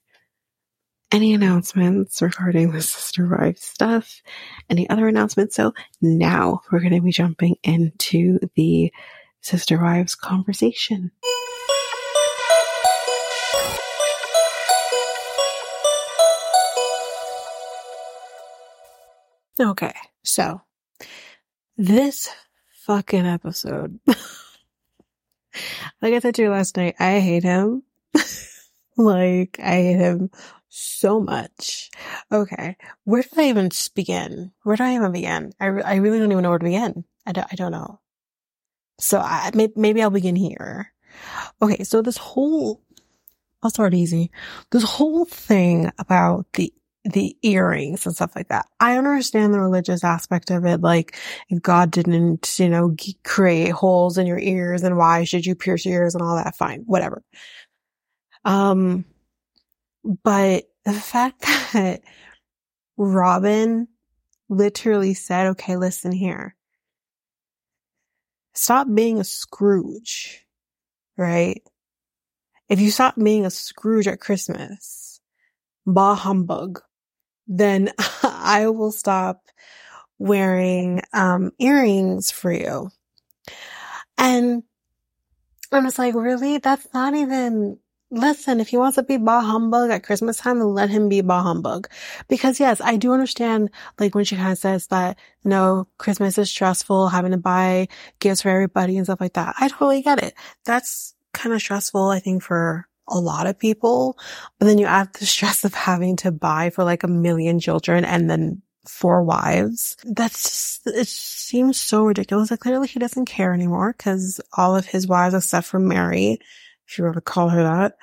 any 1.11 1.33
announcements 1.33 2.21
regarding 2.21 2.71
the 2.71 2.81
Sister 2.81 3.27
Wives 3.27 3.63
stuff, 3.63 4.21
any 4.69 4.89
other 4.89 5.07
announcements. 5.07 5.55
So 5.55 5.73
now 6.01 6.61
we're 6.71 6.81
going 6.81 6.93
to 6.93 7.01
be 7.01 7.11
jumping 7.11 7.55
into 7.63 8.39
the 8.55 8.91
Sister 9.41 9.81
Wives 9.81 10.15
conversation. 10.15 11.11
Okay, 19.59 19.93
so 20.23 20.61
This 21.77 22.29
fucking 22.85 23.25
episode. 23.25 23.99
like 26.01 26.13
I 26.13 26.19
said 26.19 26.35
to 26.35 26.41
you 26.43 26.49
last 26.49 26.77
night, 26.77 26.95
I 26.99 27.19
hate 27.19 27.43
him. 27.43 27.83
like, 28.97 29.59
I 29.61 29.75
hate 29.75 29.97
him 29.97 30.29
so 30.69 31.19
much. 31.19 31.89
Okay. 32.31 32.77
Where 33.03 33.21
do 33.21 33.29
I 33.37 33.49
even 33.49 33.69
begin? 33.95 34.51
Where 34.63 34.75
do 34.77 34.83
I 34.83 34.95
even 34.95 35.11
begin? 35.11 35.51
I, 35.59 35.65
I 35.67 35.95
really 35.95 36.19
don't 36.19 36.31
even 36.31 36.43
know 36.43 36.49
where 36.49 36.59
to 36.59 36.65
begin. 36.65 37.03
I 37.25 37.33
don't, 37.33 37.47
I 37.51 37.55
don't 37.55 37.71
know. 37.71 37.99
So 38.99 39.19
I, 39.19 39.51
maybe 39.75 40.01
I'll 40.01 40.09
begin 40.09 40.35
here. 40.35 40.91
Okay. 41.61 41.83
So 41.83 42.01
this 42.01 42.17
whole, 42.17 42.81
I'll 43.63 43.69
start 43.69 43.93
easy. 43.93 44.31
This 44.71 44.83
whole 44.83 45.25
thing 45.25 45.91
about 45.99 46.45
the 46.53 46.73
the 47.05 47.35
earrings 47.43 48.05
and 48.05 48.15
stuff 48.15 48.35
like 48.35 48.49
that. 48.49 48.65
I 48.79 48.97
understand 48.97 49.53
the 49.53 49.59
religious 49.59 50.03
aspect 50.03 50.51
of 50.51 50.65
it. 50.65 50.81
Like, 50.81 51.17
if 51.49 51.61
God 51.61 51.91
didn't, 51.91 52.59
you 52.59 52.69
know, 52.69 52.95
create 53.23 53.71
holes 53.71 54.17
in 54.17 54.27
your 54.27 54.39
ears 54.39 54.83
and 54.83 54.97
why 54.97 55.23
should 55.23 55.45
you 55.45 55.55
pierce 55.55 55.85
your 55.85 55.95
ears 56.03 56.13
and 56.15 56.21
all 56.23 56.35
that? 56.35 56.55
Fine, 56.55 56.83
whatever. 56.85 57.23
Um, 58.45 59.05
but 60.23 60.65
the 60.85 60.93
fact 60.93 61.41
that 61.73 62.01
Robyn 62.97 63.87
literally 64.49 65.13
said, 65.13 65.47
okay, 65.47 65.77
listen 65.77 66.11
here. 66.11 66.55
Stop 68.59 68.93
being 68.93 69.21
a 69.21 69.23
Scrooge, 69.23 70.45
right? 71.15 71.63
If 72.67 72.81
you 72.81 72.91
stop 72.91 73.15
being 73.15 73.45
a 73.45 73.49
Scrooge 73.49 74.05
at 74.05 74.19
Christmas, 74.19 75.21
bah 75.85 76.13
humbug, 76.13 76.81
then 77.47 77.93
I 78.21 78.67
will 78.67 78.91
stop 78.91 79.43
wearing 80.17 80.99
um, 81.13 81.51
earrings 81.57 82.31
for 82.31 82.51
you. 82.51 82.89
And 84.17 84.63
I'm 85.71 85.85
just 85.85 85.97
like, 85.97 86.15
really? 86.15 86.57
That's 86.57 86.93
not 86.93 87.15
even 87.15 87.79
listen, 88.11 88.59
if 88.59 88.69
he 88.69 88.77
wants 88.77 88.95
to 88.95 89.03
be 89.03 89.17
bah 89.17 89.41
humbug 89.41 89.91
at 89.91 90.03
Christmas 90.03 90.37
time, 90.37 90.59
let 90.59 90.89
him 90.89 91.09
be 91.09 91.21
bah 91.21 91.43
humbug. 91.43 91.87
Because 92.27 92.59
yes, 92.59 92.81
I 92.81 92.97
do 92.97 93.13
understand, 93.13 93.69
like 93.99 94.15
when 94.15 94.25
she 94.25 94.35
kind 94.35 94.51
of 94.51 94.57
says 94.57 94.87
that, 94.87 95.17
you 95.43 95.49
know, 95.49 95.87
Christmas 95.97 96.37
is 96.37 96.49
stressful, 96.49 97.09
having 97.09 97.31
to 97.31 97.37
buy 97.37 97.87
gifts 98.19 98.41
for 98.41 98.49
everybody 98.49 98.97
and 98.97 99.05
stuff 99.05 99.21
like 99.21 99.33
that. 99.33 99.55
I 99.59 99.67
totally 99.67 100.01
get 100.01 100.23
it. 100.23 100.33
That's 100.65 101.13
kind 101.33 101.53
of 101.53 101.61
stressful, 101.61 102.09
I 102.09 102.19
think, 102.19 102.43
for 102.43 102.87
a 103.07 103.19
lot 103.19 103.47
of 103.47 103.59
people. 103.59 104.17
But 104.57 104.65
then 104.65 104.77
you 104.77 104.85
add 104.85 105.13
the 105.13 105.25
stress 105.25 105.63
of 105.63 105.73
having 105.73 106.15
to 106.17 106.31
buy 106.31 106.69
for 106.69 106.83
like 106.83 107.03
a 107.03 107.07
million 107.07 107.59
children 107.59 108.05
and 108.05 108.29
then 108.29 108.61
four 108.87 109.23
wives. 109.23 109.97
That's 110.03 110.43
just, 110.43 110.87
it 110.87 111.07
seems 111.07 111.79
so 111.79 112.05
ridiculous. 112.05 112.51
Like 112.51 112.61
clearly 112.61 112.87
he 112.87 112.99
doesn't 112.99 113.25
care 113.25 113.53
anymore 113.53 113.93
because 113.95 114.41
all 114.53 114.75
of 114.75 114.85
his 114.85 115.07
wives, 115.07 115.35
except 115.35 115.67
for 115.67 115.79
Mary, 115.79 116.39
if 116.89 116.97
you 116.97 117.03
were 117.03 117.13
to 117.13 117.21
call 117.21 117.49
her 117.49 117.63
that, 117.63 117.97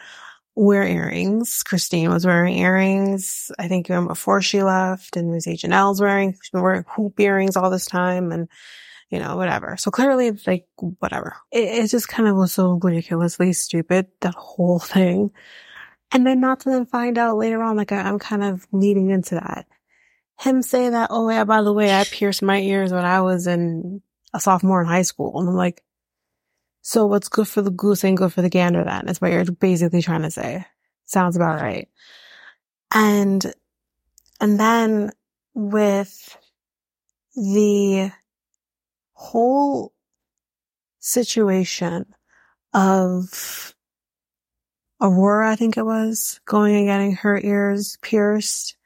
wear 0.54 0.86
earrings. 0.86 1.62
Christine 1.62 2.10
was 2.10 2.24
wearing 2.24 2.56
earrings, 2.56 3.50
I 3.58 3.68
think 3.68 3.90
even 3.90 4.06
before 4.06 4.40
she 4.40 4.62
left, 4.62 5.16
and 5.16 5.32
Miss 5.32 5.46
Janelle's 5.46 6.00
wearing, 6.00 6.32
she's 6.32 6.50
been 6.50 6.62
wearing 6.62 6.84
hoop 6.88 7.18
earrings 7.20 7.56
all 7.56 7.70
this 7.70 7.86
time, 7.86 8.32
and 8.32 8.48
you 9.10 9.20
know, 9.20 9.36
whatever. 9.36 9.76
So 9.76 9.90
clearly, 9.92 10.26
it's 10.26 10.46
like, 10.46 10.66
whatever. 10.98 11.36
It, 11.52 11.84
it 11.84 11.88
just 11.88 12.08
kind 12.08 12.28
of 12.28 12.36
was 12.36 12.52
so 12.52 12.72
ridiculously 12.82 13.52
stupid, 13.52 14.08
that 14.20 14.34
whole 14.34 14.80
thing. 14.80 15.30
And 16.10 16.26
then 16.26 16.40
not 16.40 16.60
to 16.60 16.70
then 16.70 16.86
find 16.86 17.16
out 17.16 17.36
later 17.36 17.62
on, 17.62 17.76
like, 17.76 17.92
I, 17.92 18.00
I'm 18.00 18.18
kind 18.18 18.42
of 18.42 18.66
leading 18.72 19.10
into 19.10 19.36
that. 19.36 19.66
Him 20.40 20.60
say 20.60 20.90
that, 20.90 21.08
oh 21.12 21.28
yeah, 21.30 21.44
by 21.44 21.62
the 21.62 21.72
way, 21.72 21.94
I 21.94 22.04
pierced 22.04 22.42
my 22.42 22.60
ears 22.60 22.92
when 22.92 23.04
I 23.04 23.20
was 23.20 23.46
in 23.46 24.02
a 24.34 24.40
sophomore 24.40 24.80
in 24.80 24.88
high 24.88 25.02
school. 25.02 25.38
And 25.38 25.48
I'm 25.48 25.54
like, 25.54 25.82
so 26.88 27.04
what's 27.04 27.28
good 27.28 27.48
for 27.48 27.62
the 27.62 27.70
goose 27.72 28.04
ain't 28.04 28.18
good 28.18 28.32
for 28.32 28.42
the 28.42 28.48
gander 28.48 28.84
then, 28.84 29.08
is 29.08 29.20
what 29.20 29.32
you're 29.32 29.44
basically 29.44 30.00
trying 30.00 30.22
to 30.22 30.30
say. 30.30 30.64
Sounds 31.04 31.34
about 31.34 31.60
right. 31.60 31.88
And, 32.94 33.44
and 34.40 34.60
then 34.60 35.10
with 35.52 36.38
the 37.34 38.12
whole 39.14 39.94
situation 41.00 42.06
of 42.72 43.74
Aurora, 45.00 45.50
I 45.50 45.56
think 45.56 45.76
it 45.76 45.84
was, 45.84 46.40
going 46.44 46.76
and 46.76 46.86
getting 46.86 47.16
her 47.16 47.40
ears 47.42 47.98
pierced. 48.00 48.76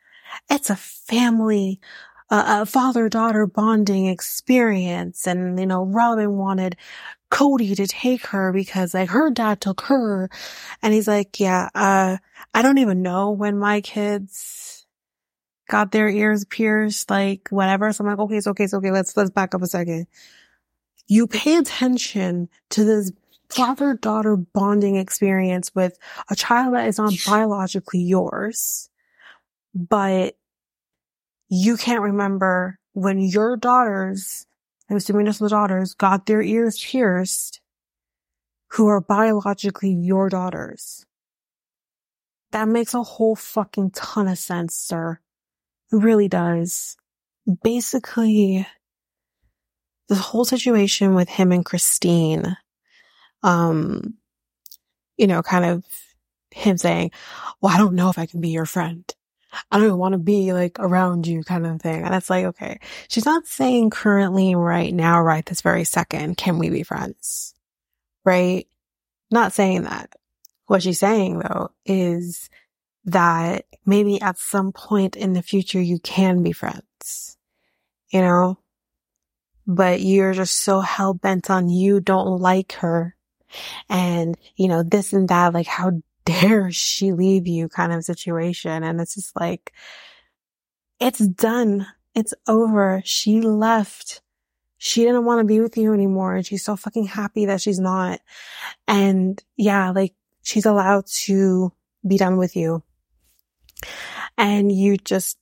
It's 0.48 0.70
a 0.70 0.76
family, 0.76 1.80
uh, 2.30 2.61
a 2.62 2.66
father-daughter 2.66 3.46
bonding 3.46 4.07
experience. 4.07 5.26
And, 5.26 5.61
you 5.61 5.66
know, 5.66 5.84
Robyn 5.84 6.38
wanted 6.38 6.78
Kody 7.30 7.76
to 7.76 7.86
take 7.86 8.26
her 8.26 8.52
because 8.52 8.92
like 8.94 9.10
her 9.10 9.30
dad 9.30 9.60
took 9.60 9.82
her. 9.82 10.28
And 10.82 10.92
he's 10.92 11.08
like, 11.08 11.40
yeah, 11.40 11.68
uh, 11.74 12.16
I 12.52 12.62
don't 12.62 12.78
even 12.78 13.02
know 13.02 13.30
when 13.30 13.58
my 13.58 13.80
kids 13.80 14.86
got 15.68 15.92
their 15.92 16.08
ears 16.08 16.44
pierced, 16.44 17.08
like 17.08 17.48
whatever. 17.50 17.92
So 17.92 18.02
I'm 18.04 18.10
like, 18.10 18.18
okay, 18.18 18.36
it's 18.36 18.46
okay, 18.48 18.64
it's 18.64 18.74
okay. 18.74 18.90
Let's, 18.90 19.16
let's 19.16 19.30
back 19.30 19.54
up 19.54 19.62
a 19.62 19.66
second. 19.66 20.06
You 21.06 21.26
pay 21.26 21.56
attention 21.56 22.48
to 22.70 22.84
this 22.84 23.12
father 23.48 23.94
daughter 23.94 24.36
bonding 24.36 24.96
experience 24.96 25.72
with 25.74 25.98
a 26.30 26.36
child 26.36 26.74
that 26.74 26.88
is 26.88 26.98
not 26.98 27.12
biologically 27.26 28.00
yours, 28.00 28.90
but 29.74 30.36
you 31.48 31.76
can't 31.76 32.02
remember 32.02 32.78
when 32.92 33.18
your 33.18 33.56
daughters 33.56 34.46
I'm 34.91 34.97
assuming 34.97 35.26
the 35.26 35.49
daughters, 35.49 35.95
got 35.95 36.26
their 36.26 36.43
ears 36.43 36.84
pierced 36.84 37.61
who 38.72 38.88
are 38.88 39.01
biologically 39.01 39.93
your 39.93 40.28
daughters. 40.28 41.07
That 42.51 42.66
makes 42.66 42.93
a 42.95 43.03
whole 43.03 43.36
fucking 43.36 43.93
ton 43.93 44.26
of 44.26 44.36
sense, 44.36 44.74
sir. 44.74 45.20
It 45.93 45.97
really 45.97 46.26
does. 46.28 46.97
Basically, 47.62 48.66
the 50.09 50.16
whole 50.16 50.45
situation 50.45 51.14
with 51.14 51.28
him 51.28 51.53
and 51.53 51.64
Christine, 51.64 52.57
um, 53.45 54.14
you 55.16 55.28
know, 55.28 55.41
kind 55.43 55.64
of 55.64 55.84
him 56.51 56.76
saying, 56.76 57.12
well, 57.61 57.72
I 57.72 57.78
don't 57.78 57.95
know 57.95 58.11
if 58.11 58.18
I 58.18 58.26
can 58.26 58.41
be 58.41 58.49
your 58.51 58.66
friend. 58.66 59.05
I 59.70 59.78
don't 59.78 59.98
want 59.98 60.12
to 60.12 60.18
be 60.18 60.53
like 60.53 60.78
around 60.78 61.26
you 61.26 61.42
kind 61.42 61.66
of 61.66 61.80
thing. 61.80 62.03
And 62.05 62.14
it's 62.14 62.30
like, 62.30 62.44
okay, 62.46 62.78
she's 63.09 63.26
not 63.26 63.46
saying 63.46 63.90
currently 63.90 64.55
right 64.55 64.94
now, 64.94 65.20
right 65.20 65.44
this 65.44 65.61
very 65.61 65.84
second, 65.84 66.36
can 66.36 66.59
we 66.59 66.70
be 66.70 66.82
friends? 66.82 67.55
Right? 68.24 68.66
Not 69.30 69.53
saying 69.53 69.82
that. 69.84 70.14
What 70.66 70.82
she's 70.82 70.98
saying 71.01 71.40
though 71.40 71.70
is 71.84 72.48
that 73.05 73.66
maybe 73.84 74.20
at 74.20 74.38
some 74.38 74.72
point 74.72 75.16
in 75.16 75.32
the 75.32 75.42
future 75.42 75.80
you 75.80 75.98
can 75.98 76.42
be 76.42 76.53
friends, 76.53 77.36
you 78.11 78.20
know? 78.20 78.59
But 79.66 80.01
you're 80.01 80.32
just 80.32 80.59
so 80.59 80.80
hell 80.80 81.14
bent 81.14 81.51
on 81.51 81.68
you 81.68 82.01
don't 82.01 82.40
like 82.40 82.72
her 82.74 83.16
and, 83.88 84.36
you 84.57 84.68
know, 84.68 84.82
this 84.82 85.12
and 85.12 85.28
that, 85.28 85.55
like 85.55 85.66
how 85.66 86.01
dare 86.24 86.70
she 86.70 87.12
leave 87.12 87.46
you 87.46 87.68
kind 87.68 87.92
of 87.92 88.04
situation. 88.04 88.82
And 88.82 89.00
it's 89.00 89.14
just 89.14 89.38
like, 89.38 89.72
it's 90.98 91.18
done. 91.26 91.86
It's 92.14 92.34
over. 92.46 93.02
She 93.04 93.40
left. 93.40 94.22
She 94.78 95.02
didn't 95.04 95.24
want 95.24 95.40
to 95.40 95.44
be 95.44 95.60
with 95.60 95.76
you 95.76 95.92
anymore. 95.92 96.36
And 96.36 96.46
she's 96.46 96.64
so 96.64 96.76
fucking 96.76 97.06
happy 97.06 97.46
that 97.46 97.60
she's 97.60 97.78
not. 97.78 98.20
And 98.88 99.42
yeah, 99.56 99.90
like 99.90 100.14
she's 100.42 100.66
allowed 100.66 101.06
to 101.24 101.72
be 102.06 102.16
done 102.16 102.36
with 102.36 102.56
you. 102.56 102.82
And 104.36 104.70
you 104.72 104.96
just 104.96 105.38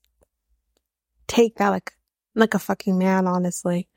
take 1.27 1.57
that 1.57 1.69
like, 1.69 1.93
like 2.35 2.55
a 2.55 2.59
fucking 2.59 2.99
man, 2.99 3.27
honestly. 3.27 3.89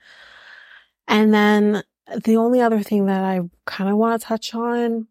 And 1.08 1.34
then 1.34 1.84
the 2.24 2.38
only 2.38 2.62
other 2.62 2.82
thing 2.82 3.08
that 3.08 3.24
I 3.24 3.42
kind 3.66 3.90
of 3.90 3.98
want 3.98 4.20
to 4.22 4.28
touch 4.28 4.54
on, 4.54 5.08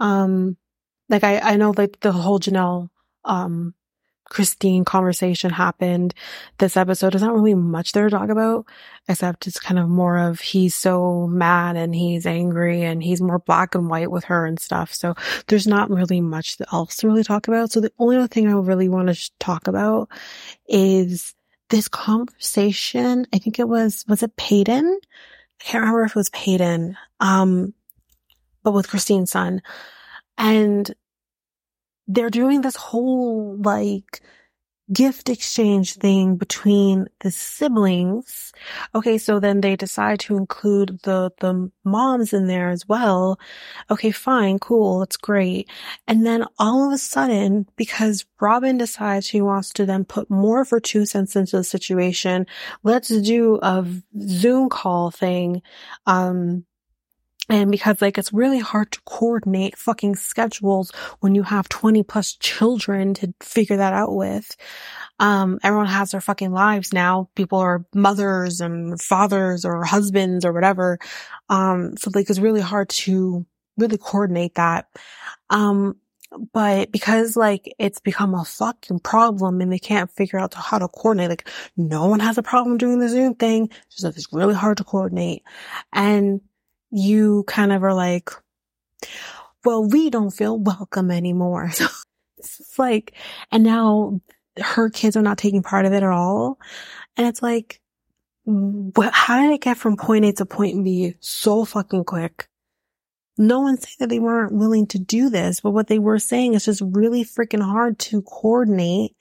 um, 0.00 0.56
like 1.08 1.24
I, 1.24 1.38
I 1.38 1.56
know 1.56 1.74
like 1.76 2.00
the 2.00 2.12
whole 2.12 2.40
Janelle, 2.40 2.90
um, 3.24 3.74
Christine 4.30 4.84
conversation 4.84 5.50
happened. 5.50 6.14
This 6.58 6.76
episode, 6.76 7.12
there's 7.12 7.22
not 7.22 7.34
really 7.34 7.54
much 7.54 7.92
there 7.92 8.04
to 8.04 8.10
talk 8.10 8.30
about, 8.30 8.66
except 9.06 9.46
it's 9.46 9.60
kind 9.60 9.78
of 9.78 9.88
more 9.88 10.16
of 10.16 10.40
he's 10.40 10.74
so 10.74 11.26
mad 11.26 11.76
and 11.76 11.94
he's 11.94 12.26
angry 12.26 12.82
and 12.82 13.02
he's 13.02 13.20
more 13.20 13.38
black 13.38 13.74
and 13.74 13.88
white 13.88 14.10
with 14.10 14.24
her 14.24 14.46
and 14.46 14.58
stuff. 14.58 14.92
So 14.94 15.14
there's 15.46 15.66
not 15.66 15.90
really 15.90 16.20
much 16.20 16.56
else 16.72 16.96
to 16.96 17.06
really 17.06 17.24
talk 17.24 17.48
about. 17.48 17.70
So 17.70 17.80
the 17.80 17.92
only 17.98 18.16
other 18.16 18.28
thing 18.28 18.48
I 18.48 18.52
really 18.52 18.88
want 18.88 19.14
to 19.14 19.30
talk 19.38 19.68
about 19.68 20.08
is 20.66 21.34
this 21.68 21.88
conversation. 21.88 23.26
I 23.32 23.38
think 23.38 23.58
it 23.58 23.68
was, 23.68 24.04
was 24.08 24.22
it 24.22 24.36
Paedon? 24.36 24.96
I 25.60 25.64
can't 25.64 25.82
remember 25.82 26.04
if 26.04 26.12
it 26.12 26.16
was 26.16 26.30
Paedon. 26.30 26.96
Um, 27.20 27.74
but 28.62 28.72
with 28.72 28.88
Christine's 28.88 29.30
son 29.30 29.60
and 30.38 30.94
they're 32.06 32.30
doing 32.30 32.60
this 32.60 32.76
whole 32.76 33.56
like 33.56 34.20
gift 34.92 35.30
exchange 35.30 35.94
thing 35.94 36.36
between 36.36 37.06
the 37.20 37.30
siblings. 37.30 38.52
Okay, 38.94 39.16
so 39.16 39.40
then 39.40 39.60
they 39.60 39.76
decide 39.76 40.20
to 40.20 40.36
include 40.36 41.00
the 41.04 41.30
the 41.40 41.70
moms 41.84 42.32
in 42.32 42.46
there 42.46 42.68
as 42.68 42.86
well. 42.86 43.38
Okay, 43.90 44.10
fine, 44.10 44.58
cool, 44.58 45.00
that's 45.00 45.16
great. 45.16 45.70
And 46.06 46.26
then 46.26 46.44
all 46.58 46.86
of 46.86 46.92
a 46.92 46.98
sudden, 46.98 47.66
because 47.76 48.26
Robyn 48.40 48.78
decides 48.78 49.26
she 49.26 49.40
wants 49.40 49.70
to 49.74 49.86
then 49.86 50.04
put 50.04 50.30
more 50.30 50.60
of 50.60 50.70
her 50.70 50.80
two 50.80 51.06
cents 51.06 51.34
into 51.36 51.56
the 51.56 51.64
situation, 51.64 52.46
let's 52.82 53.08
do 53.08 53.58
a 53.62 53.86
Zoom 54.20 54.68
call 54.68 55.10
thing. 55.10 55.62
Um 56.06 56.66
and 57.48 57.70
because 57.70 58.00
like 58.00 58.16
it's 58.16 58.32
really 58.32 58.58
hard 58.58 58.92
to 58.92 59.00
coordinate 59.04 59.76
fucking 59.76 60.16
schedules 60.16 60.90
when 61.20 61.34
you 61.34 61.42
have 61.42 61.68
20 61.68 62.02
plus 62.02 62.36
children 62.36 63.14
to 63.14 63.34
figure 63.40 63.76
that 63.76 63.92
out 63.92 64.14
with. 64.14 64.56
Um, 65.18 65.58
everyone 65.62 65.86
has 65.86 66.12
their 66.12 66.20
fucking 66.20 66.52
lives 66.52 66.92
now. 66.92 67.28
People 67.34 67.58
are 67.58 67.84
mothers 67.94 68.60
and 68.60 69.00
fathers 69.00 69.64
or 69.64 69.84
husbands 69.84 70.44
or 70.44 70.52
whatever. 70.52 70.98
Um, 71.48 71.96
so 71.98 72.10
like 72.14 72.30
it's 72.30 72.38
really 72.38 72.62
hard 72.62 72.88
to 72.90 73.44
really 73.76 73.98
coordinate 73.98 74.54
that. 74.54 74.86
Um, 75.50 75.96
but 76.52 76.90
because 76.90 77.36
like 77.36 77.72
it's 77.78 78.00
become 78.00 78.34
a 78.34 78.44
fucking 78.44 79.00
problem 79.00 79.60
and 79.60 79.72
they 79.72 79.78
can't 79.78 80.10
figure 80.10 80.38
out 80.38 80.54
how 80.54 80.78
to 80.78 80.88
coordinate, 80.88 81.28
like 81.28 81.48
no 81.76 82.06
one 82.06 82.20
has 82.20 82.38
a 82.38 82.42
problem 82.42 82.78
doing 82.78 82.98
the 82.98 83.08
Zoom 83.08 83.34
thing. 83.34 83.68
Just 83.90 84.04
like 84.04 84.16
it's 84.16 84.32
really 84.32 84.54
hard 84.54 84.78
to 84.78 84.84
coordinate. 84.84 85.42
And 85.92 86.40
you 86.94 87.44
kind 87.48 87.72
of 87.72 87.82
are 87.82 87.92
like, 87.92 88.30
well, 89.64 89.84
we 89.84 90.10
don't 90.10 90.30
feel 90.30 90.58
welcome 90.58 91.10
anymore. 91.10 91.70
So 91.72 91.86
it's 92.38 92.78
like, 92.78 93.14
and 93.50 93.64
now 93.64 94.20
her 94.62 94.90
kids 94.90 95.16
are 95.16 95.22
not 95.22 95.38
taking 95.38 95.62
part 95.62 95.86
of 95.86 95.92
it 95.92 96.02
at 96.02 96.10
all. 96.10 96.58
And 97.16 97.26
it's 97.26 97.42
like, 97.42 97.80
what, 98.44 99.12
how 99.12 99.40
did 99.40 99.52
it 99.52 99.60
get 99.62 99.76
from 99.76 99.96
point 99.96 100.24
A 100.24 100.32
to 100.34 100.46
point 100.46 100.84
B 100.84 101.14
so 101.20 101.64
fucking 101.64 102.04
quick? 102.04 102.46
No 103.36 103.60
one 103.60 103.78
said 103.78 103.96
that 103.98 104.08
they 104.10 104.20
weren't 104.20 104.52
willing 104.52 104.86
to 104.88 104.98
do 105.00 105.28
this, 105.28 105.60
but 105.60 105.72
what 105.72 105.88
they 105.88 105.98
were 105.98 106.20
saying 106.20 106.54
is 106.54 106.66
just 106.66 106.82
really 106.84 107.24
freaking 107.24 107.62
hard 107.62 107.98
to 108.00 108.22
coordinate 108.22 109.16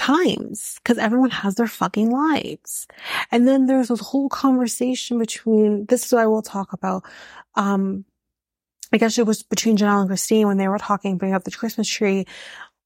times 0.00 0.76
because 0.76 0.96
everyone 0.96 1.28
has 1.30 1.56
their 1.56 1.66
fucking 1.66 2.10
lives. 2.10 2.88
And 3.30 3.46
then 3.46 3.66
there's 3.66 3.88
this 3.88 4.00
whole 4.00 4.30
conversation 4.30 5.18
between, 5.18 5.84
this 5.86 6.06
is 6.06 6.12
what 6.12 6.22
I 6.22 6.26
will 6.26 6.42
talk 6.42 6.72
about. 6.72 7.04
Um, 7.54 8.06
I 8.92 8.96
guess 8.96 9.18
it 9.18 9.26
was 9.26 9.42
between 9.42 9.76
Janelle 9.76 10.00
and 10.00 10.08
Christine 10.08 10.46
when 10.46 10.56
they 10.56 10.68
were 10.68 10.78
talking, 10.78 11.18
bring 11.18 11.34
up 11.34 11.44
the 11.44 11.50
Christmas 11.50 11.86
tree 11.86 12.26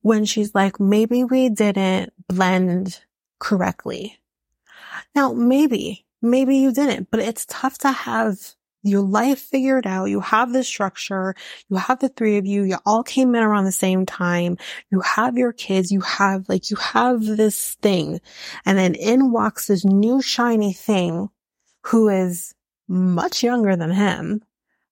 when 0.03 0.25
she's 0.25 0.55
like, 0.55 0.81
maybe 0.81 1.23
we 1.23 1.49
didn't 1.49 2.12
blend 2.29 3.01
correctly. 3.39 4.19
Now, 5.15 5.33
maybe, 5.33 6.05
maybe 6.21 6.57
you 6.57 6.73
didn't, 6.73 7.11
but 7.11 7.21
it's 7.21 7.47
tough 7.49 7.79
to 7.79 7.93
have 7.93 8.55
your 8.85 9.03
life 9.03 9.41
figured 9.41 9.87
out. 9.87 10.05
You 10.07 10.20
have 10.20 10.53
the 10.53 10.62
structure. 10.62 11.35
You 11.68 11.76
have 11.76 11.99
the 11.99 12.11
three 12.11 12.37
of 12.37 12.47
you. 12.47 12.62
You 12.62 12.76
all 12.85 13.03
came 13.03 13.35
in 13.35 13.43
around 13.43 13.64
the 13.64 13.72
same 13.72 14.07
time. 14.07 14.59
You 14.91 15.01
have 15.01 15.37
your 15.37 15.53
kids. 15.53 15.91
You 15.91 16.03
have 16.03 16.49
like, 16.49 16.70
you 16.70 16.76
have 16.76 17.24
this 17.24 17.74
thing. 17.82 18.20
And 18.66 18.78
then 18.78 18.95
in 18.95 19.32
walks 19.32 19.66
this 19.66 19.85
new 19.85 20.20
shiny 20.20 20.74
thing 20.74 21.30
who 21.85 22.09
is 22.09 22.55
much 22.87 23.43
younger 23.43 23.74
than 23.74 23.91
him. 23.91 24.43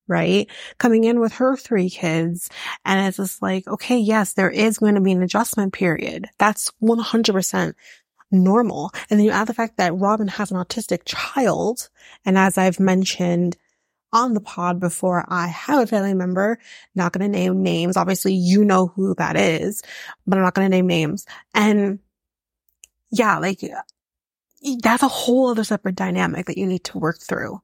Right? 0.08 0.50
Coming 0.78 1.04
in 1.04 1.20
with 1.20 1.34
her 1.34 1.56
three 1.56 1.88
kids. 1.88 2.50
And 2.84 3.06
it's 3.06 3.18
just 3.18 3.40
like, 3.40 3.66
okay, 3.68 3.98
yes, 3.98 4.32
there 4.32 4.50
is 4.50 4.78
going 4.78 4.96
to 4.96 5.00
be 5.00 5.12
an 5.12 5.22
adjustment 5.22 5.72
period. 5.72 6.28
That's 6.38 6.70
100% 6.82 7.74
normal. 8.30 8.90
And 9.08 9.18
then 9.18 9.24
you 9.24 9.30
add 9.30 9.46
the 9.46 9.54
fact 9.54 9.76
that 9.76 9.94
Robyn 9.94 10.28
has 10.28 10.50
an 10.50 10.56
autistic 10.56 11.02
child. 11.04 11.88
And 12.24 12.36
as 12.36 12.58
I've 12.58 12.80
mentioned, 12.80 13.56
on 14.12 14.34
the 14.34 14.40
pod 14.40 14.78
before 14.80 15.24
I 15.28 15.46
have 15.46 15.80
a 15.80 15.86
family 15.86 16.14
member. 16.14 16.58
Not 16.94 17.12
going 17.12 17.30
to 17.30 17.38
name 17.38 17.62
names. 17.62 17.96
Obviously, 17.96 18.34
you 18.34 18.64
know 18.64 18.88
who 18.88 19.14
that 19.16 19.36
is, 19.36 19.82
but 20.26 20.36
I'm 20.36 20.44
not 20.44 20.54
going 20.54 20.70
to 20.70 20.76
name 20.76 20.86
names. 20.86 21.26
And 21.54 21.98
yeah, 23.10 23.38
like 23.38 23.60
that's 24.82 25.02
a 25.02 25.08
whole 25.08 25.48
other 25.48 25.64
separate 25.64 25.96
dynamic 25.96 26.46
that 26.46 26.58
you 26.58 26.66
need 26.66 26.84
to 26.84 26.98
work 26.98 27.20
through. 27.20 27.60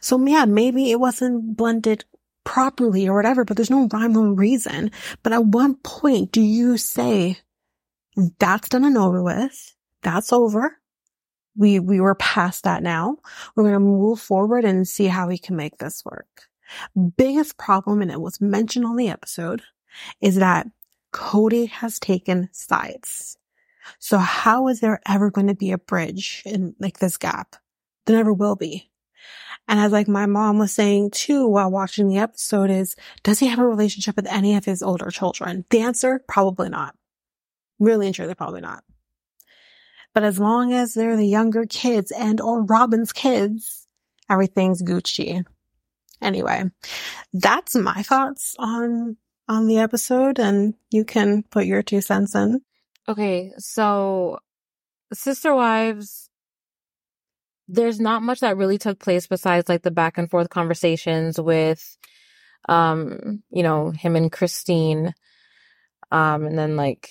So 0.00 0.24
yeah, 0.26 0.44
maybe 0.44 0.90
it 0.90 1.00
wasn't 1.00 1.56
blended 1.56 2.04
properly 2.44 3.08
or 3.08 3.14
whatever, 3.14 3.44
but 3.44 3.56
there's 3.56 3.70
no 3.70 3.88
rhyme 3.92 4.16
or 4.16 4.32
reason. 4.32 4.90
But 5.22 5.32
at 5.32 5.44
one 5.44 5.76
point 5.76 6.32
do 6.32 6.40
you 6.40 6.76
say 6.76 7.38
that's 8.38 8.68
done 8.68 8.84
and 8.84 8.98
over 8.98 9.22
with? 9.22 9.74
That's 10.02 10.32
over 10.32 10.81
we, 11.56 11.78
we 11.78 12.00
were 12.00 12.14
past 12.14 12.64
that 12.64 12.82
now. 12.82 13.18
We're 13.54 13.64
going 13.64 13.74
to 13.74 13.80
move 13.80 14.20
forward 14.20 14.64
and 14.64 14.86
see 14.86 15.06
how 15.06 15.28
we 15.28 15.38
can 15.38 15.56
make 15.56 15.78
this 15.78 16.04
work. 16.04 16.48
Biggest 17.16 17.58
problem, 17.58 18.02
and 18.02 18.10
it 18.10 18.20
was 18.20 18.40
mentioned 18.40 18.86
on 18.86 18.96
the 18.96 19.08
episode, 19.08 19.62
is 20.20 20.36
that 20.36 20.66
Kody 21.12 21.68
has 21.68 21.98
taken 21.98 22.48
sides. 22.52 23.36
So 23.98 24.18
how 24.18 24.68
is 24.68 24.80
there 24.80 25.00
ever 25.06 25.30
going 25.30 25.48
to 25.48 25.54
be 25.54 25.72
a 25.72 25.78
bridge 25.78 26.42
in 26.46 26.74
like 26.78 26.98
this 26.98 27.18
gap? 27.18 27.56
There 28.06 28.16
never 28.16 28.32
will 28.32 28.56
be. 28.56 28.90
And 29.68 29.78
as 29.78 29.92
like 29.92 30.08
my 30.08 30.26
mom 30.26 30.58
was 30.58 30.72
saying 30.72 31.10
too 31.10 31.46
while 31.46 31.70
watching 31.70 32.08
the 32.08 32.18
episode 32.18 32.70
is, 32.70 32.96
does 33.22 33.38
he 33.38 33.46
have 33.46 33.58
a 33.58 33.66
relationship 33.66 34.16
with 34.16 34.26
any 34.26 34.56
of 34.56 34.64
his 34.64 34.82
older 34.82 35.10
children? 35.10 35.64
The 35.70 35.80
answer, 35.80 36.22
probably 36.26 36.68
not. 36.68 36.96
Really 37.78 38.06
and 38.06 38.14
truly, 38.14 38.34
probably 38.34 38.60
not. 38.60 38.82
But 40.14 40.24
as 40.24 40.38
long 40.38 40.72
as 40.72 40.94
they're 40.94 41.16
the 41.16 41.26
younger 41.26 41.64
kids 41.66 42.10
and 42.10 42.40
or 42.40 42.64
Robyn's 42.64 43.12
kids, 43.12 43.86
everything's 44.30 44.82
Gucci. 44.82 45.44
Anyway, 46.20 46.64
that's 47.32 47.74
my 47.74 48.02
thoughts 48.02 48.54
on 48.58 49.16
on 49.48 49.66
the 49.66 49.78
episode 49.78 50.38
and 50.38 50.74
you 50.90 51.04
can 51.04 51.42
put 51.42 51.66
your 51.66 51.82
two 51.82 52.00
cents 52.00 52.34
in. 52.34 52.60
Okay, 53.08 53.52
so 53.58 54.38
Sister 55.12 55.54
Wives 55.54 56.28
there's 57.68 58.00
not 58.00 58.22
much 58.22 58.40
that 58.40 58.56
really 58.56 58.76
took 58.76 58.98
place 58.98 59.26
besides 59.26 59.68
like 59.68 59.82
the 59.82 59.90
back 59.90 60.18
and 60.18 60.30
forth 60.30 60.50
conversations 60.50 61.40
with 61.40 61.96
um 62.68 63.42
you 63.50 63.62
know 63.62 63.90
him 63.90 64.14
and 64.14 64.30
Christine 64.30 65.14
um 66.10 66.44
and 66.44 66.58
then 66.58 66.76
like 66.76 67.10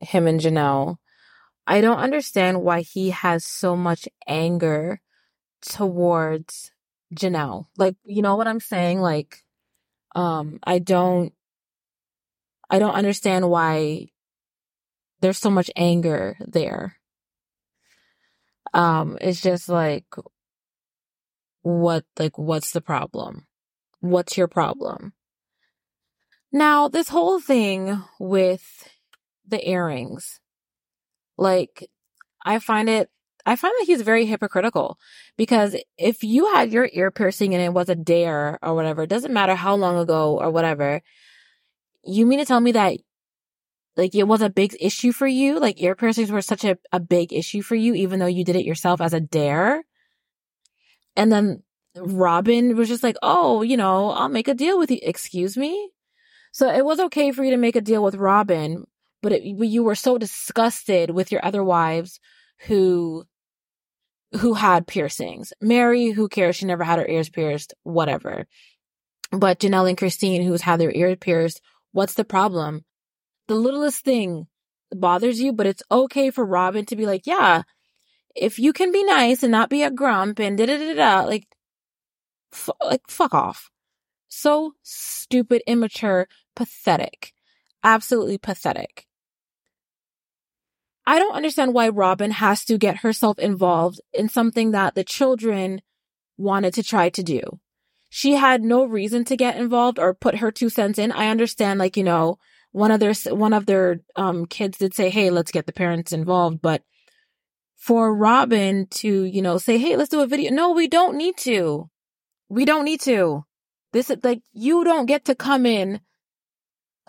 him 0.00 0.26
and 0.26 0.40
Janelle 0.40 0.96
I 1.70 1.80
don't 1.82 1.98
understand 2.00 2.62
why 2.62 2.80
he 2.80 3.10
has 3.10 3.46
so 3.46 3.76
much 3.76 4.08
anger 4.26 5.00
towards 5.62 6.72
Janelle. 7.14 7.66
Like, 7.78 7.94
you 8.02 8.22
know 8.22 8.34
what 8.34 8.48
I'm 8.48 8.58
saying? 8.58 9.00
Like, 9.00 9.44
um, 10.16 10.58
I 10.64 10.80
don't, 10.80 11.32
I 12.68 12.80
don't 12.80 12.96
understand 12.96 13.48
why 13.48 14.08
there's 15.20 15.38
so 15.38 15.48
much 15.48 15.70
anger 15.76 16.36
there. 16.40 16.96
Um, 18.74 19.16
it's 19.20 19.40
just 19.40 19.68
like, 19.68 20.06
what, 21.62 22.04
like, 22.18 22.36
what's 22.36 22.72
the 22.72 22.80
problem? 22.80 23.46
What's 24.00 24.36
your 24.36 24.48
problem? 24.48 25.12
Now, 26.50 26.88
this 26.88 27.10
whole 27.10 27.38
thing 27.38 28.02
with 28.18 28.88
the 29.46 29.70
earrings, 29.70 30.39
like, 31.40 31.88
I 32.44 32.58
find 32.58 32.88
it, 32.88 33.10
I 33.46 33.56
find 33.56 33.72
that 33.78 33.86
he's 33.86 34.02
very 34.02 34.26
hypocritical 34.26 34.98
because 35.36 35.74
if 35.96 36.22
you 36.22 36.52
had 36.52 36.70
your 36.70 36.88
ear 36.92 37.10
piercing 37.10 37.54
and 37.54 37.62
it 37.62 37.72
was 37.72 37.88
a 37.88 37.94
dare 37.94 38.58
or 38.62 38.74
whatever, 38.74 39.02
it 39.02 39.10
doesn't 39.10 39.32
matter 39.32 39.54
how 39.54 39.74
long 39.74 39.96
ago 39.96 40.38
or 40.38 40.50
whatever, 40.50 41.00
you 42.04 42.26
mean 42.26 42.38
to 42.38 42.44
tell 42.44 42.60
me 42.60 42.72
that 42.72 42.98
like 43.96 44.14
it 44.14 44.28
was 44.28 44.42
a 44.42 44.50
big 44.50 44.76
issue 44.78 45.12
for 45.12 45.26
you? 45.26 45.58
Like 45.58 45.82
ear 45.82 45.94
piercings 45.94 46.30
were 46.30 46.42
such 46.42 46.64
a, 46.64 46.76
a 46.92 47.00
big 47.00 47.32
issue 47.32 47.62
for 47.62 47.74
you, 47.74 47.94
even 47.94 48.20
though 48.20 48.26
you 48.26 48.44
did 48.44 48.56
it 48.56 48.64
yourself 48.64 49.00
as 49.00 49.14
a 49.14 49.20
dare? 49.20 49.82
And 51.16 51.32
then 51.32 51.62
Robyn 51.96 52.76
was 52.76 52.88
just 52.88 53.02
like, 53.02 53.16
oh, 53.22 53.62
you 53.62 53.76
know, 53.76 54.10
I'll 54.10 54.28
make 54.28 54.48
a 54.48 54.54
deal 54.54 54.78
with 54.78 54.90
you. 54.90 54.98
Excuse 55.02 55.56
me? 55.56 55.90
So 56.52 56.70
it 56.70 56.84
was 56.84 57.00
okay 57.00 57.32
for 57.32 57.44
you 57.44 57.50
to 57.50 57.56
make 57.56 57.76
a 57.76 57.80
deal 57.80 58.02
with 58.02 58.14
Robyn, 58.14 58.84
but 59.22 59.32
it, 59.32 59.42
you 59.42 59.82
were 59.82 59.94
so 59.94 60.18
disgusted 60.18 61.10
with 61.10 61.32
your 61.32 61.44
other 61.44 61.62
wives 61.64 62.20
who 62.66 63.24
who 64.32 64.54
had 64.54 64.86
piercings. 64.86 65.52
Mary, 65.60 66.10
who 66.10 66.28
cares? 66.28 66.56
She 66.56 66.64
never 66.66 66.84
had 66.84 66.98
her 66.98 67.08
ears 67.08 67.28
pierced, 67.28 67.74
whatever. 67.82 68.46
But 69.32 69.58
Janelle 69.60 69.88
and 69.88 69.98
Christine, 69.98 70.42
who's 70.42 70.62
had 70.62 70.78
their 70.78 70.92
ears 70.92 71.18
pierced, 71.20 71.60
what's 71.92 72.14
the 72.14 72.24
problem? 72.24 72.84
The 73.48 73.54
littlest 73.54 74.04
thing 74.04 74.46
bothers 74.92 75.40
you, 75.40 75.52
but 75.52 75.66
it's 75.66 75.82
okay 75.90 76.30
for 76.30 76.44
Robyn 76.44 76.86
to 76.86 76.96
be 76.96 77.06
like, 77.06 77.26
yeah, 77.26 77.62
if 78.34 78.58
you 78.58 78.72
can 78.72 78.92
be 78.92 79.04
nice 79.04 79.42
and 79.42 79.52
not 79.52 79.70
be 79.70 79.82
a 79.82 79.90
grump 79.90 80.38
and 80.38 80.56
da 80.56 80.66
da 80.66 80.76
da 80.78 80.94
da, 80.94 81.26
like, 81.26 81.46
f- 82.52 82.70
like 82.84 83.02
fuck 83.08 83.34
off. 83.34 83.70
So 84.28 84.74
stupid, 84.82 85.62
immature, 85.66 86.28
pathetic, 86.54 87.32
absolutely 87.82 88.38
pathetic. 88.38 89.06
I 91.10 91.18
don't 91.18 91.34
understand 91.34 91.74
why 91.74 91.88
Robyn 91.88 92.30
has 92.30 92.64
to 92.66 92.78
get 92.78 92.98
herself 92.98 93.36
involved 93.40 94.00
in 94.12 94.28
something 94.28 94.70
that 94.70 94.94
the 94.94 95.02
children 95.02 95.82
wanted 96.38 96.72
to 96.74 96.84
try 96.84 97.08
to 97.08 97.22
do. 97.24 97.40
She 98.10 98.34
had 98.34 98.62
no 98.62 98.84
reason 98.84 99.24
to 99.24 99.36
get 99.36 99.56
involved 99.56 99.98
or 99.98 100.14
put 100.14 100.36
her 100.36 100.52
two 100.52 100.68
cents 100.68 101.00
in. 101.00 101.10
I 101.10 101.26
understand, 101.26 101.80
like, 101.80 101.96
you 101.96 102.04
know, 102.04 102.38
one 102.70 102.92
of 102.92 103.00
their, 103.00 103.12
one 103.34 103.52
of 103.52 103.66
their, 103.66 104.02
um, 104.14 104.46
kids 104.46 104.78
did 104.78 104.94
say, 104.94 105.10
Hey, 105.10 105.30
let's 105.30 105.50
get 105.50 105.66
the 105.66 105.72
parents 105.72 106.12
involved. 106.12 106.62
But 106.62 106.84
for 107.76 108.14
Robyn 108.14 108.86
to, 108.90 109.24
you 109.24 109.42
know, 109.42 109.58
say, 109.58 109.78
Hey, 109.78 109.96
let's 109.96 110.10
do 110.10 110.20
a 110.20 110.28
video. 110.28 110.52
No, 110.52 110.70
we 110.70 110.86
don't 110.86 111.16
need 111.16 111.36
to. 111.38 111.90
We 112.48 112.64
don't 112.64 112.84
need 112.84 113.00
to. 113.00 113.44
This 113.92 114.10
is 114.10 114.18
like, 114.22 114.42
you 114.52 114.84
don't 114.84 115.06
get 115.06 115.24
to 115.24 115.34
come 115.34 115.66
in 115.66 116.02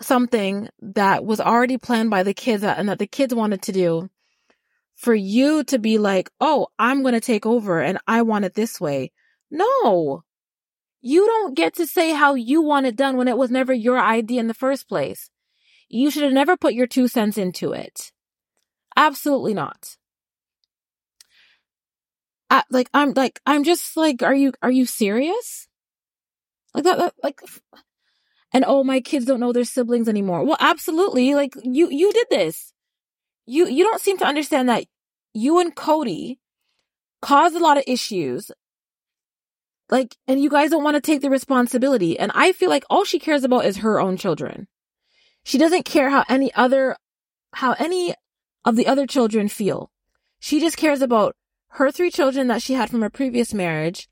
something 0.04 0.68
that 0.80 1.24
was 1.24 1.40
already 1.40 1.78
planned 1.78 2.10
by 2.10 2.22
the 2.22 2.34
kids 2.34 2.62
and 2.64 2.88
that 2.88 2.98
the 2.98 3.06
kids 3.06 3.34
wanted 3.34 3.62
to 3.62 3.72
do 3.72 4.10
for 4.94 5.14
you 5.14 5.64
to 5.64 5.78
be 5.78 5.98
like, 5.98 6.30
oh, 6.40 6.68
I'm 6.78 7.02
going 7.02 7.14
to 7.14 7.20
take 7.20 7.46
over 7.46 7.80
and 7.80 7.98
I 8.06 8.22
want 8.22 8.44
it 8.44 8.54
this 8.54 8.80
way. 8.80 9.10
No, 9.50 10.24
you 11.00 11.26
don't 11.26 11.56
get 11.56 11.74
to 11.76 11.86
say 11.86 12.12
how 12.12 12.34
you 12.34 12.62
want 12.62 12.86
it 12.86 12.96
done 12.96 13.16
when 13.16 13.28
it 13.28 13.36
was 13.36 13.50
never 13.50 13.72
your 13.72 13.98
idea 13.98 14.40
in 14.40 14.46
the 14.46 14.54
first 14.54 14.88
place. 14.88 15.30
You 15.88 16.10
should 16.10 16.22
have 16.22 16.32
never 16.32 16.56
put 16.56 16.74
your 16.74 16.86
two 16.86 17.08
cents 17.08 17.36
into 17.36 17.72
it. 17.72 18.12
Absolutely 18.96 19.54
not. 19.54 19.96
I, 22.48 22.62
like, 22.70 22.88
I'm 22.94 23.12
like, 23.14 23.40
I'm 23.44 23.64
just 23.64 23.96
like, 23.96 24.22
are 24.22 24.34
you, 24.34 24.52
are 24.62 24.70
you 24.70 24.86
serious? 24.86 25.68
Like 26.74 26.84
that, 26.84 26.98
that 26.98 27.14
like, 27.22 27.40
and 28.52 28.64
oh, 28.66 28.84
my 28.84 29.00
kids 29.00 29.24
don't 29.24 29.40
know 29.40 29.52
their 29.52 29.64
siblings 29.64 30.08
anymore. 30.08 30.44
Well, 30.44 30.58
absolutely. 30.60 31.34
Like 31.34 31.54
you, 31.62 31.88
you 31.90 32.12
did 32.12 32.26
this. 32.30 32.72
You, 33.46 33.66
you 33.66 33.84
don't 33.84 34.00
seem 34.00 34.18
to 34.18 34.26
understand 34.26 34.68
that 34.68 34.84
you 35.32 35.58
and 35.58 35.74
Kody 35.74 36.38
caused 37.20 37.56
a 37.56 37.60
lot 37.60 37.78
of 37.78 37.84
issues. 37.86 38.50
Like, 39.88 40.16
and 40.26 40.42
you 40.42 40.50
guys 40.50 40.70
don't 40.70 40.84
want 40.84 40.96
to 40.96 41.00
take 41.00 41.22
the 41.22 41.30
responsibility. 41.30 42.18
And 42.18 42.30
I 42.34 42.52
feel 42.52 42.70
like 42.70 42.84
all 42.88 43.04
she 43.04 43.18
cares 43.18 43.44
about 43.44 43.64
is 43.64 43.78
her 43.78 44.00
own 44.00 44.16
children. 44.16 44.68
She 45.44 45.58
doesn't 45.58 45.84
care 45.84 46.10
how 46.10 46.24
any 46.28 46.52
other, 46.54 46.96
how 47.54 47.72
any 47.78 48.14
of 48.64 48.76
the 48.76 48.86
other 48.86 49.06
children 49.06 49.48
feel. 49.48 49.90
She 50.38 50.60
just 50.60 50.76
cares 50.76 51.02
about 51.02 51.36
her 51.72 51.90
three 51.90 52.10
children 52.10 52.48
that 52.48 52.62
she 52.62 52.74
had 52.74 52.90
from 52.90 53.02
her 53.02 53.10
previous 53.10 53.52
marriage. 53.54 54.08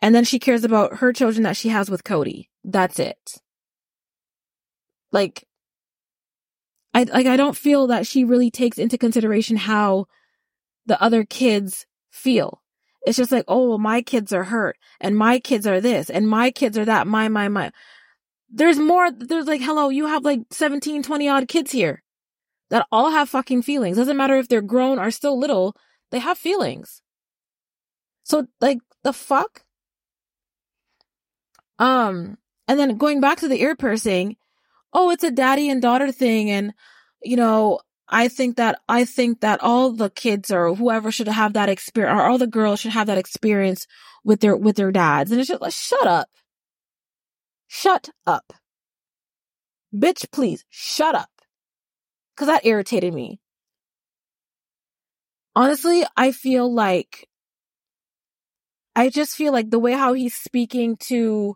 And 0.00 0.14
then 0.14 0.24
she 0.24 0.38
cares 0.38 0.64
about 0.64 0.96
her 0.96 1.12
children 1.12 1.42
that 1.44 1.56
she 1.56 1.68
has 1.68 1.90
with 1.90 2.04
Kody. 2.04 2.48
That's 2.64 2.98
it. 2.98 3.38
Like, 5.12 5.44
I, 6.94 7.04
like, 7.04 7.26
I 7.26 7.36
don't 7.36 7.56
feel 7.56 7.86
that 7.88 8.06
she 8.06 8.24
really 8.24 8.50
takes 8.50 8.78
into 8.78 8.98
consideration 8.98 9.56
how 9.56 10.06
the 10.86 11.00
other 11.02 11.24
kids 11.24 11.86
feel. 12.10 12.62
It's 13.06 13.16
just 13.16 13.32
like, 13.32 13.44
oh, 13.46 13.68
well, 13.68 13.78
my 13.78 14.02
kids 14.02 14.32
are 14.32 14.44
hurt 14.44 14.76
and 15.00 15.16
my 15.16 15.38
kids 15.38 15.66
are 15.66 15.80
this 15.80 16.10
and 16.10 16.28
my 16.28 16.50
kids 16.50 16.76
are 16.76 16.84
that. 16.84 17.06
My, 17.06 17.28
my, 17.28 17.48
my. 17.48 17.70
There's 18.50 18.78
more. 18.78 19.10
There's 19.10 19.46
like, 19.46 19.60
hello, 19.60 19.90
you 19.90 20.06
have 20.06 20.24
like 20.24 20.40
17, 20.50 21.02
20 21.02 21.28
odd 21.28 21.48
kids 21.48 21.70
here 21.70 22.02
that 22.70 22.86
all 22.90 23.10
have 23.10 23.28
fucking 23.28 23.62
feelings. 23.62 23.96
Doesn't 23.96 24.16
matter 24.16 24.36
if 24.36 24.48
they're 24.48 24.62
grown 24.62 24.98
or 24.98 25.10
still 25.10 25.38
little, 25.38 25.76
they 26.10 26.18
have 26.18 26.38
feelings. 26.38 27.02
So 28.24 28.46
like 28.60 28.78
the 29.04 29.12
fuck? 29.12 29.62
Um, 31.78 32.38
and 32.66 32.78
then 32.78 32.96
going 32.96 33.20
back 33.20 33.38
to 33.38 33.48
the 33.48 33.60
ear 33.60 33.76
piercing, 33.76 34.36
oh, 34.96 35.10
it's 35.10 35.24
a 35.24 35.30
daddy 35.30 35.68
and 35.68 35.82
daughter 35.82 36.10
thing. 36.10 36.50
And, 36.50 36.72
you 37.22 37.36
know, 37.36 37.80
I 38.08 38.28
think 38.28 38.56
that, 38.56 38.80
I 38.88 39.04
think 39.04 39.40
that 39.40 39.62
all 39.62 39.92
the 39.92 40.08
kids 40.08 40.50
or 40.50 40.74
whoever 40.74 41.12
should 41.12 41.28
have 41.28 41.52
that 41.52 41.68
experience 41.68 42.18
or 42.18 42.22
all 42.24 42.38
the 42.38 42.46
girls 42.46 42.80
should 42.80 42.92
have 42.92 43.08
that 43.08 43.18
experience 43.18 43.86
with 44.24 44.40
their, 44.40 44.56
with 44.56 44.76
their 44.76 44.90
dads. 44.90 45.30
And 45.30 45.38
it's 45.38 45.50
just 45.50 45.60
like, 45.60 45.74
shut 45.74 46.06
up. 46.06 46.30
Shut 47.66 48.08
up. 48.26 48.54
Bitch, 49.94 50.30
please 50.32 50.64
shut 50.70 51.14
up. 51.14 51.28
Cause 52.38 52.48
that 52.48 52.64
irritated 52.64 53.12
me. 53.12 53.38
Honestly, 55.54 56.04
I 56.16 56.32
feel 56.32 56.72
like, 56.72 57.28
I 58.94 59.10
just 59.10 59.34
feel 59.36 59.52
like 59.52 59.68
the 59.68 59.78
way 59.78 59.92
how 59.92 60.14
he's 60.14 60.34
speaking 60.34 60.96
to, 61.08 61.54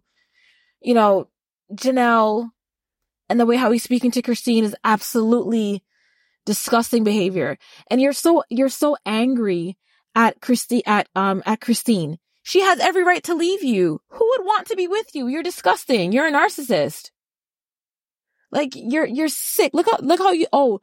you 0.83 0.95
know, 0.95 1.29
Janelle 1.73 2.51
and 3.31 3.41
the 3.41 3.47
way 3.47 3.57
how 3.57 3.71
he's 3.71 3.83
speaking 3.83 4.11
to 4.11 4.23
Christine 4.23 4.65
is 4.65 4.77
absolutely 4.85 5.83
disgusting 6.45 7.05
behavior. 7.05 7.57
And 7.91 8.01
you're 8.01 8.13
so, 8.13 8.43
you're 8.51 8.69
so 8.69 8.97
angry 9.07 9.79
at 10.15 10.41
Christine, 10.41 10.83
at, 10.85 11.09
um, 11.15 11.43
at 11.47 11.61
Christine. 11.61 12.19
She 12.43 12.61
has 12.61 12.81
every 12.81 13.05
right 13.05 13.23
to 13.25 13.35
leave 13.35 13.63
you. 13.63 14.01
Who 14.09 14.29
would 14.31 14.45
want 14.45 14.67
to 14.69 14.77
be 14.77 14.89
with 14.89 15.15
you? 15.15 15.29
You're 15.29 15.43
disgusting. 15.43 16.13
You're 16.13 16.27
a 16.27 16.33
narcissist. 16.33 17.11
Like 18.51 18.73
you're, 18.75 19.07
you're 19.07 19.29
sick. 19.29 19.73
Look 19.75 19.87
how, 19.89 19.99
look 20.01 20.19
how 20.19 20.33
you, 20.33 20.47
oh, 20.53 20.81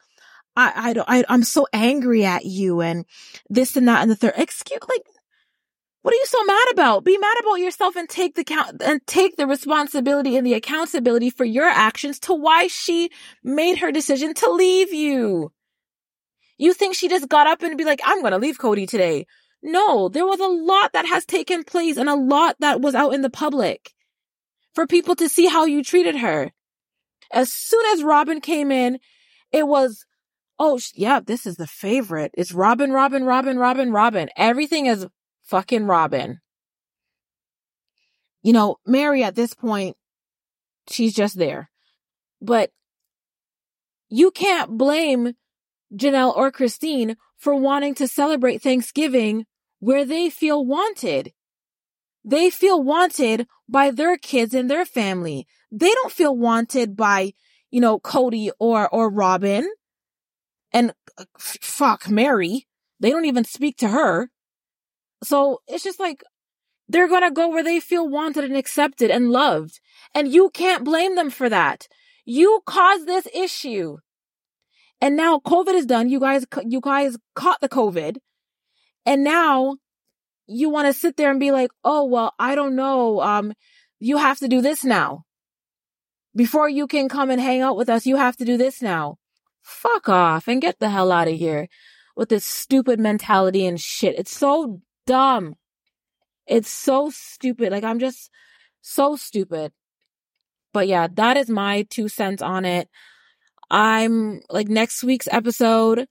I, 0.56 0.72
I 0.76 0.94
don't, 0.94 1.10
I, 1.10 1.26
I'm 1.28 1.44
so 1.44 1.68
angry 1.74 2.24
at 2.24 2.46
you 2.46 2.82
and 2.82 3.06
this 3.50 3.76
and 3.76 3.88
that 3.88 4.02
and 4.02 4.10
the 4.10 4.16
third. 4.16 4.34
Excuse, 4.38 4.80
like, 4.88 5.04
what 6.08 6.14
are 6.14 6.20
you 6.20 6.26
so 6.26 6.44
mad 6.46 6.66
about? 6.72 7.04
Be 7.04 7.18
mad 7.18 7.36
about 7.42 7.56
yourself 7.56 7.98
and 7.98 8.08
take 8.08 8.36
the 8.36 8.46
count 8.46 8.82
and 8.82 9.06
take 9.08 9.36
the 9.36 9.46
responsibility 9.46 10.38
and 10.38 10.48
the 10.48 10.54
accountability 10.54 11.30
for 11.30 11.44
your 11.44 11.66
actions 11.66 12.18
to 12.22 12.34
why 12.34 12.68
she 12.68 13.10
made 13.44 13.80
her 13.80 13.92
decision 13.92 14.34
to 14.36 14.50
leave 14.50 14.94
you. 14.94 15.52
You 16.58 16.74
think 16.74 16.96
she 16.96 17.10
just 17.10 17.28
got 17.28 17.48
up 17.48 17.62
and 17.62 17.78
be 17.78 17.84
like, 17.84 18.00
I'm 18.06 18.22
going 18.22 18.32
to 18.32 18.38
leave 18.38 18.58
Kody 18.58 18.88
today. 18.88 19.26
No, 19.62 20.08
there 20.08 20.26
was 20.26 20.40
a 20.40 20.48
lot 20.48 20.94
that 20.94 21.06
has 21.06 21.26
taken 21.26 21.66
place 21.66 21.98
and 21.98 22.08
a 22.08 22.16
lot 22.16 22.56
that 22.62 22.80
was 22.80 22.96
out 22.96 23.14
in 23.14 23.22
the 23.22 23.30
public 23.30 23.92
for 24.76 24.88
people 24.88 25.18
to 25.18 25.28
see 25.28 25.48
how 25.48 25.66
you 25.66 25.84
treated 25.84 26.16
her. 26.16 26.54
As 27.34 27.52
soon 27.52 27.86
as 27.88 28.02
Robyn 28.02 28.40
came 28.40 28.72
in, 28.72 29.00
it 29.52 29.68
was, 29.68 30.06
oh, 30.58 30.80
yeah, 30.96 31.20
this 31.20 31.46
is 31.46 31.58
the 31.58 31.68
favorite. 31.68 32.32
It's 32.36 32.54
robin 32.54 32.94
robin 32.94 33.26
robin 33.26 33.60
robin 33.60 33.92
robin 33.92 34.30
Everything 34.38 34.86
is 34.86 35.06
fucking 35.48 35.86
Robyn. 35.86 36.40
You 38.44 38.54
know, 38.54 38.78
Mary 38.86 39.24
at 39.24 39.36
this 39.36 39.54
point, 39.54 39.98
she's 40.90 41.14
just 41.14 41.38
there. 41.38 41.70
But 42.42 42.72
you 44.10 44.32
can't 44.32 44.78
blame 44.78 45.34
Janelle 45.94 46.36
or 46.36 46.52
Christine 46.52 47.18
for 47.38 47.56
wanting 47.56 47.96
to 47.96 48.08
celebrate 48.08 48.62
Thanksgiving 48.62 49.46
where 49.80 50.06
they 50.06 50.30
feel 50.30 50.66
wanted. 50.66 51.34
They 52.24 52.50
feel 52.50 52.82
wanted 52.82 53.48
by 53.70 53.92
their 53.92 54.18
kids 54.18 54.54
and 54.54 54.70
their 54.70 54.86
family. 54.86 55.48
They 55.72 55.92
don't 55.92 56.12
feel 56.12 56.36
wanted 56.36 56.96
by, 56.96 57.34
you 57.72 57.82
know, 57.82 58.00
Kody 58.00 58.50
or, 58.60 58.88
or 58.94 59.10
Robyn 59.10 59.68
and 60.74 60.94
uh, 61.18 61.26
fuck 61.38 62.10
Mary. 62.10 62.68
They 63.00 63.12
don't 63.12 63.26
even 63.26 63.44
speak 63.44 63.78
to 63.78 63.90
her. 63.90 64.30
So 65.24 65.62
it's 65.68 65.84
just 65.84 66.00
like, 66.00 66.24
they're 66.90 67.08
gonna 67.08 67.32
go 67.32 67.50
where 67.50 67.64
they 67.64 67.80
feel 67.80 68.08
wanted 68.08 68.46
and 68.46 68.56
accepted 68.56 69.12
and 69.12 69.32
loved. 69.32 69.80
And 70.14 70.32
you 70.32 70.50
can't 70.50 70.86
blame 70.86 71.16
them 71.16 71.30
for 71.30 71.50
that. 71.50 71.88
You 72.26 72.62
caused 72.66 73.08
this 73.08 73.28
issue. 73.34 73.98
And 75.00 75.16
now 75.16 75.40
COVID 75.40 75.74
is 75.74 75.86
done. 75.86 76.10
You 76.10 76.20
guys, 76.20 76.46
you 76.66 76.82
guys 76.82 77.18
caught 77.36 77.62
the 77.62 77.70
COVID. 77.70 78.18
And 79.06 79.24
now 79.24 79.78
you 80.48 80.70
want 80.70 80.88
to 80.88 80.94
sit 80.94 81.18
there 81.18 81.30
and 81.30 81.40
be 81.40 81.52
like, 81.52 81.72
oh, 81.84 82.06
well, 82.06 82.34
I 82.40 82.56
don't 82.56 82.76
know. 82.76 83.22
Um, 83.22 83.54
you 84.00 84.18
have 84.18 84.40
to 84.40 84.48
do 84.48 84.62
this 84.62 84.84
now. 84.84 85.24
Before 86.36 86.70
you 86.70 86.88
can 86.88 87.10
come 87.10 87.30
and 87.30 87.42
hang 87.42 87.62
out 87.62 87.78
with 87.78 87.90
us, 87.90 88.06
you 88.06 88.16
have 88.18 88.38
to 88.38 88.46
do 88.46 88.58
this 88.58 88.82
now. 88.82 89.18
Fuck 89.62 90.08
off 90.08 90.48
and 90.48 90.62
get 90.62 90.80
the 90.80 90.90
hell 90.90 91.12
out 91.12 91.28
of 91.28 91.36
here 91.36 91.68
with 92.16 92.30
this 92.30 92.46
stupid 92.46 93.00
mentality 93.00 93.66
and 93.66 93.80
shit. 93.80 94.18
It's 94.18 94.36
so 94.36 94.82
dumb. 95.08 95.56
It's 96.46 96.70
so 96.70 97.10
stupid. 97.10 97.72
Like 97.72 97.84
I'm 97.84 98.00
just 98.00 98.30
so 98.82 99.16
stupid. 99.16 99.72
But 100.74 100.88
yeah, 100.88 101.08
that 101.16 101.38
is 101.38 101.50
my 101.50 101.88
two 101.90 102.08
cents 102.08 102.42
on 102.42 102.66
it. 102.66 102.90
I'm 103.72 104.42
like 104.50 104.68
next 104.68 105.04
week's 105.04 105.28
episode 105.32 106.08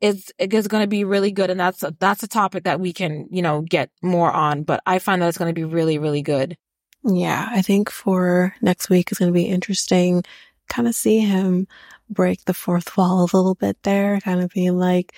is 0.00 0.32
is 0.38 0.66
going 0.66 0.82
to 0.82 0.88
be 0.88 1.04
really 1.04 1.30
good 1.30 1.48
and 1.48 1.60
that's 1.60 1.84
a, 1.84 1.94
that's 2.00 2.24
a 2.24 2.28
topic 2.28 2.64
that 2.64 2.80
we 2.80 2.92
can, 2.92 3.28
you 3.30 3.40
know, 3.40 3.60
get 3.62 3.90
more 4.02 4.32
on, 4.32 4.64
but 4.64 4.82
I 4.84 4.98
find 4.98 5.22
that 5.22 5.28
it's 5.28 5.38
going 5.38 5.54
to 5.54 5.58
be 5.58 5.64
really 5.64 5.98
really 5.98 6.22
good. 6.22 6.56
Yeah, 7.04 7.48
I 7.50 7.62
think 7.62 7.90
for 7.90 8.54
next 8.60 8.90
week 8.90 9.12
is 9.12 9.18
going 9.18 9.30
to 9.30 9.34
be 9.34 9.44
interesting 9.44 10.24
kind 10.72 10.88
of 10.88 10.94
see 10.94 11.18
him 11.18 11.66
break 12.08 12.44
the 12.44 12.54
fourth 12.54 12.96
wall 12.96 13.20
a 13.20 13.36
little 13.36 13.54
bit 13.54 13.76
there, 13.82 14.20
kind 14.20 14.40
of 14.42 14.50
being 14.50 14.78
like, 14.78 15.14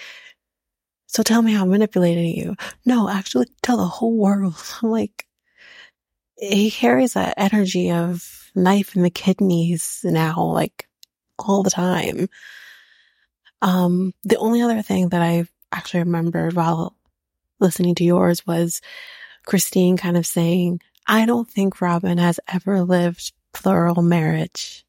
so 1.14 1.22
tell 1.22 1.42
me 1.42 1.52
how 1.52 1.62
I'm 1.62 1.70
manipulating 1.70 2.36
you. 2.36 2.56
No, 2.84 3.08
actually 3.08 3.46
tell 3.62 3.76
the 3.76 3.86
whole 3.86 4.16
world. 4.16 4.56
I'm 4.82 4.90
like, 4.90 5.28
he 6.36 6.72
carries 6.72 7.12
that 7.12 7.34
energy 7.36 7.92
of 7.92 8.50
knife 8.56 8.96
in 8.96 9.02
the 9.02 9.10
kidneys 9.10 10.00
now, 10.02 10.42
like 10.42 10.88
all 11.38 11.62
the 11.62 11.70
time. 11.70 12.28
Um, 13.62 14.12
the 14.24 14.38
only 14.38 14.60
other 14.60 14.82
thing 14.82 15.10
that 15.10 15.22
I 15.22 15.44
actually 15.70 16.00
remembered 16.00 16.54
while 16.54 16.96
listening 17.60 17.94
to 17.96 18.04
yours 18.04 18.44
was 18.44 18.80
Christine 19.46 19.96
kind 19.96 20.16
of 20.16 20.26
saying, 20.26 20.80
I 21.06 21.26
don't 21.26 21.48
think 21.48 21.80
Robyn 21.80 22.18
has 22.18 22.40
ever 22.48 22.82
lived 22.82 23.32
plural 23.52 24.02
marriage. 24.02 24.84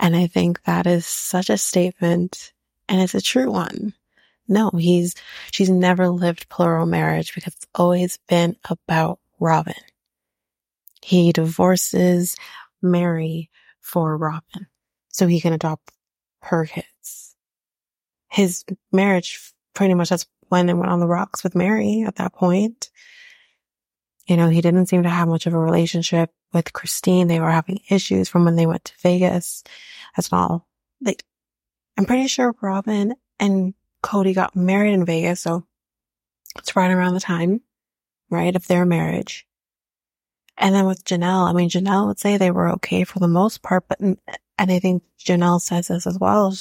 And 0.00 0.16
I 0.16 0.26
think 0.26 0.64
that 0.64 0.88
is 0.88 1.06
such 1.06 1.50
a 1.50 1.56
statement 1.56 2.52
and 2.88 3.00
it's 3.00 3.14
a 3.14 3.20
true 3.20 3.52
one. 3.52 3.94
No, 4.48 4.70
he's, 4.70 5.14
she's 5.50 5.70
never 5.70 6.08
lived 6.08 6.48
plural 6.48 6.86
marriage 6.86 7.34
because 7.34 7.54
it's 7.54 7.66
always 7.74 8.18
been 8.28 8.56
about 8.68 9.18
Robyn. 9.40 9.74
He 11.02 11.32
divorces 11.32 12.36
Mary 12.82 13.50
for 13.80 14.16
Robyn 14.16 14.66
so 15.08 15.26
he 15.26 15.40
can 15.40 15.52
adopt 15.52 15.92
her 16.42 16.66
kids. 16.66 17.36
His 18.28 18.64
marriage 18.92 19.52
pretty 19.74 19.94
much 19.94 20.10
that's 20.10 20.26
when 20.48 20.68
it 20.68 20.74
went 20.74 20.90
on 20.90 21.00
the 21.00 21.06
rocks 21.06 21.42
with 21.42 21.54
Mary 21.54 22.04
at 22.06 22.16
that 22.16 22.34
point. 22.34 22.90
You 24.26 24.36
know, 24.36 24.48
he 24.48 24.60
didn't 24.60 24.86
seem 24.86 25.04
to 25.04 25.08
have 25.08 25.28
much 25.28 25.46
of 25.46 25.54
a 25.54 25.58
relationship 25.58 26.30
with 26.52 26.72
Christine. 26.72 27.28
They 27.28 27.40
were 27.40 27.50
having 27.50 27.80
issues 27.88 28.28
from 28.28 28.44
when 28.44 28.56
they 28.56 28.66
went 28.66 28.84
to 28.86 28.92
Vegas 29.02 29.62
as 30.16 30.30
well. 30.30 30.66
Like, 31.00 31.24
I'm 31.96 32.04
pretty 32.04 32.26
sure 32.26 32.54
Robyn 32.60 33.14
and 33.38 33.74
Kody 34.06 34.34
got 34.34 34.54
married 34.54 34.94
in 34.94 35.04
Vegas. 35.04 35.40
So 35.40 35.66
it's 36.56 36.76
right 36.76 36.90
around 36.90 37.14
the 37.14 37.20
time, 37.20 37.60
right, 38.30 38.54
of 38.54 38.66
their 38.66 38.86
marriage. 38.86 39.46
And 40.56 40.74
then 40.74 40.86
with 40.86 41.04
Janelle, 41.04 41.48
I 41.48 41.52
mean, 41.52 41.68
Janelle 41.68 42.06
would 42.06 42.18
say 42.18 42.36
they 42.36 42.50
were 42.50 42.70
okay 42.74 43.04
for 43.04 43.18
the 43.18 43.28
most 43.28 43.62
part, 43.62 43.84
but, 43.88 44.00
and 44.00 44.18
I 44.58 44.78
think 44.78 45.02
Janelle 45.18 45.60
says 45.60 45.88
this 45.88 46.06
as 46.06 46.18
well 46.18 46.54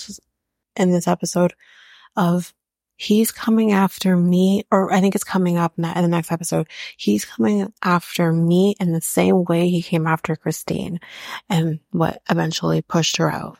in 0.76 0.91
this 0.91 1.08
episode 1.08 1.54
of 2.18 2.54
he's 2.98 3.32
coming 3.32 3.72
after 3.72 4.18
me, 4.18 4.64
or 4.70 4.91
I 4.91 5.00
think 5.00 5.16
it's 5.16 5.24
coming 5.24 5.58
up 5.58 5.74
in 5.78 5.84
the 5.84 6.08
next 6.08 6.32
episode. 6.32 6.68
He's 6.98 7.24
coming 7.24 7.72
after 7.84 8.34
me 8.34 8.76
in 8.80 8.91
the 8.91 9.02
same 9.02 9.46
way 9.46 9.70
he 9.70 9.82
came 9.82 10.08
after 10.08 10.36
Christine 10.36 11.00
and 11.50 11.80
what 11.91 12.22
eventually 12.30 12.82
pushed 12.82 13.18
her 13.18 13.32
out. 13.32 13.58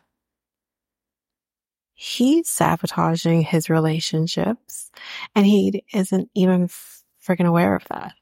He's 1.96 2.50
sabotaging 2.50 3.42
his 3.44 3.70
relationships 3.70 4.92
and 5.34 5.46
he 5.46 5.84
isn't 5.94 6.30
even 6.36 6.68
freaking 6.68 7.48
aware 7.48 7.76
of 7.76 7.86
that. 7.90 8.14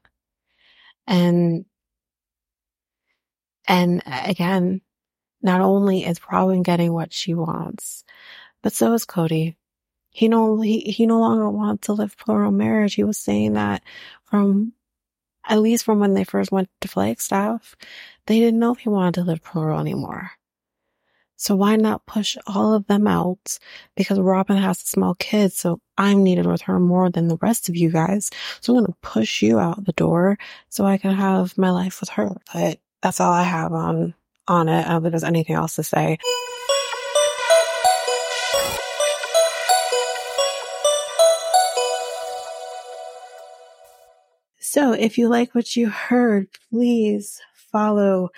And, 1.06 1.66
and 3.66 4.02
again, 4.06 4.80
not 5.42 5.60
only 5.60 6.04
is 6.06 6.20
Robyn 6.30 6.62
getting 6.62 6.92
what 6.92 7.12
she 7.12 7.34
wants, 7.34 8.04
but 8.62 8.72
so 8.72 8.94
is 8.94 9.04
Kody. 9.04 9.56
he 10.10 10.28
no 10.28 10.60
he, 10.60 10.80
he 10.80 11.06
no 11.06 11.20
longer 11.20 11.50
wants 11.50 11.86
to 11.86 11.92
live 11.92 12.16
plural 12.16 12.52
marriage. 12.52 12.94
He 12.94 13.04
was 13.04 13.18
saying 13.18 13.54
that 13.54 13.82
from 14.24 14.72
at 15.46 15.60
least 15.60 15.84
from 15.84 16.00
when 16.00 16.14
they 16.14 16.24
first 16.24 16.52
went 16.52 16.70
to 16.80 16.88
Flagstaff, 16.88 17.76
they 18.26 18.38
didn't 18.40 18.60
know 18.60 18.72
if 18.72 18.78
he 18.80 18.88
wanted 18.88 19.14
to 19.14 19.22
live 19.24 19.42
plural 19.42 19.80
anymore. 19.80 20.32
So 21.44 21.54
why 21.54 21.76
not 21.76 22.06
push 22.06 22.38
all 22.46 22.72
of 22.72 22.86
them 22.86 23.06
out? 23.06 23.58
Because 23.96 24.18
Robyn 24.18 24.56
has 24.56 24.78
small 24.78 25.14
kids, 25.16 25.54
so 25.54 25.78
I'm 25.98 26.24
needed 26.24 26.46
with 26.46 26.62
her 26.62 26.80
more 26.80 27.10
than 27.10 27.28
the 27.28 27.36
rest 27.36 27.68
of 27.68 27.76
you 27.76 27.90
guys. 27.90 28.30
So 28.62 28.72
I'm 28.72 28.82
gonna 28.82 28.96
push 29.02 29.42
you 29.42 29.58
out 29.58 29.84
the 29.84 29.92
door 29.92 30.38
so 30.70 30.86
I 30.86 30.96
can 30.96 31.14
have 31.14 31.58
my 31.58 31.68
life 31.70 32.00
with 32.00 32.08
her. 32.08 32.34
But 32.54 32.78
that's 33.02 33.20
all 33.20 33.30
I 33.30 33.42
have 33.42 33.74
on 33.74 34.14
on 34.48 34.70
it. 34.70 34.86
I 34.86 34.92
don't 34.92 35.02
think 35.02 35.12
there's 35.12 35.22
anything 35.22 35.54
else 35.54 35.74
to 35.74 35.82
say. 35.82 36.16
So 44.60 44.92
if 44.92 45.18
you 45.18 45.28
like 45.28 45.54
what 45.54 45.76
you 45.76 45.90
heard, 45.90 46.48
please 46.70 47.42
follow 47.52 48.30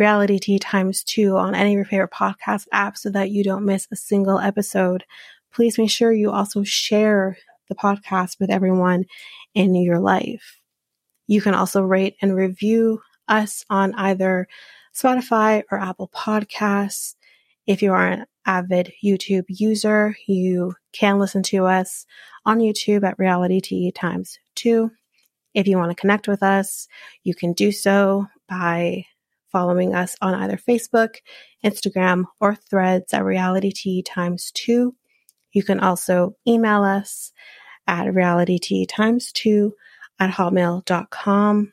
Realitea 0.00 0.58
times 0.60 1.04
two 1.04 1.36
on 1.36 1.54
any 1.54 1.72
of 1.72 1.76
your 1.76 1.84
favorite 1.84 2.10
podcast 2.10 2.66
apps 2.72 2.98
so 2.98 3.10
that 3.10 3.30
you 3.30 3.44
don't 3.44 3.64
miss 3.64 3.86
a 3.92 3.96
single 3.96 4.38
episode. 4.38 5.04
Please 5.52 5.78
make 5.78 5.90
sure 5.90 6.12
you 6.12 6.30
also 6.30 6.64
share 6.64 7.38
the 7.68 7.74
podcast 7.74 8.40
with 8.40 8.50
everyone 8.50 9.04
in 9.54 9.74
your 9.74 10.00
life. 10.00 10.60
You 11.26 11.40
can 11.40 11.54
also 11.54 11.82
rate 11.82 12.16
and 12.20 12.34
review 12.34 13.00
us 13.28 13.64
on 13.70 13.94
either 13.94 14.48
Spotify 14.94 15.62
or 15.70 15.78
Apple 15.78 16.10
Podcasts. 16.14 17.14
If 17.66 17.82
you 17.82 17.92
are 17.92 18.06
an 18.08 18.26
avid 18.46 18.92
YouTube 19.02 19.44
user, 19.48 20.16
you 20.26 20.74
can 20.92 21.18
listen 21.18 21.42
to 21.44 21.66
us 21.66 22.04
on 22.44 22.58
YouTube 22.58 23.04
at 23.04 23.18
Realitea 23.18 23.94
times 23.94 24.38
two. 24.54 24.90
If 25.54 25.66
you 25.68 25.78
want 25.78 25.90
to 25.90 26.00
connect 26.00 26.28
with 26.28 26.42
us, 26.42 26.88
you 27.22 27.34
can 27.34 27.52
do 27.52 27.72
so 27.72 28.26
by 28.48 29.06
following 29.54 29.94
us 29.94 30.16
on 30.20 30.34
either 30.34 30.56
Facebook, 30.56 31.18
Instagram, 31.64 32.24
or 32.40 32.56
threads 32.56 33.14
at 33.14 33.22
Realitea 33.22 34.02
times 34.04 34.50
two. 34.50 34.96
You 35.52 35.62
can 35.62 35.78
also 35.78 36.34
email 36.46 36.82
us 36.82 37.32
at 37.86 38.08
Realitea 38.08 38.86
times 38.88 39.30
two 39.30 39.74
at 40.18 40.30
hotmail.com. 40.32 41.72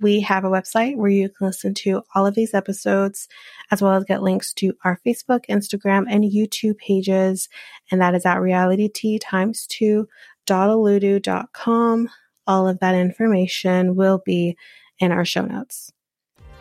We 0.00 0.20
have 0.20 0.44
a 0.44 0.50
website 0.50 0.96
where 0.96 1.10
you 1.10 1.30
can 1.30 1.46
listen 1.46 1.72
to 1.74 2.02
all 2.14 2.26
of 2.26 2.34
these 2.34 2.52
episodes 2.52 3.26
as 3.70 3.80
well 3.80 3.94
as 3.94 4.04
get 4.04 4.22
links 4.22 4.52
to 4.54 4.74
our 4.84 5.00
Facebook, 5.04 5.46
Instagram, 5.48 6.04
and 6.08 6.22
YouTube 6.22 6.76
pages. 6.76 7.48
And 7.90 8.02
that 8.02 8.14
is 8.14 8.26
at 8.26 8.36
Realitea 8.36 9.18
times 9.22 9.66
two 9.66 10.06
dot 10.46 11.52
com 11.54 12.08
all 12.48 12.66
of 12.66 12.80
that 12.80 12.94
information 12.94 13.94
will 13.94 14.20
be 14.24 14.56
in 14.98 15.12
our 15.12 15.24
show 15.24 15.44
notes. 15.44 15.92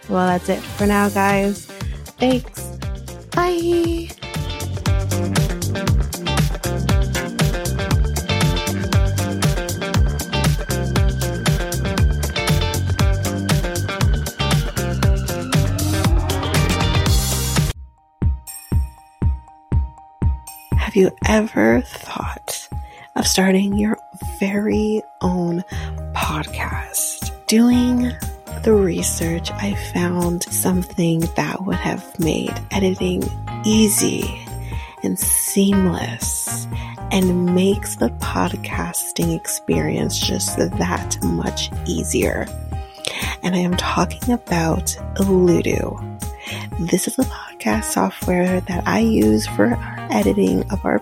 Well, 0.09 0.27
that's 0.27 0.49
it 0.49 0.59
for 0.59 0.85
now, 0.85 1.09
guys. 1.09 1.65
Thanks. 2.17 2.61
Bye. 3.35 4.09
Have 20.77 20.95
you 20.95 21.11
ever 21.27 21.81
thought 21.81 22.69
of 23.17 23.27
starting 23.27 23.77
your 23.77 23.97
very 24.39 25.01
own 25.21 25.63
podcast. 26.15 27.31
Doing 27.47 28.11
the 28.63 28.73
research, 28.73 29.51
I 29.51 29.73
found 29.93 30.43
something 30.43 31.21
that 31.35 31.65
would 31.65 31.77
have 31.77 32.19
made 32.19 32.53
editing 32.71 33.23
easy 33.65 34.45
and 35.03 35.17
seamless 35.17 36.67
and 37.11 37.55
makes 37.55 37.95
the 37.95 38.09
podcasting 38.09 39.35
experience 39.35 40.19
just 40.19 40.57
that 40.57 41.17
much 41.23 41.71
easier. 41.85 42.47
And 43.43 43.55
I 43.55 43.59
am 43.59 43.77
talking 43.77 44.33
about 44.33 44.85
Alitu. 45.15 46.03
This 46.89 47.07
is 47.07 47.17
a 47.19 47.23
podcast 47.23 47.85
software 47.85 48.61
that 48.61 48.87
I 48.87 48.99
use 48.99 49.47
for 49.47 49.75
our 49.75 50.07
editing 50.11 50.69
of 50.71 50.83
our 50.85 51.01